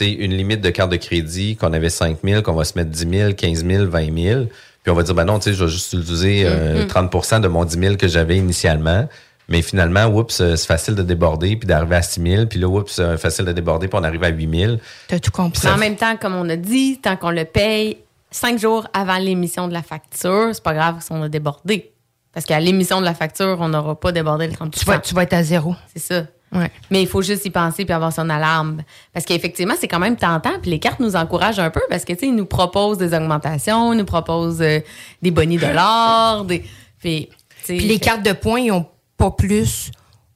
une 0.00 0.34
limite 0.34 0.62
de 0.62 0.70
carte 0.70 0.90
de 0.90 0.96
crédit 0.96 1.56
qu'on 1.56 1.72
avait 1.74 1.90
5 1.90 2.18
000, 2.24 2.42
qu'on 2.42 2.54
va 2.54 2.64
se 2.64 2.78
mettre 2.78 2.90
10 2.90 3.18
000, 3.18 3.32
15 3.34 3.66
000, 3.66 3.84
20 3.86 4.22
000. 4.22 4.44
Puis 4.82 4.90
on 4.90 4.94
va 4.94 5.02
dire, 5.02 5.14
ben 5.14 5.24
non, 5.24 5.38
tu 5.38 5.50
sais, 5.50 5.52
je 5.54 5.64
vais 5.64 5.70
juste 5.70 5.92
utiliser 5.92 6.44
euh, 6.46 6.82
Mhm. 6.82 6.88
30% 6.88 7.40
de 7.40 7.48
mon 7.48 7.64
10 7.64 7.78
000 7.78 7.96
que 7.96 8.08
j'avais 8.08 8.36
initialement. 8.38 9.08
Mais 9.52 9.60
finalement, 9.60 10.06
oups, 10.06 10.40
euh, 10.40 10.56
c'est 10.56 10.66
facile 10.66 10.94
de 10.94 11.02
déborder 11.02 11.56
puis 11.56 11.66
d'arriver 11.66 11.96
à 11.96 12.00
6 12.00 12.22
000. 12.22 12.46
Puis 12.46 12.58
là, 12.58 12.68
oups, 12.68 12.90
c'est 12.90 13.18
facile 13.18 13.44
de 13.44 13.52
déborder 13.52 13.86
puis 13.86 13.98
on 14.00 14.02
arrive 14.02 14.24
à 14.24 14.28
8 14.28 14.58
000. 14.60 14.76
T'as 15.08 15.18
tout 15.18 15.30
compris. 15.30 15.68
En 15.68 15.76
même 15.76 15.96
temps, 15.96 16.16
comme 16.16 16.34
on 16.34 16.48
a 16.48 16.56
dit, 16.56 16.98
tant 17.02 17.16
qu'on 17.16 17.30
le 17.30 17.44
paye 17.44 17.98
cinq 18.30 18.58
jours 18.58 18.88
avant 18.94 19.18
l'émission 19.18 19.68
de 19.68 19.74
la 19.74 19.82
facture, 19.82 20.48
c'est 20.54 20.62
pas 20.62 20.72
grave 20.72 20.96
si 21.00 21.12
on 21.12 21.22
a 21.22 21.28
débordé. 21.28 21.92
Parce 22.32 22.46
qu'à 22.46 22.58
l'émission 22.60 23.00
de 23.00 23.04
la 23.04 23.12
facture, 23.12 23.58
on 23.60 23.68
n'aura 23.68 23.94
pas 24.00 24.10
débordé 24.10 24.46
le 24.46 24.54
30 24.54 24.72
Tu 24.74 24.86
vas, 24.86 24.98
tu 25.00 25.14
vas 25.14 25.24
être 25.24 25.34
à 25.34 25.42
zéro. 25.42 25.76
C'est 25.92 26.00
ça. 26.00 26.24
Ouais. 26.50 26.70
Mais 26.90 27.02
il 27.02 27.06
faut 27.06 27.20
juste 27.20 27.44
y 27.44 27.50
penser 27.50 27.84
puis 27.84 27.92
avoir 27.92 28.10
son 28.10 28.30
alarme. 28.30 28.78
Parce 29.12 29.26
qu'effectivement, 29.26 29.74
c'est 29.78 29.88
quand 29.88 29.98
même 29.98 30.16
tentant. 30.16 30.58
Puis 30.62 30.70
les 30.70 30.78
cartes 30.78 31.00
nous 31.00 31.14
encouragent 31.14 31.58
un 31.58 31.68
peu 31.68 31.82
parce 31.90 32.06
que, 32.06 32.14
tu 32.14 32.20
sais, 32.20 32.26
ils 32.28 32.34
nous 32.34 32.46
proposent 32.46 32.96
des 32.96 33.12
augmentations, 33.12 33.92
ils 33.92 33.98
nous 33.98 34.06
proposent 34.06 34.62
euh, 34.62 34.80
des 35.20 35.30
bonnies 35.30 35.58
de 35.58 35.66
l'or. 35.66 36.46
Des... 36.46 36.64
Puis, 37.00 37.28
tu 37.66 37.74
les 37.74 37.98
cartes 37.98 38.24
de 38.24 38.32
points, 38.32 38.60
ils 38.60 38.68
n'ont 38.68 38.86
pas 39.22 39.30
plus 39.30 39.90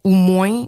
ou 0.05 0.11
moins. 0.11 0.67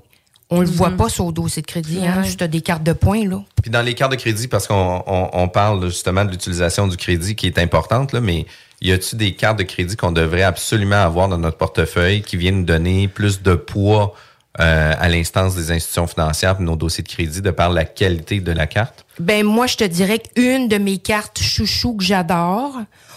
On 0.51 0.61
le 0.61 0.67
Mhm. 0.67 0.73
voit 0.73 0.91
pas 0.93 1.09
sur 1.11 1.27
le 1.27 1.33
dossier 1.33 1.61
de 1.63 1.67
crédit. 1.67 2.01
Hein? 2.07 2.23
Juste 2.25 2.43
des 2.43 2.63
cartes 2.63 2.83
de 2.83 2.95
points, 2.95 3.29
là. 3.29 3.43
Puis 3.63 3.71
dans 3.71 3.83
les 3.83 3.95
cartes 3.95 4.13
de 4.13 4.17
crédit, 4.17 4.49
parce 4.49 4.67
qu'on 4.67 5.03
on, 5.07 5.29
on 5.33 5.49
parle 5.49 5.85
justement 5.87 6.25
de 6.25 6.31
l'utilisation 6.31 6.89
du 6.89 6.97
crédit 6.97 7.37
qui 7.37 7.47
est 7.47 7.59
importante, 7.59 8.13
là, 8.13 8.21
mais 8.21 8.47
y 8.81 8.91
a-tu 8.93 9.15
des 9.17 9.35
cartes 9.35 9.59
de 9.59 9.65
crédit 9.65 9.95
qu'on 9.97 10.11
devrait 10.13 10.43
absolument 10.43 10.97
avoir 11.05 11.29
dans 11.29 11.37
notre 11.39 11.59
portefeuille 11.59 12.23
qui 12.23 12.37
viennent 12.39 12.61
nous 12.61 12.65
donner 12.65 13.09
plus 13.09 13.43
de 13.43 13.55
poids 13.55 14.15
euh, 14.61 14.95
à 14.99 15.09
l'instance 15.09 15.55
des 15.55 15.71
institutions 15.71 16.07
financières 16.09 16.57
pour 16.57 16.65
nos 16.65 16.77
dossiers 16.77 17.05
de 17.05 17.09
crédit 17.09 17.43
de 17.43 17.51
par 17.53 17.71
la 17.71 17.85
qualité 17.85 18.41
de 18.41 18.51
la 18.53 18.67
carte? 18.67 19.05
Ben 19.21 19.45
moi, 19.45 19.67
je 19.69 19.77
te 19.77 19.85
dirais 19.85 20.19
qu'une 20.19 20.67
de 20.67 20.79
mes 20.79 20.99
cartes 20.99 21.39
chouchou 21.41 21.95
que 21.95 22.03
j'adore, 22.05 22.73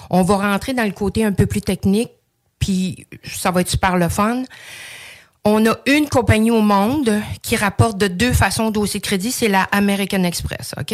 on 0.09 0.21
va 0.21 0.35
rentrer 0.35 0.73
dans 0.73 0.83
le 0.83 0.91
côté 0.91 1.23
un 1.25 1.31
peu 1.31 1.45
plus 1.47 1.61
technique, 1.61 2.11
puis 2.59 3.07
ça 3.23 3.49
va 3.51 3.61
être 3.61 3.69
super 3.69 3.95
le 3.97 4.09
fun. 4.09 4.43
On 5.43 5.65
a 5.65 5.75
une 5.87 6.07
compagnie 6.07 6.51
au 6.51 6.61
monde 6.61 7.19
qui 7.41 7.55
rapporte 7.55 7.97
de 7.97 8.07
deux 8.07 8.33
façons 8.33 8.69
dossier 8.69 8.99
de 8.99 9.05
crédit, 9.05 9.31
c'est 9.31 9.47
la 9.47 9.63
American 9.71 10.23
Express, 10.23 10.75
OK? 10.79 10.93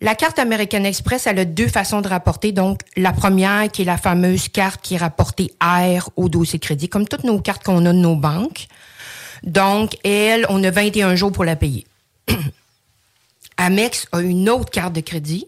La 0.00 0.14
carte 0.14 0.38
American 0.38 0.84
Express, 0.84 1.26
elle 1.26 1.38
a 1.40 1.44
deux 1.44 1.68
façons 1.68 2.00
de 2.00 2.08
rapporter. 2.08 2.52
Donc, 2.52 2.80
la 2.96 3.12
première, 3.12 3.70
qui 3.70 3.82
est 3.82 3.84
la 3.84 3.98
fameuse 3.98 4.48
carte 4.48 4.80
qui 4.80 4.94
est 4.94 4.98
rapportée 4.98 5.52
R 5.60 6.10
au 6.16 6.28
dossier 6.28 6.58
de 6.58 6.64
crédit, 6.64 6.88
comme 6.88 7.06
toutes 7.06 7.24
nos 7.24 7.40
cartes 7.40 7.64
qu'on 7.64 7.84
a 7.84 7.92
de 7.92 7.98
nos 7.98 8.14
banques. 8.16 8.66
Donc, 9.42 9.96
elle, 10.04 10.46
on 10.48 10.62
a 10.62 10.70
21 10.70 11.16
jours 11.16 11.32
pour 11.32 11.44
la 11.44 11.56
payer. 11.56 11.86
Amex 13.56 14.06
a 14.12 14.20
une 14.20 14.48
autre 14.48 14.70
carte 14.70 14.92
de 14.92 15.00
crédit 15.00 15.46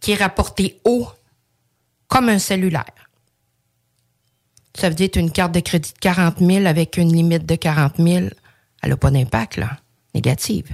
qui 0.00 0.12
est 0.12 0.16
rapportée 0.16 0.80
haut 0.84 1.08
comme 2.08 2.28
un 2.30 2.38
cellulaire. 2.38 3.01
Ça 4.74 4.88
veut 4.88 4.94
dire 4.94 5.10
une 5.16 5.30
carte 5.30 5.52
de 5.52 5.60
crédit 5.60 5.92
de 5.92 5.98
40 5.98 6.38
000 6.38 6.66
avec 6.66 6.96
une 6.96 7.12
limite 7.12 7.46
de 7.46 7.54
40 7.54 7.96
000. 7.98 8.26
Elle 8.82 8.90
n'a 8.90 8.96
pas 8.96 9.10
d'impact, 9.10 9.56
là. 9.56 9.78
Négative. 10.14 10.68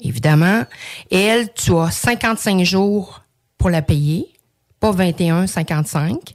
Évidemment. 0.00 0.64
Et 1.10 1.20
elle, 1.20 1.52
tu 1.52 1.76
as 1.76 1.90
55 1.90 2.62
jours 2.62 3.22
pour 3.58 3.70
la 3.70 3.82
payer, 3.82 4.32
pas 4.80 4.90
21, 4.90 5.46
55. 5.46 6.34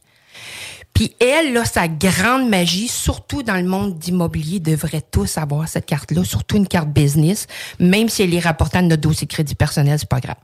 Puis 0.94 1.16
elle, 1.22 1.54
là, 1.54 1.64
sa 1.64 1.88
grande 1.88 2.50
magie, 2.50 2.88
surtout 2.88 3.44
dans 3.44 3.56
le 3.56 3.64
monde 3.64 3.98
d'immobilier, 3.98 4.60
devrait 4.60 5.02
tous 5.02 5.38
avoir 5.38 5.68
cette 5.68 5.86
carte-là, 5.86 6.26
surtout 6.26 6.58
une 6.58 6.68
carte 6.68 6.90
business, 6.90 7.48
même 7.80 8.10
si 8.10 8.24
elle 8.24 8.34
est 8.34 8.40
rapportée 8.40 8.80
à 8.80 8.82
notre 8.82 9.02
dossier 9.02 9.26
de 9.26 9.32
crédit 9.32 9.56
personnel, 9.56 9.98
c'est 9.98 10.10
pas 10.10 10.20
grave. 10.20 10.36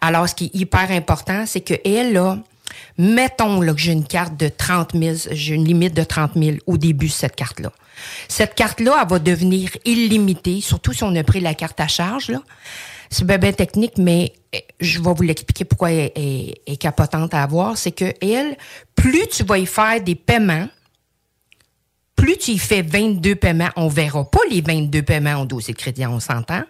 Alors, 0.00 0.28
ce 0.28 0.34
qui 0.34 0.46
est 0.46 0.54
hyper 0.54 0.90
important, 0.90 1.44
c'est 1.46 1.60
que 1.60 1.74
elle, 1.84 2.14
là, 2.14 2.38
mettons 2.98 3.60
là, 3.60 3.72
que 3.72 3.80
j'ai 3.80 3.92
une 3.92 4.06
carte 4.06 4.36
de 4.36 4.48
30 4.48 4.92
000, 4.94 5.16
j'ai 5.30 5.54
une 5.54 5.64
limite 5.64 5.94
de 5.94 6.04
30 6.04 6.32
000 6.34 6.56
au 6.66 6.76
début 6.78 7.06
de 7.06 7.12
cette 7.12 7.36
carte-là. 7.36 7.72
Cette 8.28 8.54
carte-là, 8.54 8.98
elle 9.02 9.08
va 9.08 9.18
devenir 9.18 9.70
illimitée, 9.84 10.60
surtout 10.60 10.92
si 10.92 11.02
on 11.04 11.14
a 11.16 11.24
pris 11.24 11.40
la 11.40 11.54
carte 11.54 11.80
à 11.80 11.88
charge, 11.88 12.30
là. 12.30 12.42
C'est 13.10 13.24
bien, 13.24 13.52
technique, 13.52 13.98
mais 13.98 14.32
eh, 14.52 14.64
je 14.80 15.00
vais 15.00 15.14
vous 15.14 15.22
l'expliquer 15.22 15.64
pourquoi 15.64 15.92
elle 15.92 16.12
est, 16.16 16.76
capotante 16.76 17.34
à 17.34 17.42
avoir. 17.42 17.78
C'est 17.78 17.92
que 17.92 18.12
elle, 18.20 18.56
plus 18.96 19.28
tu 19.28 19.44
vas 19.44 19.58
y 19.58 19.66
faire 19.66 20.00
des 20.00 20.16
paiements, 20.16 20.68
plus 22.16 22.36
tu 22.36 22.52
y 22.52 22.58
fais 22.58 22.82
22 22.82 23.36
paiements, 23.36 23.68
on 23.76 23.88
verra 23.88 24.28
pas 24.28 24.40
les 24.50 24.60
22 24.60 25.02
paiements 25.02 25.42
au 25.42 25.44
dossier 25.44 25.72
de 25.72 25.78
crédit, 25.78 26.04
on 26.06 26.18
s'entend. 26.18 26.64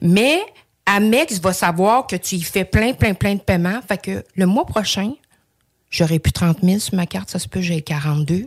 Mais 0.00 0.40
Amex 0.86 1.40
va 1.40 1.52
savoir 1.52 2.06
que 2.06 2.16
tu 2.16 2.36
y 2.36 2.42
fais 2.42 2.64
plein, 2.64 2.92
plein, 2.92 3.14
plein 3.14 3.34
de 3.34 3.40
paiements. 3.40 3.80
Fait 3.86 3.98
que 3.98 4.24
le 4.36 4.46
mois 4.46 4.64
prochain, 4.64 5.12
j'aurai 5.90 6.18
plus 6.18 6.32
30 6.32 6.58
000 6.62 6.78
sur 6.78 6.94
ma 6.94 7.06
carte. 7.06 7.30
Ça 7.30 7.38
se 7.38 7.48
peut, 7.48 7.60
j'ai 7.60 7.82
42, 7.82 8.46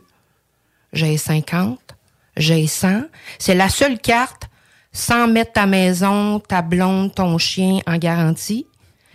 j'ai 0.93 1.17
50, 1.17 1.79
j'ai 2.37 2.65
100. 2.65 3.03
C'est 3.37 3.55
la 3.55 3.69
seule 3.69 3.99
carte 3.99 4.49
sans 4.91 5.27
mettre 5.27 5.53
ta 5.53 5.65
maison, 5.65 6.39
ta 6.39 6.61
blonde, 6.61 7.13
ton 7.13 7.37
chien 7.37 7.79
en 7.85 7.97
garantie. 7.97 8.65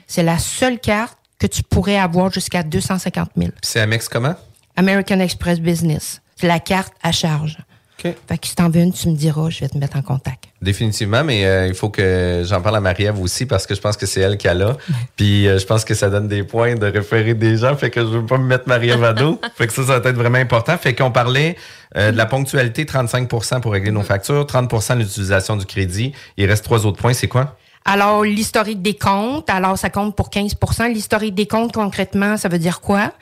C'est 0.06 0.22
la 0.22 0.38
seule 0.38 0.78
carte 0.78 1.18
que 1.38 1.46
tu 1.46 1.62
pourrais 1.62 1.98
avoir 1.98 2.30
jusqu'à 2.30 2.62
250 2.62 3.30
000. 3.36 3.50
Puis 3.50 3.58
c'est 3.62 3.80
Amex 3.80 4.08
comment? 4.08 4.34
American 4.76 5.20
Express 5.20 5.60
Business. 5.60 6.20
C'est 6.36 6.46
la 6.46 6.60
carte 6.60 6.92
à 7.02 7.10
charge. 7.10 7.58
Fait 8.02 8.38
que 8.38 8.46
si 8.46 8.54
t'en 8.54 8.68
veux 8.68 8.80
une, 8.80 8.92
tu 8.92 9.08
me 9.08 9.16
diras, 9.16 9.48
je 9.48 9.60
vais 9.60 9.68
te 9.68 9.78
mettre 9.78 9.96
en 9.96 10.02
contact. 10.02 10.44
Définitivement, 10.60 11.24
mais 11.24 11.46
euh, 11.46 11.66
il 11.66 11.74
faut 11.74 11.88
que 11.88 12.42
j'en 12.44 12.60
parle 12.60 12.76
à 12.76 12.80
Marie-Ève 12.80 13.20
aussi 13.20 13.46
parce 13.46 13.66
que 13.66 13.74
je 13.74 13.80
pense 13.80 13.96
que 13.96 14.06
c'est 14.06 14.20
elle 14.20 14.36
qui 14.36 14.48
a 14.48 14.54
là. 14.54 14.76
Puis 15.16 15.46
euh, 15.46 15.58
je 15.58 15.64
pense 15.64 15.84
que 15.84 15.94
ça 15.94 16.10
donne 16.10 16.28
des 16.28 16.42
points 16.42 16.74
de 16.74 16.86
référer 16.86 17.34
des 17.34 17.56
gens. 17.56 17.74
Fait 17.76 17.90
que 17.90 18.00
je 18.00 18.06
veux 18.06 18.26
pas 18.26 18.38
me 18.38 18.46
mettre 18.46 18.68
Marie-Ève 18.68 19.04
à 19.04 19.12
dos. 19.12 19.40
fait 19.56 19.66
que 19.66 19.72
ça, 19.72 19.84
ça 19.84 19.98
va 20.00 20.10
être 20.10 20.16
vraiment 20.16 20.38
important. 20.38 20.76
Fait 20.76 20.94
qu'on 20.94 21.10
parlait 21.10 21.56
euh, 21.96 22.12
de 22.12 22.16
la 22.16 22.26
ponctualité, 22.26 22.84
35% 22.84 23.60
pour 23.60 23.72
régler 23.72 23.90
nos 23.90 24.02
factures, 24.02 24.46
30 24.46 24.70
de 24.70 25.02
l'utilisation 25.02 25.56
du 25.56 25.64
crédit. 25.64 26.12
Il 26.36 26.46
reste 26.46 26.64
trois 26.64 26.84
autres 26.86 26.98
points. 26.98 27.14
C'est 27.14 27.28
quoi? 27.28 27.56
Alors, 27.86 28.24
l'historique 28.24 28.80
des 28.80 28.94
comptes, 28.94 29.50
alors 29.50 29.76
ça 29.76 29.90
compte 29.90 30.16
pour 30.16 30.30
15% 30.30 30.90
L'historique 30.92 31.34
des 31.34 31.46
comptes, 31.46 31.72
concrètement, 31.72 32.38
ça 32.38 32.48
veut 32.48 32.58
dire 32.58 32.80
quoi? 32.80 33.12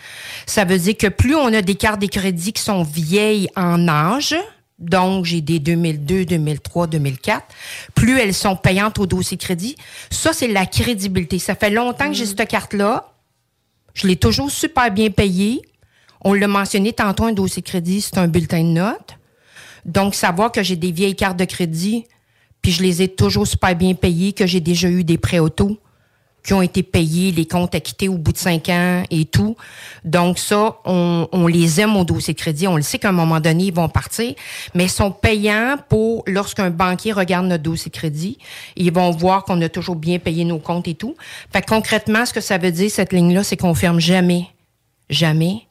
Ça 0.46 0.64
veut 0.64 0.78
dire 0.78 0.96
que 0.96 1.08
plus 1.08 1.34
on 1.34 1.52
a 1.52 1.62
des 1.62 1.74
cartes 1.74 2.00
de 2.00 2.06
crédit 2.06 2.52
qui 2.52 2.62
sont 2.62 2.84
vieilles 2.84 3.48
en 3.56 3.88
âge, 3.88 4.36
donc 4.78 5.24
j'ai 5.24 5.40
des 5.40 5.58
2002, 5.58 6.24
2003, 6.24 6.86
2004, 6.88 7.46
plus 7.94 8.18
elles 8.18 8.34
sont 8.34 8.56
payantes 8.56 8.98
au 8.98 9.06
dossier 9.06 9.36
crédit. 9.36 9.76
Ça, 10.10 10.32
c'est 10.32 10.48
la 10.48 10.66
crédibilité. 10.66 11.38
Ça 11.38 11.54
fait 11.54 11.70
longtemps 11.70 12.08
que 12.08 12.14
j'ai 12.14 12.26
cette 12.26 12.48
carte-là. 12.48 13.12
Je 13.94 14.06
l'ai 14.06 14.16
toujours 14.16 14.50
super 14.50 14.90
bien 14.90 15.10
payée. 15.10 15.62
On 16.22 16.34
l'a 16.34 16.48
mentionné 16.48 16.92
tantôt, 16.92 17.24
un 17.24 17.32
dossier 17.32 17.62
crédit, 17.62 18.00
c'est 18.00 18.18
un 18.18 18.28
bulletin 18.28 18.62
de 18.62 18.68
notes. 18.68 19.18
Donc, 19.84 20.14
savoir 20.14 20.52
que 20.52 20.62
j'ai 20.62 20.76
des 20.76 20.92
vieilles 20.92 21.16
cartes 21.16 21.38
de 21.38 21.44
crédit, 21.44 22.06
puis 22.62 22.70
je 22.70 22.82
les 22.82 23.02
ai 23.02 23.08
toujours 23.08 23.46
super 23.46 23.74
bien 23.74 23.94
payées, 23.94 24.32
que 24.32 24.46
j'ai 24.46 24.60
déjà 24.60 24.88
eu 24.88 25.02
des 25.02 25.18
prêts 25.18 25.40
auto 25.40 25.78
qui 26.42 26.54
ont 26.54 26.62
été 26.62 26.82
payés, 26.82 27.30
les 27.30 27.46
comptes 27.46 27.74
acquittés 27.74 28.08
au 28.08 28.18
bout 28.18 28.32
de 28.32 28.38
cinq 28.38 28.68
ans 28.68 29.02
et 29.10 29.24
tout. 29.24 29.56
Donc 30.04 30.38
ça, 30.38 30.78
on, 30.84 31.28
on 31.30 31.46
les 31.46 31.80
aime 31.80 31.96
au 31.96 32.04
dossier 32.04 32.34
de 32.34 32.38
crédit. 32.38 32.66
On 32.66 32.76
le 32.76 32.82
sait 32.82 32.98
qu'à 32.98 33.10
un 33.10 33.12
moment 33.12 33.40
donné, 33.40 33.64
ils 33.64 33.74
vont 33.74 33.88
partir, 33.88 34.34
mais 34.74 34.84
ils 34.84 34.90
sont 34.90 35.10
payants 35.10 35.76
pour 35.88 36.24
lorsqu'un 36.26 36.70
banquier 36.70 37.12
regarde 37.12 37.46
notre 37.46 37.62
dossier 37.62 37.90
de 37.90 37.96
crédit, 37.96 38.38
ils 38.76 38.92
vont 38.92 39.10
voir 39.10 39.44
qu'on 39.44 39.60
a 39.62 39.68
toujours 39.68 39.96
bien 39.96 40.18
payé 40.18 40.44
nos 40.44 40.58
comptes 40.58 40.88
et 40.88 40.94
tout. 40.94 41.16
Fait 41.52 41.62
que 41.62 41.66
concrètement, 41.66 42.26
ce 42.26 42.32
que 42.32 42.40
ça 42.40 42.58
veut 42.58 42.72
dire, 42.72 42.90
cette 42.90 43.12
ligne-là, 43.12 43.44
c'est 43.44 43.56
qu'on 43.56 43.74
ferme 43.74 44.00
jamais, 44.00 44.46
jamais, 45.10 45.66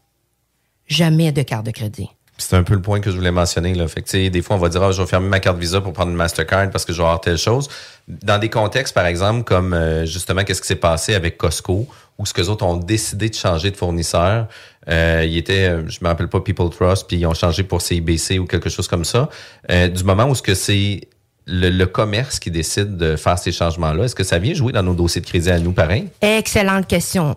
jamais 0.88 1.32
de 1.32 1.42
carte 1.42 1.66
de 1.66 1.72
crédit. 1.72 2.10
C'est 2.42 2.56
un 2.56 2.64
peu 2.64 2.74
le 2.74 2.82
point 2.82 3.00
que 3.00 3.12
je 3.12 3.16
voulais 3.16 3.32
mentionner. 3.32 3.74
Là. 3.74 3.88
Fait 3.88 4.02
que, 4.02 4.28
des 4.28 4.42
fois, 4.42 4.56
on 4.56 4.60
va 4.60 4.70
dire, 4.70 4.82
ah, 4.84 4.92
je 4.92 5.02
vais 5.02 5.08
fermer 5.08 5.30
ma 5.30 5.40
carte 5.40 5.58
Visa 5.58 5.82
pour 5.82 5.94
prendre 5.94 6.12
une 6.12 6.18
Mastercard 6.18 6.70
parce 6.72 6.86
que 6.86 6.94
je 6.94 6.98
vais 6.98 7.04
avoir 7.04 7.22
telle 7.22 7.38
chose. 7.38 7.70
Dans 8.08 8.40
des 8.40 8.50
contextes, 8.50 8.94
par 8.94 9.06
exemple, 9.06 9.44
comme 9.44 9.74
euh, 9.74 10.06
justement, 10.06 10.44
qu'est-ce 10.44 10.62
qui 10.62 10.68
s'est 10.68 10.76
passé 10.76 11.14
avec 11.14 11.38
Costco, 11.38 11.88
où 12.18 12.26
ce 12.26 12.34
que 12.34 12.42
les 12.42 12.50
autres 12.50 12.66
ont 12.66 12.78
décidé 12.78 13.30
de 13.30 13.36
changer 13.36 13.72
de 13.72 13.78
fournisseur. 13.78 14.48
Euh, 14.90 15.26
il 15.28 15.38
était, 15.38 15.70
euh, 15.70 15.90
je 15.90 16.00
me 16.02 16.08
rappelle 16.08 16.28
pas, 16.28 16.40
People 16.40 16.70
Trust, 16.70 17.08
puis 17.08 17.18
ils 17.18 17.26
ont 17.26 17.34
changé 17.34 17.64
pour 17.64 17.82
CIBC 17.82 18.40
ou 18.40 18.46
quelque 18.46 18.70
chose 18.70 18.88
comme 18.88 19.06
ça. 19.06 19.30
Euh, 19.72 19.88
du 19.88 20.04
moment 20.04 20.26
où 20.26 20.36
ce 20.36 20.42
que 20.42 20.54
c'est 20.54 21.02
le, 21.48 21.86
commerce 21.86 22.40
qui 22.40 22.52
décide 22.52 22.98
de 22.98 23.16
faire 23.16 23.38
ces 23.38 23.52
changements-là, 23.52 24.06
est-ce 24.06 24.16
que 24.16 24.24
ça 24.24 24.38
vient 24.38 24.54
jouer 24.54 24.72
dans 24.72 24.84
nos 24.84 24.94
dossiers 24.94 25.22
de 25.22 25.26
crédit 25.26 25.50
à 25.50 25.60
nous, 25.60 25.72
pareil? 25.72 26.10
Excellente 26.22 26.88
question. 26.88 27.36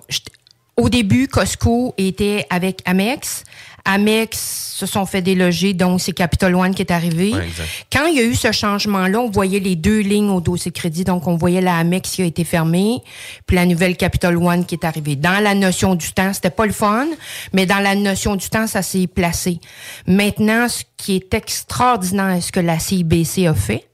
Au 0.77 0.89
début, 0.89 1.29
Costco 1.29 1.95
était 1.97 2.47
avec 2.51 2.81
Amex. 2.85 3.45
Amex 3.85 4.75
se 4.77 4.87
sont 4.87 5.05
fait 5.05 5.21
déloger, 5.21 5.75
donc 5.75 6.01
c'est 6.01 6.13
Capital 6.13 6.55
One 6.55 6.75
qui 6.75 6.83
est 6.83 6.91
arrivé. 6.91 7.33
Ouais. 7.35 7.49
Quand 7.93 8.07
il 8.07 8.17
y 8.17 8.21
a 8.21 8.25
eu 8.25 8.35
ce 8.35 8.51
changement-là, 8.51 9.21
on 9.21 9.31
voyait 9.31 9.61
les 9.61 9.77
deux 9.77 10.01
lignes 10.01 10.31
au 10.31 10.41
dossier 10.41 10.71
de 10.71 10.77
crédit. 10.77 11.05
Donc, 11.05 11.27
on 11.27 11.37
voyait 11.37 11.61
la 11.61 11.77
Amex 11.77 12.11
qui 12.11 12.23
a 12.23 12.25
été 12.25 12.45
fermée, 12.45 13.03
puis 13.47 13.57
la 13.57 13.67
nouvelle 13.67 13.97
Capital 13.97 14.37
One 14.37 14.65
qui 14.65 14.75
est 14.75 14.85
arrivée. 14.85 15.17
Dans 15.17 15.43
la 15.43 15.55
notion 15.55 15.95
du 15.95 16.13
temps, 16.13 16.33
c'était 16.33 16.51
pas 16.51 16.67
le 16.67 16.73
fun, 16.73 17.07
mais 17.53 17.67
dans 17.67 17.79
la 17.79 17.95
notion 17.95 18.37
du 18.37 18.49
temps, 18.49 18.67
ça 18.67 18.83
s'est 18.83 19.07
placé. 19.07 19.61
Maintenant, 20.07 20.69
ce 20.69 20.83
qui 20.97 21.17
est 21.17 21.35
extraordinaire, 21.35 22.43
ce 22.43 22.51
que 22.51 22.61
la 22.61 22.79
CIBC 22.79 23.47
a 23.47 23.55
fait, 23.55 23.87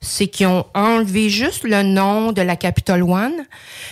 c'est 0.00 0.28
qu'ils 0.28 0.46
ont 0.46 0.66
enlevé 0.74 1.28
juste 1.28 1.64
le 1.64 1.82
nom 1.82 2.32
de 2.32 2.42
la 2.42 2.56
Capital 2.56 3.02
One. 3.02 3.34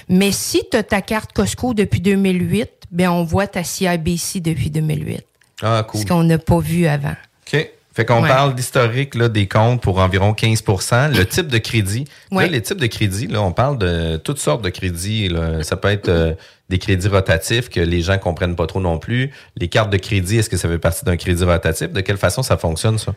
Mais 0.08 0.30
si 0.30 0.62
tu 0.70 0.76
as 0.76 0.82
ta 0.82 1.00
carte 1.00 1.32
Costco 1.32 1.74
depuis 1.74 2.00
2008, 2.00 2.70
ben 2.90 3.08
on 3.10 3.24
voit 3.24 3.46
ta 3.46 3.64
CIBC 3.64 4.40
depuis 4.40 4.70
2008. 4.70 5.24
Ah, 5.62 5.84
cool. 5.88 6.00
Ce 6.00 6.06
qu'on 6.06 6.22
n'a 6.24 6.38
pas 6.38 6.58
vu 6.60 6.86
avant. 6.86 7.14
OK. 7.52 7.70
Fait 7.94 8.04
qu'on 8.04 8.22
Ouais. 8.22 8.28
parle 8.28 8.54
d'historique 8.54 9.14
là, 9.14 9.30
des 9.30 9.48
comptes 9.48 9.80
pour 9.80 10.00
environ 10.00 10.34
15% 10.34 11.08
Le 11.16 11.24
type 11.24 11.46
de 11.48 11.56
crédit. 11.56 12.04
Là, 12.30 12.46
les 12.46 12.60
types 12.60 12.76
de 12.78 12.86
crédits, 12.86 13.26
là, 13.26 13.40
on 13.40 13.52
parle 13.52 13.78
de 13.78 14.18
toutes 14.18 14.38
sortes 14.38 14.60
de 14.62 14.68
crédits. 14.68 15.28
là. 15.28 15.62
Ça 15.62 15.76
peut 15.76 15.88
être 15.88 16.10
euh, 16.10 16.34
des 16.68 16.78
crédits 16.78 17.08
rotatifs 17.08 17.70
que 17.70 17.80
les 17.80 18.02
gens 18.02 18.18
comprennent 18.18 18.54
pas 18.54 18.66
trop 18.66 18.80
non 18.82 18.98
plus. 18.98 19.30
Les 19.56 19.68
cartes 19.68 19.88
de 19.88 19.96
crédit, 19.96 20.36
est-ce 20.36 20.50
que 20.50 20.58
ça 20.58 20.68
fait 20.68 20.78
partie 20.78 21.06
d'un 21.06 21.16
crédit 21.16 21.42
rotatif? 21.44 21.90
De 21.90 22.02
quelle 22.02 22.18
façon 22.18 22.42
ça 22.42 22.58
fonctionne, 22.58 22.98
ça? 22.98 23.14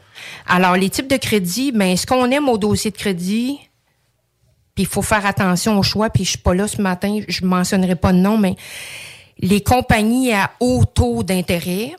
Alors, 0.47 0.77
les 0.77 0.89
types 0.89 1.09
de 1.11 1.17
crédits, 1.17 1.73
ben, 1.73 1.97
ce 1.97 2.05
qu'on 2.05 2.31
aime 2.31 2.47
au 2.47 2.57
dossier 2.57 2.89
de 2.91 2.95
crédit, 2.97 3.57
puis 4.75 4.83
il 4.83 4.87
faut 4.87 5.01
faire 5.01 5.25
attention 5.25 5.77
au 5.77 5.83
choix, 5.83 6.09
puis 6.09 6.23
je 6.23 6.29
suis 6.29 6.37
pas 6.37 6.53
là 6.53 6.69
ce 6.69 6.81
matin, 6.81 7.19
je 7.27 7.43
mentionnerai 7.43 7.95
pas 7.97 8.13
de 8.13 8.19
nom, 8.19 8.37
mais 8.37 8.55
les 9.39 9.61
compagnies 9.61 10.33
à 10.33 10.51
haut 10.59 10.85
taux 10.85 11.23
d'intérêt, 11.23 11.93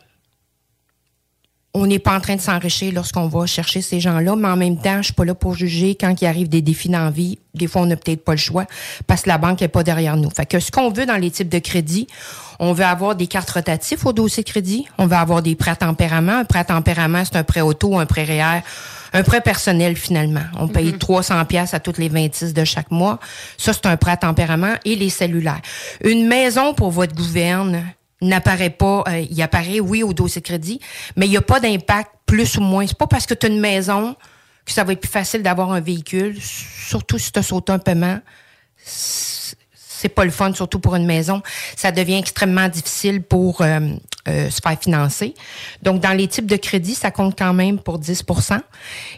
on 1.72 1.86
n'est 1.86 2.00
pas 2.00 2.16
en 2.16 2.20
train 2.20 2.34
de 2.34 2.40
s'enrichir 2.40 2.92
lorsqu'on 2.92 3.28
va 3.28 3.46
chercher 3.46 3.80
ces 3.80 4.00
gens-là, 4.00 4.34
mais 4.34 4.48
en 4.48 4.56
même 4.56 4.76
temps, 4.76 4.98
je 4.98 5.04
suis 5.04 5.12
pas 5.12 5.24
là 5.24 5.34
pour 5.34 5.54
juger 5.54 5.94
quand 5.94 6.20
il 6.20 6.26
arrive 6.26 6.48
des 6.48 6.62
défis 6.62 6.88
dans 6.88 7.04
la 7.04 7.10
vie. 7.10 7.38
Des 7.54 7.68
fois, 7.68 7.82
on 7.82 7.86
n'a 7.86 7.96
peut-être 7.96 8.24
pas 8.24 8.32
le 8.32 8.38
choix 8.38 8.66
parce 9.06 9.22
que 9.22 9.28
la 9.28 9.38
banque 9.38 9.62
est 9.62 9.68
pas 9.68 9.84
derrière 9.84 10.16
nous. 10.16 10.30
Fait 10.30 10.46
que 10.46 10.58
ce 10.58 10.72
qu'on 10.72 10.90
veut 10.90 11.06
dans 11.06 11.16
les 11.16 11.30
types 11.30 11.48
de 11.48 11.60
crédits, 11.60 12.08
on 12.58 12.72
veut 12.72 12.84
avoir 12.84 13.14
des 13.14 13.28
cartes 13.28 13.50
rotatives 13.50 14.04
au 14.04 14.12
dossier 14.12 14.42
crédit. 14.42 14.86
On 14.98 15.06
veut 15.06 15.16
avoir 15.16 15.42
des 15.42 15.54
prêts 15.54 15.70
à 15.70 15.76
tempérament. 15.76 16.38
Un 16.38 16.44
prêt 16.44 16.58
à 16.58 16.64
tempérament, 16.64 17.22
c'est 17.24 17.36
un 17.36 17.44
prêt 17.44 17.60
auto, 17.60 17.98
un 17.98 18.06
prêt 18.06 18.24
réel, 18.24 18.62
un 19.12 19.22
prêt 19.22 19.40
personnel 19.40 19.96
finalement. 19.96 20.44
On 20.58 20.68
paye 20.68 20.96
300 20.96 21.44
pièces 21.46 21.74
à 21.74 21.80
toutes 21.80 21.98
les 21.98 22.08
26 22.08 22.54
de 22.54 22.64
chaque 22.64 22.90
mois. 22.90 23.18
Ça, 23.56 23.72
c'est 23.72 23.86
un 23.86 23.96
prêt 23.96 24.12
à 24.12 24.16
tempérament 24.16 24.74
et 24.84 24.96
les 24.96 25.10
cellulaires. 25.10 25.60
Une 26.04 26.26
maison 26.26 26.74
pour 26.74 26.90
votre 26.90 27.14
gouverne 27.14 27.84
n'apparaît 28.22 28.70
pas, 28.70 29.04
euh, 29.08 29.24
il 29.30 29.42
apparaît, 29.42 29.80
oui, 29.80 30.02
au 30.02 30.12
dossier 30.12 30.40
de 30.40 30.46
crédit, 30.46 30.80
mais 31.16 31.26
il 31.26 31.30
n'y 31.30 31.36
a 31.36 31.42
pas 31.42 31.60
d'impact 31.60 32.10
plus 32.26 32.56
ou 32.56 32.60
moins. 32.60 32.86
C'est 32.86 32.98
pas 32.98 33.06
parce 33.06 33.26
que 33.26 33.34
tu 33.34 33.46
as 33.46 33.48
une 33.48 33.60
maison 33.60 34.14
que 34.66 34.72
ça 34.72 34.84
va 34.84 34.92
être 34.92 35.00
plus 35.00 35.10
facile 35.10 35.42
d'avoir 35.42 35.72
un 35.72 35.80
véhicule, 35.80 36.36
surtout 36.40 37.18
si 37.18 37.32
tu 37.32 37.38
as 37.38 37.42
sauté 37.42 37.72
un 37.72 37.78
paiement. 37.78 38.20
C'est 40.00 40.08
pas 40.08 40.24
le 40.24 40.30
fun, 40.30 40.54
surtout 40.54 40.78
pour 40.80 40.96
une 40.96 41.04
maison. 41.04 41.42
Ça 41.76 41.92
devient 41.92 42.14
extrêmement 42.16 42.68
difficile 42.68 43.22
pour 43.22 43.60
euh, 43.60 43.80
euh, 44.28 44.48
se 44.48 44.60
faire 44.62 44.78
financer. 44.80 45.34
Donc, 45.82 46.00
dans 46.00 46.16
les 46.16 46.26
types 46.26 46.46
de 46.46 46.56
crédits, 46.56 46.94
ça 46.94 47.10
compte 47.10 47.36
quand 47.38 47.52
même 47.52 47.78
pour 47.78 48.00
10% 48.00 48.60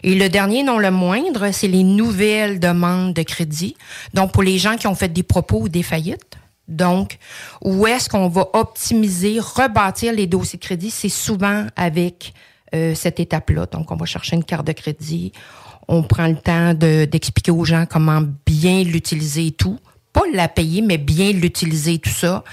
Et 0.03 0.15
le 0.15 0.27
dernier, 0.27 0.63
non 0.63 0.79
le 0.79 0.91
moindre, 0.91 1.51
c'est 1.51 1.69
les 1.69 1.83
nouvelles 1.83 2.59
demandes 2.59 3.13
de 3.13 3.23
crédit. 3.23 3.77
Donc, 4.13 4.33
pour 4.33 4.43
les 4.43 4.57
gens 4.57 4.75
qui 4.75 4.87
ont 4.87 4.95
fait 4.95 5.07
des 5.11 5.23
propos 5.23 5.61
ou 5.61 5.69
des 5.69 5.83
faillites. 5.83 6.37
Donc, 6.67 7.17
où 7.61 7.87
est-ce 7.87 8.09
qu'on 8.09 8.27
va 8.27 8.47
optimiser, 8.53 9.39
rebâtir 9.39 10.13
les 10.13 10.27
dossiers 10.27 10.59
de 10.59 10.63
crédit? 10.63 10.91
C'est 10.91 11.09
souvent 11.09 11.65
avec 11.75 12.33
euh, 12.75 12.93
cette 12.95 13.19
étape-là. 13.19 13.67
Donc, 13.67 13.91
on 13.91 13.95
va 13.95 14.05
chercher 14.05 14.35
une 14.35 14.43
carte 14.43 14.65
de 14.67 14.71
crédit. 14.73 15.31
On 15.87 16.03
prend 16.03 16.27
le 16.27 16.35
temps 16.37 16.73
de- 16.73 17.05
d'expliquer 17.05 17.51
aux 17.51 17.65
gens 17.65 17.85
comment 17.89 18.21
bien 18.45 18.83
l'utiliser 18.83 19.47
et 19.47 19.51
tout. 19.51 19.77
Pas 20.13 20.21
la 20.33 20.47
payer, 20.47 20.81
mais 20.81 20.97
bien 20.97 21.31
l'utiliser, 21.31 21.97
tout 21.99 22.09
ça. 22.09 22.43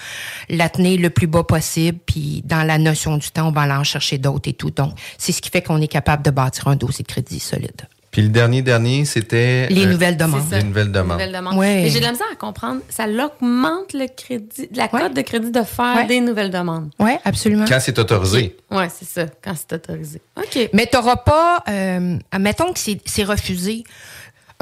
La 0.49 0.69
tenir 0.69 0.99
le 1.01 1.11
plus 1.11 1.27
bas 1.27 1.45
possible. 1.45 1.99
Puis, 2.07 2.43
dans 2.47 2.63
la 2.63 2.79
notion 2.79 3.17
du 3.19 3.31
temps, 3.31 3.49
on 3.49 3.53
va 3.53 3.63
aller 3.63 3.73
en 3.75 3.85
chercher 3.85 4.19
d'autres 4.19 4.49
et 4.49 4.55
tout. 4.55 4.71
Donc, 4.71 4.95
c'est 5.19 5.33
ce 5.33 5.43
qui 5.43 5.51
fait 5.51 5.63
qu'on 5.63 5.81
est 5.81 5.89
capable 5.89 6.23
de 6.25 6.31
bâtir 6.31 6.69
un 6.69 6.77
dossier 6.77 7.03
de 7.03 7.09
crédit 7.09 7.39
solide. 7.39 7.83
Puis 8.11 8.23
le 8.23 8.29
dernier, 8.29 8.61
dernier, 8.61 9.05
c'était... 9.05 9.69
Les 9.69 9.87
euh, 9.87 9.93
nouvelles 9.93 10.17
demandes. 10.17 10.43
Ça. 10.51 10.59
Les 10.59 10.65
nouvelles 10.65 10.91
demandes. 10.91 11.13
Nouvelles 11.19 11.33
demandes. 11.33 11.57
Ouais. 11.57 11.83
Mais 11.83 11.91
j'ai 11.91 12.01
de 12.01 12.05
la 12.05 12.11
misère 12.11 12.27
à 12.33 12.35
comprendre. 12.35 12.81
Ça 12.89 13.05
augmente 13.07 13.93
le 13.93 14.07
crédit, 14.09 14.69
la 14.75 14.89
cote 14.89 15.15
de 15.15 15.21
crédit 15.21 15.53
de 15.53 15.63
faire 15.63 15.95
Ouais. 15.95 16.07
des 16.07 16.21
nouvelles 16.21 16.51
demandes. 16.51 16.91
Oui, 16.99 17.13
absolument. 17.25 17.67
Quand 17.69 17.79
c'est 17.79 17.97
autorisé. 18.01 18.57
Oui, 18.73 18.83
c'est 18.93 19.07
ça, 19.09 19.27
quand 19.45 19.55
c'est 19.55 19.75
autorisé. 19.77 20.21
OK. 20.37 20.71
Mais 20.73 20.89
tu 20.91 20.97
n'auras 20.97 21.17
pas, 21.17 21.63
euh, 21.69 22.17
admettons 22.33 22.73
que 22.73 22.81
c'est 22.81 23.01
c'est 23.05 23.23
refusé. 23.25 23.85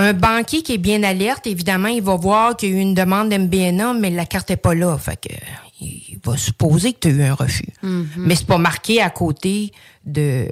Un 0.00 0.12
banquier 0.12 0.62
qui 0.62 0.74
est 0.74 0.78
bien 0.78 1.02
alerte, 1.02 1.48
évidemment, 1.48 1.88
il 1.88 2.02
va 2.02 2.14
voir 2.14 2.56
qu'il 2.56 2.70
y 2.70 2.72
a 2.72 2.76
eu 2.76 2.80
une 2.80 2.94
demande 2.94 3.30
d'MBNA, 3.30 3.94
mais 3.94 4.10
la 4.10 4.26
carte 4.26 4.50
n'est 4.50 4.56
pas 4.56 4.74
là. 4.74 4.96
Fait 4.96 5.16
que, 5.20 5.34
il 5.80 6.18
va 6.24 6.36
supposer 6.36 6.92
que 6.92 7.00
tu 7.00 7.08
as 7.08 7.10
eu 7.10 7.22
un 7.22 7.34
refus. 7.34 7.72
Mhm. 7.82 8.06
Mais 8.16 8.36
c'est 8.36 8.46
pas 8.46 8.58
marqué 8.58 9.00
à 9.00 9.10
côté 9.10 9.72
de, 10.04 10.46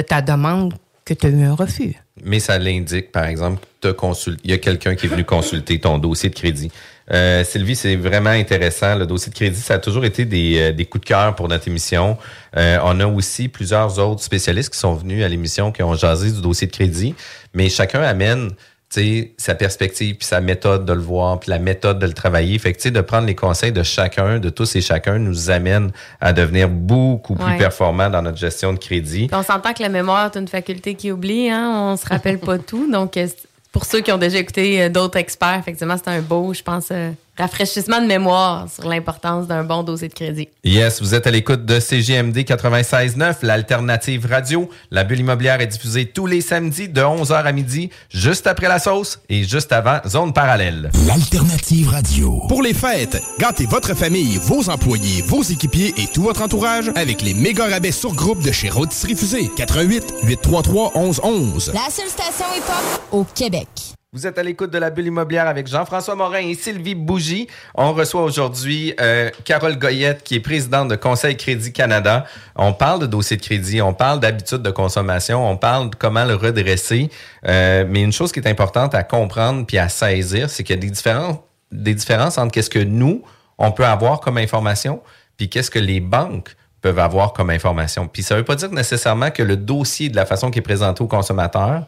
ta 0.00 0.22
demande 0.22 0.74
que 1.04 1.12
tu 1.14 1.26
as 1.26 1.30
eu 1.30 1.42
un 1.42 1.54
refus. 1.54 1.94
Mais 2.24 2.40
ça 2.40 2.58
l'indique, 2.58 3.12
par 3.12 3.26
exemple, 3.26 3.62
il 3.84 4.50
y 4.50 4.52
a 4.52 4.58
quelqu'un 4.58 4.94
qui 4.94 5.06
est 5.06 5.08
venu 5.08 5.24
consulter 5.24 5.78
ton 5.78 5.98
dossier 5.98 6.30
de 6.30 6.34
crédit. 6.34 6.70
Euh, 7.10 7.44
Sylvie, 7.44 7.76
c'est 7.76 7.96
vraiment 7.96 8.30
intéressant. 8.30 8.96
Le 8.96 9.06
dossier 9.06 9.30
de 9.30 9.36
crédit, 9.36 9.60
ça 9.60 9.74
a 9.74 9.78
toujours 9.78 10.04
été 10.04 10.24
des, 10.24 10.58
euh, 10.58 10.72
des 10.72 10.84
coups 10.84 11.04
de 11.04 11.08
cœur 11.08 11.34
pour 11.34 11.48
notre 11.48 11.68
émission. 11.68 12.18
Euh, 12.56 12.78
on 12.84 13.00
a 13.00 13.06
aussi 13.06 13.48
plusieurs 13.48 13.98
autres 13.98 14.22
spécialistes 14.22 14.72
qui 14.72 14.78
sont 14.78 14.94
venus 14.94 15.24
à 15.24 15.28
l'émission 15.28 15.72
qui 15.72 15.82
ont 15.82 15.94
jasé 15.94 16.30
du 16.30 16.42
dossier 16.42 16.66
de 16.66 16.72
crédit, 16.72 17.14
mais 17.54 17.70
chacun 17.70 18.02
amène 18.02 18.50
sa 18.90 19.54
perspective, 19.54 20.16
puis 20.16 20.26
sa 20.26 20.40
méthode 20.40 20.84
de 20.84 20.92
le 20.92 21.00
voir, 21.00 21.38
puis 21.38 21.50
la 21.50 21.58
méthode 21.58 21.98
de 21.98 22.06
le 22.06 22.12
travailler. 22.12 22.58
Fait 22.58 22.72
que, 22.72 22.88
de 22.88 23.00
prendre 23.00 23.26
les 23.26 23.34
conseils 23.34 23.72
de 23.72 23.82
chacun, 23.82 24.38
de 24.38 24.48
tous 24.48 24.76
et 24.76 24.80
chacun, 24.80 25.18
nous 25.18 25.50
amène 25.50 25.90
à 26.20 26.32
devenir 26.32 26.68
beaucoup 26.68 27.34
plus 27.34 27.44
Ouais. 27.44 27.58
performants 27.58 28.08
dans 28.10 28.22
notre 28.22 28.38
gestion 28.38 28.72
de 28.72 28.78
crédit. 28.78 29.26
Puis 29.28 29.36
on 29.36 29.42
s'entend 29.42 29.72
que 29.72 29.82
la 29.82 29.88
mémoire 29.88 30.30
est 30.34 30.38
une 30.38 30.48
faculté 30.48 30.94
qui 30.94 31.12
oublie, 31.12 31.50
hein? 31.50 31.70
on 31.92 31.96
se 31.96 32.06
rappelle 32.06 32.38
pas 32.38 32.58
tout. 32.66 32.90
Donc, 32.90 33.16
euh, 33.16 33.26
pour 33.72 33.84
ceux 33.84 34.00
qui 34.00 34.10
ont 34.10 34.18
déjà 34.18 34.38
écouté 34.38 34.82
euh, 34.82 34.88
d'autres 34.88 35.18
experts, 35.18 35.58
effectivement, 35.60 35.96
c'est 36.02 36.10
un 36.10 36.20
beau, 36.22 36.54
je 36.54 36.62
pense, 36.62 36.88
euh, 36.90 37.10
rafraîchissement 37.38 38.00
de 38.00 38.06
mémoire 38.06 38.66
sur 38.68 38.88
l'importance 38.88 39.46
d'un 39.46 39.64
bon 39.64 39.82
dossier 39.82 40.08
de 40.08 40.14
crédit. 40.14 40.48
Yes, 40.64 41.00
vous 41.00 41.14
êtes 41.14 41.26
à 41.26 41.30
l'écoute 41.30 41.64
de 41.64 41.80
CGMD 41.80 42.38
96.9, 42.38 43.36
l'alternative 43.42 44.26
radio. 44.26 44.68
La 44.90 45.04
bulle 45.04 45.20
immobilière 45.20 45.60
est 45.60 45.66
diffusée 45.66 46.06
tous 46.06 46.26
les 46.26 46.40
samedis 46.40 46.88
de 46.88 47.00
11h 47.00 47.44
à 47.44 47.52
midi, 47.52 47.90
juste 48.10 48.46
après 48.46 48.68
la 48.68 48.78
sauce 48.78 49.20
et 49.28 49.44
juste 49.44 49.72
avant 49.72 50.00
Zone 50.06 50.32
Parallèle. 50.32 50.90
L'alternative 51.06 51.88
radio. 51.88 52.42
Pour 52.48 52.62
les 52.62 52.74
fêtes, 52.74 53.20
gâtez 53.38 53.66
votre 53.66 53.94
famille, 53.94 54.38
vos 54.42 54.68
employés, 54.68 55.22
vos 55.22 55.42
équipiers 55.42 55.94
et 55.96 56.06
tout 56.12 56.22
votre 56.22 56.42
entourage 56.42 56.90
avec 56.96 57.22
les 57.22 57.34
méga 57.34 57.66
rabais 57.66 57.92
sur 57.92 58.14
groupe 58.14 58.42
de 58.42 58.52
chez 58.52 58.68
Rôtisserie 58.68 59.16
Fusée. 59.16 59.50
88 59.56 60.14
833 60.24 60.92
1111. 60.94 61.72
La 61.74 61.90
seule 61.90 62.08
station 62.08 62.46
hip-hop 62.56 63.02
au 63.12 63.24
Québec. 63.34 63.87
Vous 64.14 64.26
êtes 64.26 64.38
à 64.38 64.42
l'écoute 64.42 64.70
de 64.70 64.78
la 64.78 64.88
bulle 64.88 65.08
immobilière 65.08 65.48
avec 65.48 65.66
Jean-François 65.66 66.14
Morin 66.14 66.38
et 66.38 66.54
Sylvie 66.54 66.94
Bougie. 66.94 67.46
On 67.74 67.92
reçoit 67.92 68.22
aujourd'hui 68.22 68.94
euh, 69.02 69.28
Carole 69.44 69.78
Goyette, 69.78 70.22
qui 70.22 70.36
est 70.36 70.40
présidente 70.40 70.88
de 70.88 70.96
Conseil 70.96 71.36
Crédit 71.36 71.74
Canada. 71.74 72.24
On 72.56 72.72
parle 72.72 73.00
de 73.00 73.06
dossier 73.06 73.36
de 73.36 73.42
crédit, 73.42 73.82
on 73.82 73.92
parle 73.92 74.18
d'habitude 74.18 74.62
de 74.62 74.70
consommation, 74.70 75.46
on 75.46 75.58
parle 75.58 75.90
de 75.90 75.94
comment 75.94 76.24
le 76.24 76.36
redresser. 76.36 77.10
Euh, 77.46 77.84
mais 77.86 78.00
une 78.00 78.14
chose 78.14 78.32
qui 78.32 78.40
est 78.40 78.48
importante 78.48 78.94
à 78.94 79.02
comprendre 79.02 79.66
puis 79.66 79.76
à 79.76 79.90
saisir, 79.90 80.48
c'est 80.48 80.64
qu'il 80.64 80.76
y 80.76 80.78
a 80.78 80.80
des 80.80 80.90
différences, 80.90 81.36
des 81.70 81.92
différences 81.92 82.38
entre 82.38 82.52
qu'est-ce 82.52 82.70
que 82.70 82.78
nous, 82.78 83.22
on 83.58 83.72
peut 83.72 83.84
avoir 83.84 84.20
comme 84.20 84.38
information, 84.38 85.02
puis 85.36 85.50
qu'est-ce 85.50 85.70
que 85.70 85.78
les 85.78 86.00
banques 86.00 86.56
peuvent 86.80 86.98
avoir 86.98 87.34
comme 87.34 87.50
information. 87.50 88.08
Puis 88.08 88.22
ça 88.22 88.34
ne 88.34 88.40
veut 88.40 88.44
pas 88.46 88.54
dire 88.54 88.70
nécessairement 88.70 89.30
que 89.30 89.42
le 89.42 89.58
dossier 89.58 90.08
de 90.08 90.16
la 90.16 90.24
façon 90.24 90.50
qui 90.50 90.60
est 90.60 90.62
présenté 90.62 91.04
au 91.04 91.08
consommateur 91.08 91.86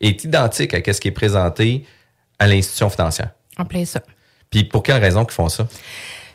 est 0.00 0.24
identique 0.24 0.74
à 0.74 0.92
ce 0.92 1.00
qui 1.00 1.08
est 1.08 1.12
présenté 1.12 1.84
à 2.38 2.46
l'institution 2.46 2.90
financière. 2.90 3.30
En 3.58 3.64
plein 3.64 3.84
ça. 3.84 4.00
Puis 4.50 4.64
pour 4.64 4.82
quelle 4.82 5.00
raison 5.00 5.24
qu'ils 5.24 5.34
font 5.34 5.48
ça? 5.48 5.66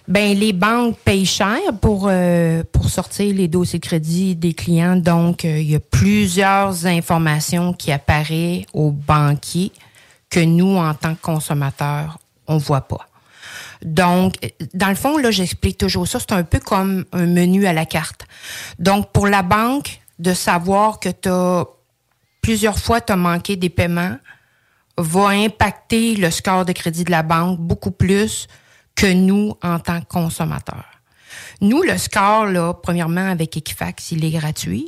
Ben 0.07 0.37
les 0.37 0.53
banques 0.53 0.99
payent 0.99 1.25
cher 1.25 1.57
pour 1.81 2.07
euh, 2.09 2.63
pour 2.71 2.89
sortir 2.89 3.33
les 3.33 3.47
dossiers 3.47 3.79
de 3.79 3.85
crédit 3.85 4.35
des 4.35 4.53
clients. 4.53 4.95
Donc 4.95 5.45
euh, 5.45 5.57
il 5.59 5.71
y 5.71 5.75
a 5.75 5.79
plusieurs 5.79 6.85
informations 6.85 7.73
qui 7.73 7.91
apparaissent 7.91 8.65
aux 8.73 8.91
banquiers 8.91 9.71
que 10.29 10.39
nous 10.39 10.77
en 10.77 10.93
tant 10.93 11.15
que 11.15 11.21
consommateurs 11.21 12.19
on 12.47 12.57
voit 12.57 12.81
pas. 12.81 13.07
Donc 13.81 14.35
dans 14.75 14.89
le 14.89 14.95
fond 14.95 15.17
là 15.17 15.31
j'explique 15.31 15.79
toujours 15.79 16.07
ça, 16.07 16.19
c'est 16.19 16.33
un 16.33 16.43
peu 16.43 16.59
comme 16.59 17.05
un 17.11 17.25
menu 17.25 17.65
à 17.65 17.73
la 17.73 17.87
carte. 17.87 18.27
Donc 18.77 19.11
pour 19.11 19.27
la 19.27 19.41
banque 19.41 20.01
de 20.19 20.33
savoir 20.35 20.99
que 20.99 21.09
tu 21.09 21.29
as 21.29 21.65
plusieurs 22.45 22.77
fois 22.77 23.01
tu 23.01 23.11
as 23.11 23.15
manqué 23.15 23.55
des 23.55 23.69
paiements 23.69 24.17
va 24.97 25.29
impacter 25.29 26.15
le 26.15 26.29
score 26.29 26.63
de 26.63 26.73
crédit 26.73 27.03
de 27.03 27.09
la 27.09 27.23
banque 27.23 27.59
beaucoup 27.59 27.89
plus 27.89 28.47
que 28.93 29.11
nous 29.11 29.55
en 29.63 29.79
tant 29.79 29.99
que 29.99 30.05
consommateurs. 30.05 30.85
Nous, 31.59 31.81
le 31.81 31.97
score, 31.97 32.45
là, 32.45 32.75
premièrement, 32.75 33.31
avec 33.31 33.57
Equifax, 33.57 34.11
il 34.11 34.23
est 34.23 34.29
gratuit. 34.29 34.87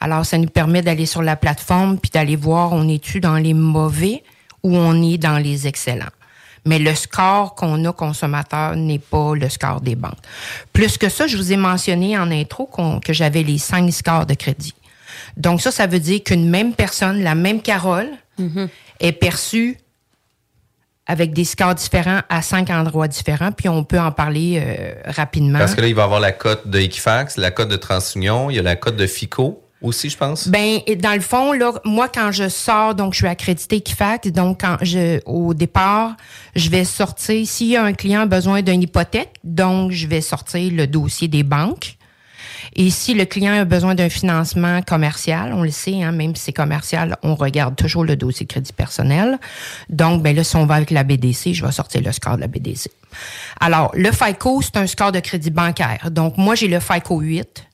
Alors, 0.00 0.24
ça 0.24 0.38
nous 0.38 0.48
permet 0.48 0.80
d'aller 0.80 1.04
sur 1.04 1.20
la 1.20 1.36
plateforme 1.36 1.98
puis 1.98 2.10
d'aller 2.10 2.36
voir 2.36 2.72
on 2.72 2.88
est-tu 2.88 3.20
dans 3.20 3.36
les 3.36 3.52
mauvais 3.52 4.24
ou 4.62 4.74
on 4.74 4.94
est 5.02 5.18
dans 5.18 5.36
les 5.36 5.66
excellents. 5.66 6.06
Mais 6.64 6.78
le 6.78 6.94
score 6.94 7.54
qu'on 7.54 7.84
a 7.84 7.92
consommateur 7.92 8.76
n'est 8.76 8.98
pas 8.98 9.34
le 9.34 9.50
score 9.50 9.82
des 9.82 9.94
banques. 9.94 10.18
Plus 10.72 10.96
que 10.96 11.10
ça, 11.10 11.26
je 11.26 11.36
vous 11.36 11.52
ai 11.52 11.56
mentionné 11.58 12.18
en 12.18 12.30
intro 12.30 12.68
que 13.04 13.12
j'avais 13.12 13.42
les 13.42 13.58
cinq 13.58 13.92
scores 13.92 14.24
de 14.24 14.34
crédit. 14.34 14.74
Donc 15.36 15.60
ça, 15.60 15.70
ça 15.70 15.86
veut 15.86 16.00
dire 16.00 16.22
qu'une 16.22 16.48
même 16.48 16.74
personne, 16.74 17.22
la 17.22 17.34
même 17.34 17.62
Carole, 17.62 18.08
est 19.00 19.12
perçue 19.12 19.76
avec 21.06 21.32
des 21.32 21.44
scores 21.44 21.74
différents 21.74 22.20
à 22.28 22.40
cinq 22.40 22.70
endroits 22.70 23.08
différents, 23.08 23.50
puis 23.50 23.68
on 23.68 23.82
peut 23.82 23.98
en 23.98 24.12
parler 24.12 24.62
euh, 24.64 24.94
rapidement. 25.06 25.58
Parce 25.58 25.74
que 25.74 25.80
là, 25.80 25.88
il 25.88 25.94
va 25.94 26.02
y 26.02 26.04
avoir 26.04 26.20
la 26.20 26.30
cote 26.30 26.68
de 26.68 26.78
Equifax, 26.78 27.36
la 27.36 27.50
cote 27.50 27.68
de 27.68 27.76
TransUnion, 27.76 28.48
il 28.48 28.56
y 28.56 28.58
a 28.60 28.62
la 28.62 28.76
cote 28.76 28.94
de 28.94 29.08
FICO 29.08 29.60
aussi, 29.82 30.08
je 30.08 30.16
pense. 30.16 30.46
Ben, 30.46 30.78
et 30.86 30.94
dans 30.94 31.14
le 31.14 31.20
fond, 31.20 31.52
là, 31.52 31.72
moi, 31.84 32.08
quand 32.08 32.30
je 32.30 32.48
sors, 32.48 32.94
donc 32.94 33.14
je 33.14 33.18
suis 33.18 33.26
accrédité 33.26 33.76
Equifax, 33.76 34.28
donc 34.28 34.60
quand 34.60 34.76
je, 34.82 35.20
au 35.26 35.52
départ, 35.52 36.16
je 36.54 36.70
vais 36.70 36.84
sortir, 36.84 37.44
s'il 37.44 37.68
y 37.68 37.76
a 37.76 37.82
un 37.82 37.92
client 37.92 38.20
a 38.20 38.26
besoin 38.26 38.62
d'une 38.62 38.82
hypothèque, 38.82 39.34
donc 39.42 39.90
je 39.90 40.06
vais 40.06 40.20
sortir 40.20 40.72
le 40.72 40.86
dossier 40.86 41.26
des 41.26 41.42
banques. 41.42 41.96
Et 42.74 42.90
si 42.90 43.14
le 43.14 43.24
client 43.24 43.52
a 43.52 43.64
besoin 43.64 43.94
d'un 43.94 44.08
financement 44.08 44.82
commercial, 44.82 45.52
on 45.52 45.62
le 45.62 45.70
sait, 45.70 46.02
hein, 46.02 46.12
même 46.12 46.34
si 46.36 46.44
c'est 46.44 46.52
commercial, 46.52 47.16
on 47.22 47.34
regarde 47.34 47.76
toujours 47.76 48.04
le 48.04 48.16
dossier 48.16 48.46
de 48.46 48.52
crédit 48.52 48.72
personnel. 48.72 49.38
Donc, 49.88 50.22
ben 50.22 50.34
là, 50.34 50.44
si 50.44 50.56
on 50.56 50.66
va 50.66 50.76
avec 50.76 50.90
la 50.90 51.04
BDC, 51.04 51.52
je 51.52 51.64
vais 51.64 51.72
sortir 51.72 52.02
le 52.02 52.12
score 52.12 52.36
de 52.36 52.42
la 52.42 52.48
BDC. 52.48 52.90
Alors, 53.60 53.90
le 53.94 54.10
FICO, 54.12 54.62
c'est 54.62 54.76
un 54.76 54.86
score 54.86 55.12
de 55.12 55.20
crédit 55.20 55.50
bancaire. 55.50 56.10
Donc, 56.10 56.36
moi, 56.36 56.54
j'ai 56.54 56.68
le 56.68 56.80
FICO 56.80 57.20
8 57.20 57.66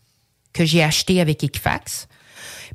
que 0.52 0.64
j'ai 0.64 0.82
acheté 0.82 1.20
avec 1.20 1.44
Equifax. 1.44 2.08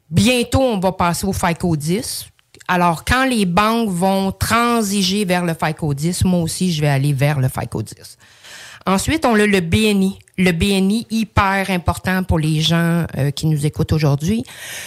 Bientôt, 0.09 0.61
on 0.61 0.79
va 0.79 0.91
passer 0.91 1.25
au 1.25 1.33
FICO 1.33 1.75
10. 1.75 2.27
Alors, 2.67 3.03
quand 3.03 3.25
les 3.25 3.45
banques 3.45 3.89
vont 3.89 4.31
transiger 4.31 5.25
vers 5.25 5.43
le 5.43 5.53
FICO 5.53 5.93
10, 5.93 6.25
moi 6.25 6.41
aussi, 6.41 6.71
je 6.71 6.81
vais 6.81 6.87
aller 6.87 7.13
vers 7.13 7.39
le 7.39 7.49
FICO 7.49 7.81
10. 7.81 8.17
Ensuite, 8.85 9.25
on 9.25 9.35
a 9.35 9.45
le 9.45 9.59
BNI. 9.59 10.19
Le 10.41 10.53
BNI, 10.53 11.05
hyper 11.11 11.69
important 11.69 12.23
pour 12.23 12.39
les 12.39 12.61
gens 12.61 13.05
euh, 13.15 13.29
qui 13.29 13.45
nous 13.45 13.67
écoutent 13.67 13.93
aujourd'hui. 13.93 14.43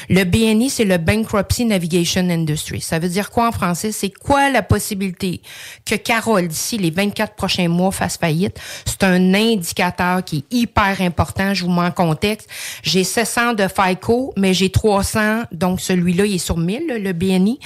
Le 0.09 0.24
BNI, 0.24 0.68
c'est 0.68 0.84
le 0.84 0.98
Bankruptcy 0.98 1.64
Navigation 1.64 2.28
Industry. 2.28 2.80
Ça 2.80 2.98
veut 2.98 3.09
dire 3.09 3.30
quoi 3.30 3.46
en 3.46 3.52
français? 3.52 3.92
C'est 3.92 4.11
quoi 4.11 4.50
la 4.50 4.62
possibilité 4.62 5.42
que 5.84 5.94
Carole, 5.94 6.48
d'ici 6.48 6.76
les 6.76 6.90
24 6.90 7.36
prochains 7.36 7.68
mois, 7.68 7.92
fasse 7.92 8.16
faillite? 8.16 8.59
C'est 8.84 9.05
un 9.05 9.32
indicateur 9.32 10.24
qui 10.24 10.38
est 10.38 10.57
hyper 10.57 11.00
important. 11.00 11.55
Je 11.55 11.64
vous 11.64 11.70
mets 11.70 11.86
en 11.86 11.92
contexte. 11.92 12.48
J'ai 12.82 13.05
700 13.05 13.52
de 13.52 13.68
FICO, 13.68 14.32
mais 14.36 14.55
j'ai 14.55 14.70
300. 14.70 15.42
Donc, 15.52 15.80
celui-là, 15.80 16.26
il 16.26 16.34
est 16.34 16.38
sur 16.38 16.59
1000, 16.59 16.88
là, 16.88 16.98
le 16.98 17.12
BNI. 17.12 17.61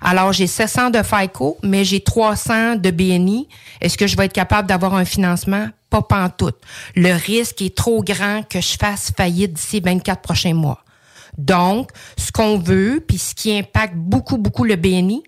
Alors, 0.00 0.32
j'ai 0.32 0.46
700 0.46 0.88
de 0.88 1.02
FICO, 1.02 1.58
mais 1.62 1.84
j'ai 1.84 2.00
300 2.00 2.76
de 2.76 2.90
BNI. 2.90 3.48
Est-ce 3.82 3.98
que 3.98 4.06
je 4.06 4.16
vais 4.16 4.24
être 4.24 4.32
capable 4.32 4.66
d'avoir 4.66 4.94
un 4.94 5.04
financement? 5.04 5.68
Pas 5.94 6.02
pantoute. 6.02 6.58
Le 6.96 7.12
risque 7.12 7.62
est 7.62 7.76
trop 7.76 8.02
grand 8.02 8.42
que 8.42 8.60
je 8.60 8.76
fasse 8.76 9.12
faillite 9.16 9.52
d'ici 9.52 9.78
24 9.78 10.22
prochains 10.22 10.52
mois. 10.52 10.82
Donc, 11.38 11.90
ce 12.18 12.32
qu'on 12.32 12.58
veut, 12.58 13.00
puis 13.06 13.16
ce 13.16 13.32
qui 13.32 13.56
impacte 13.56 13.94
beaucoup, 13.94 14.36
beaucoup 14.36 14.64
le 14.64 14.74
BNI, 14.74 15.22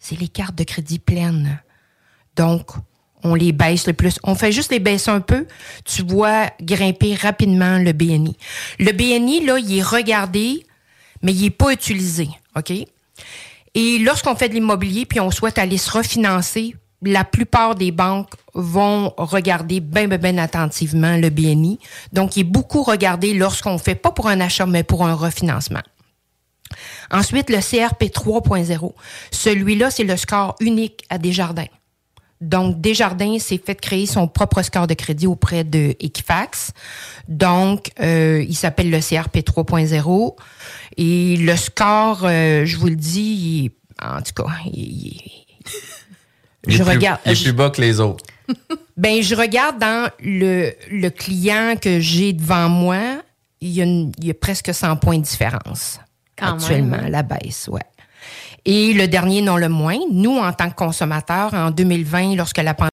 c'est 0.00 0.18
les 0.18 0.26
cartes 0.26 0.56
de 0.56 0.64
crédit 0.64 0.98
pleines. 0.98 1.62
Donc, 2.34 2.70
on 3.22 3.36
les 3.36 3.52
baisse 3.52 3.86
le 3.86 3.92
plus. 3.92 4.18
On 4.24 4.34
fait 4.34 4.50
juste 4.50 4.72
les 4.72 4.80
baisser 4.80 5.12
un 5.12 5.20
peu, 5.20 5.46
tu 5.84 6.02
vois 6.02 6.50
grimper 6.60 7.14
rapidement 7.14 7.78
le 7.78 7.92
BNI. 7.92 8.36
Le 8.80 8.90
BNI, 8.90 9.46
là, 9.46 9.60
il 9.60 9.78
est 9.78 9.82
regardé, 9.82 10.66
mais 11.22 11.32
il 11.32 11.42
n'est 11.42 11.50
pas 11.50 11.72
utilisé. 11.72 12.28
OK? 12.56 12.72
Et 13.74 13.98
lorsqu'on 13.98 14.34
fait 14.34 14.48
de 14.48 14.54
l'immobilier, 14.54 15.06
puis 15.06 15.20
on 15.20 15.30
souhaite 15.30 15.58
aller 15.58 15.78
se 15.78 15.92
refinancer, 15.92 16.74
la 17.02 17.24
plupart 17.24 17.74
des 17.74 17.92
banques 17.92 18.34
vont 18.54 19.12
regarder 19.16 19.80
bien, 19.80 20.06
bien, 20.08 20.18
bien 20.18 20.38
attentivement 20.38 21.16
le 21.16 21.30
BNI. 21.30 21.78
Donc, 22.12 22.36
il 22.36 22.40
est 22.40 22.44
beaucoup 22.44 22.82
regardé 22.82 23.32
lorsqu'on 23.34 23.78
fait, 23.78 23.94
pas 23.94 24.10
pour 24.10 24.28
un 24.28 24.40
achat, 24.40 24.66
mais 24.66 24.82
pour 24.82 25.06
un 25.06 25.14
refinancement. 25.14 25.82
Ensuite, 27.10 27.50
le 27.50 27.58
CRP 27.58 28.04
3.0. 28.04 28.92
Celui-là, 29.30 29.90
c'est 29.90 30.04
le 30.04 30.16
score 30.16 30.54
unique 30.60 31.04
à 31.08 31.18
Desjardins. 31.18 31.66
Donc, 32.40 32.80
Desjardins 32.80 33.38
s'est 33.38 33.60
fait 33.64 33.74
créer 33.74 34.06
son 34.06 34.26
propre 34.28 34.62
score 34.62 34.86
de 34.86 34.94
crédit 34.94 35.26
auprès 35.26 35.64
de 35.64 35.94
Equifax. 36.00 36.72
Donc, 37.28 37.90
euh, 38.00 38.42
il 38.48 38.54
s'appelle 38.56 38.90
le 38.90 39.00
CRP 39.00 39.38
3.0. 39.42 40.36
Et 40.96 41.36
le 41.36 41.56
score, 41.56 42.20
euh, 42.24 42.64
je 42.64 42.76
vous 42.78 42.86
le 42.86 42.96
dis, 42.96 43.20
il 43.20 43.66
est- 43.66 43.72
en 44.02 44.22
tout 44.22 44.32
cas, 44.42 44.50
il- 44.66 45.06
il- 45.06 45.22
Il 46.66 46.72
est 46.74 46.76
je 46.76 46.82
plus- 46.82 46.90
regarde. 46.92 47.20
Il 47.26 47.32
est 47.32 47.42
plus 47.42 47.52
bas 47.52 47.70
que 47.70 47.80
les 47.80 48.00
autres. 48.00 48.24
Ben, 48.96 49.22
je 49.22 49.34
regarde 49.34 49.78
dans 49.78 50.10
le, 50.22 50.72
le 50.90 51.08
client 51.08 51.74
que 51.80 52.00
j'ai 52.00 52.34
devant 52.34 52.68
moi, 52.68 53.22
il 53.62 53.70
y, 53.70 53.80
a 53.80 53.84
une- 53.84 54.12
il 54.18 54.26
y 54.26 54.30
a 54.30 54.34
presque 54.34 54.74
100 54.74 54.96
points 54.96 55.16
de 55.16 55.22
différence 55.22 55.98
Quand 56.36 56.52
actuellement, 56.54 56.98
même. 56.98 57.10
la 57.10 57.22
baisse, 57.22 57.66
ouais. 57.68 57.80
Et 58.66 58.92
le 58.92 59.08
dernier, 59.08 59.40
non 59.40 59.56
le 59.56 59.70
moins, 59.70 59.96
nous, 60.12 60.36
en 60.36 60.52
tant 60.52 60.68
que 60.68 60.74
consommateurs, 60.74 61.54
en 61.54 61.70
2020, 61.70 62.34
lorsque 62.36 62.58
la 62.58 62.74
pandémie 62.74 62.90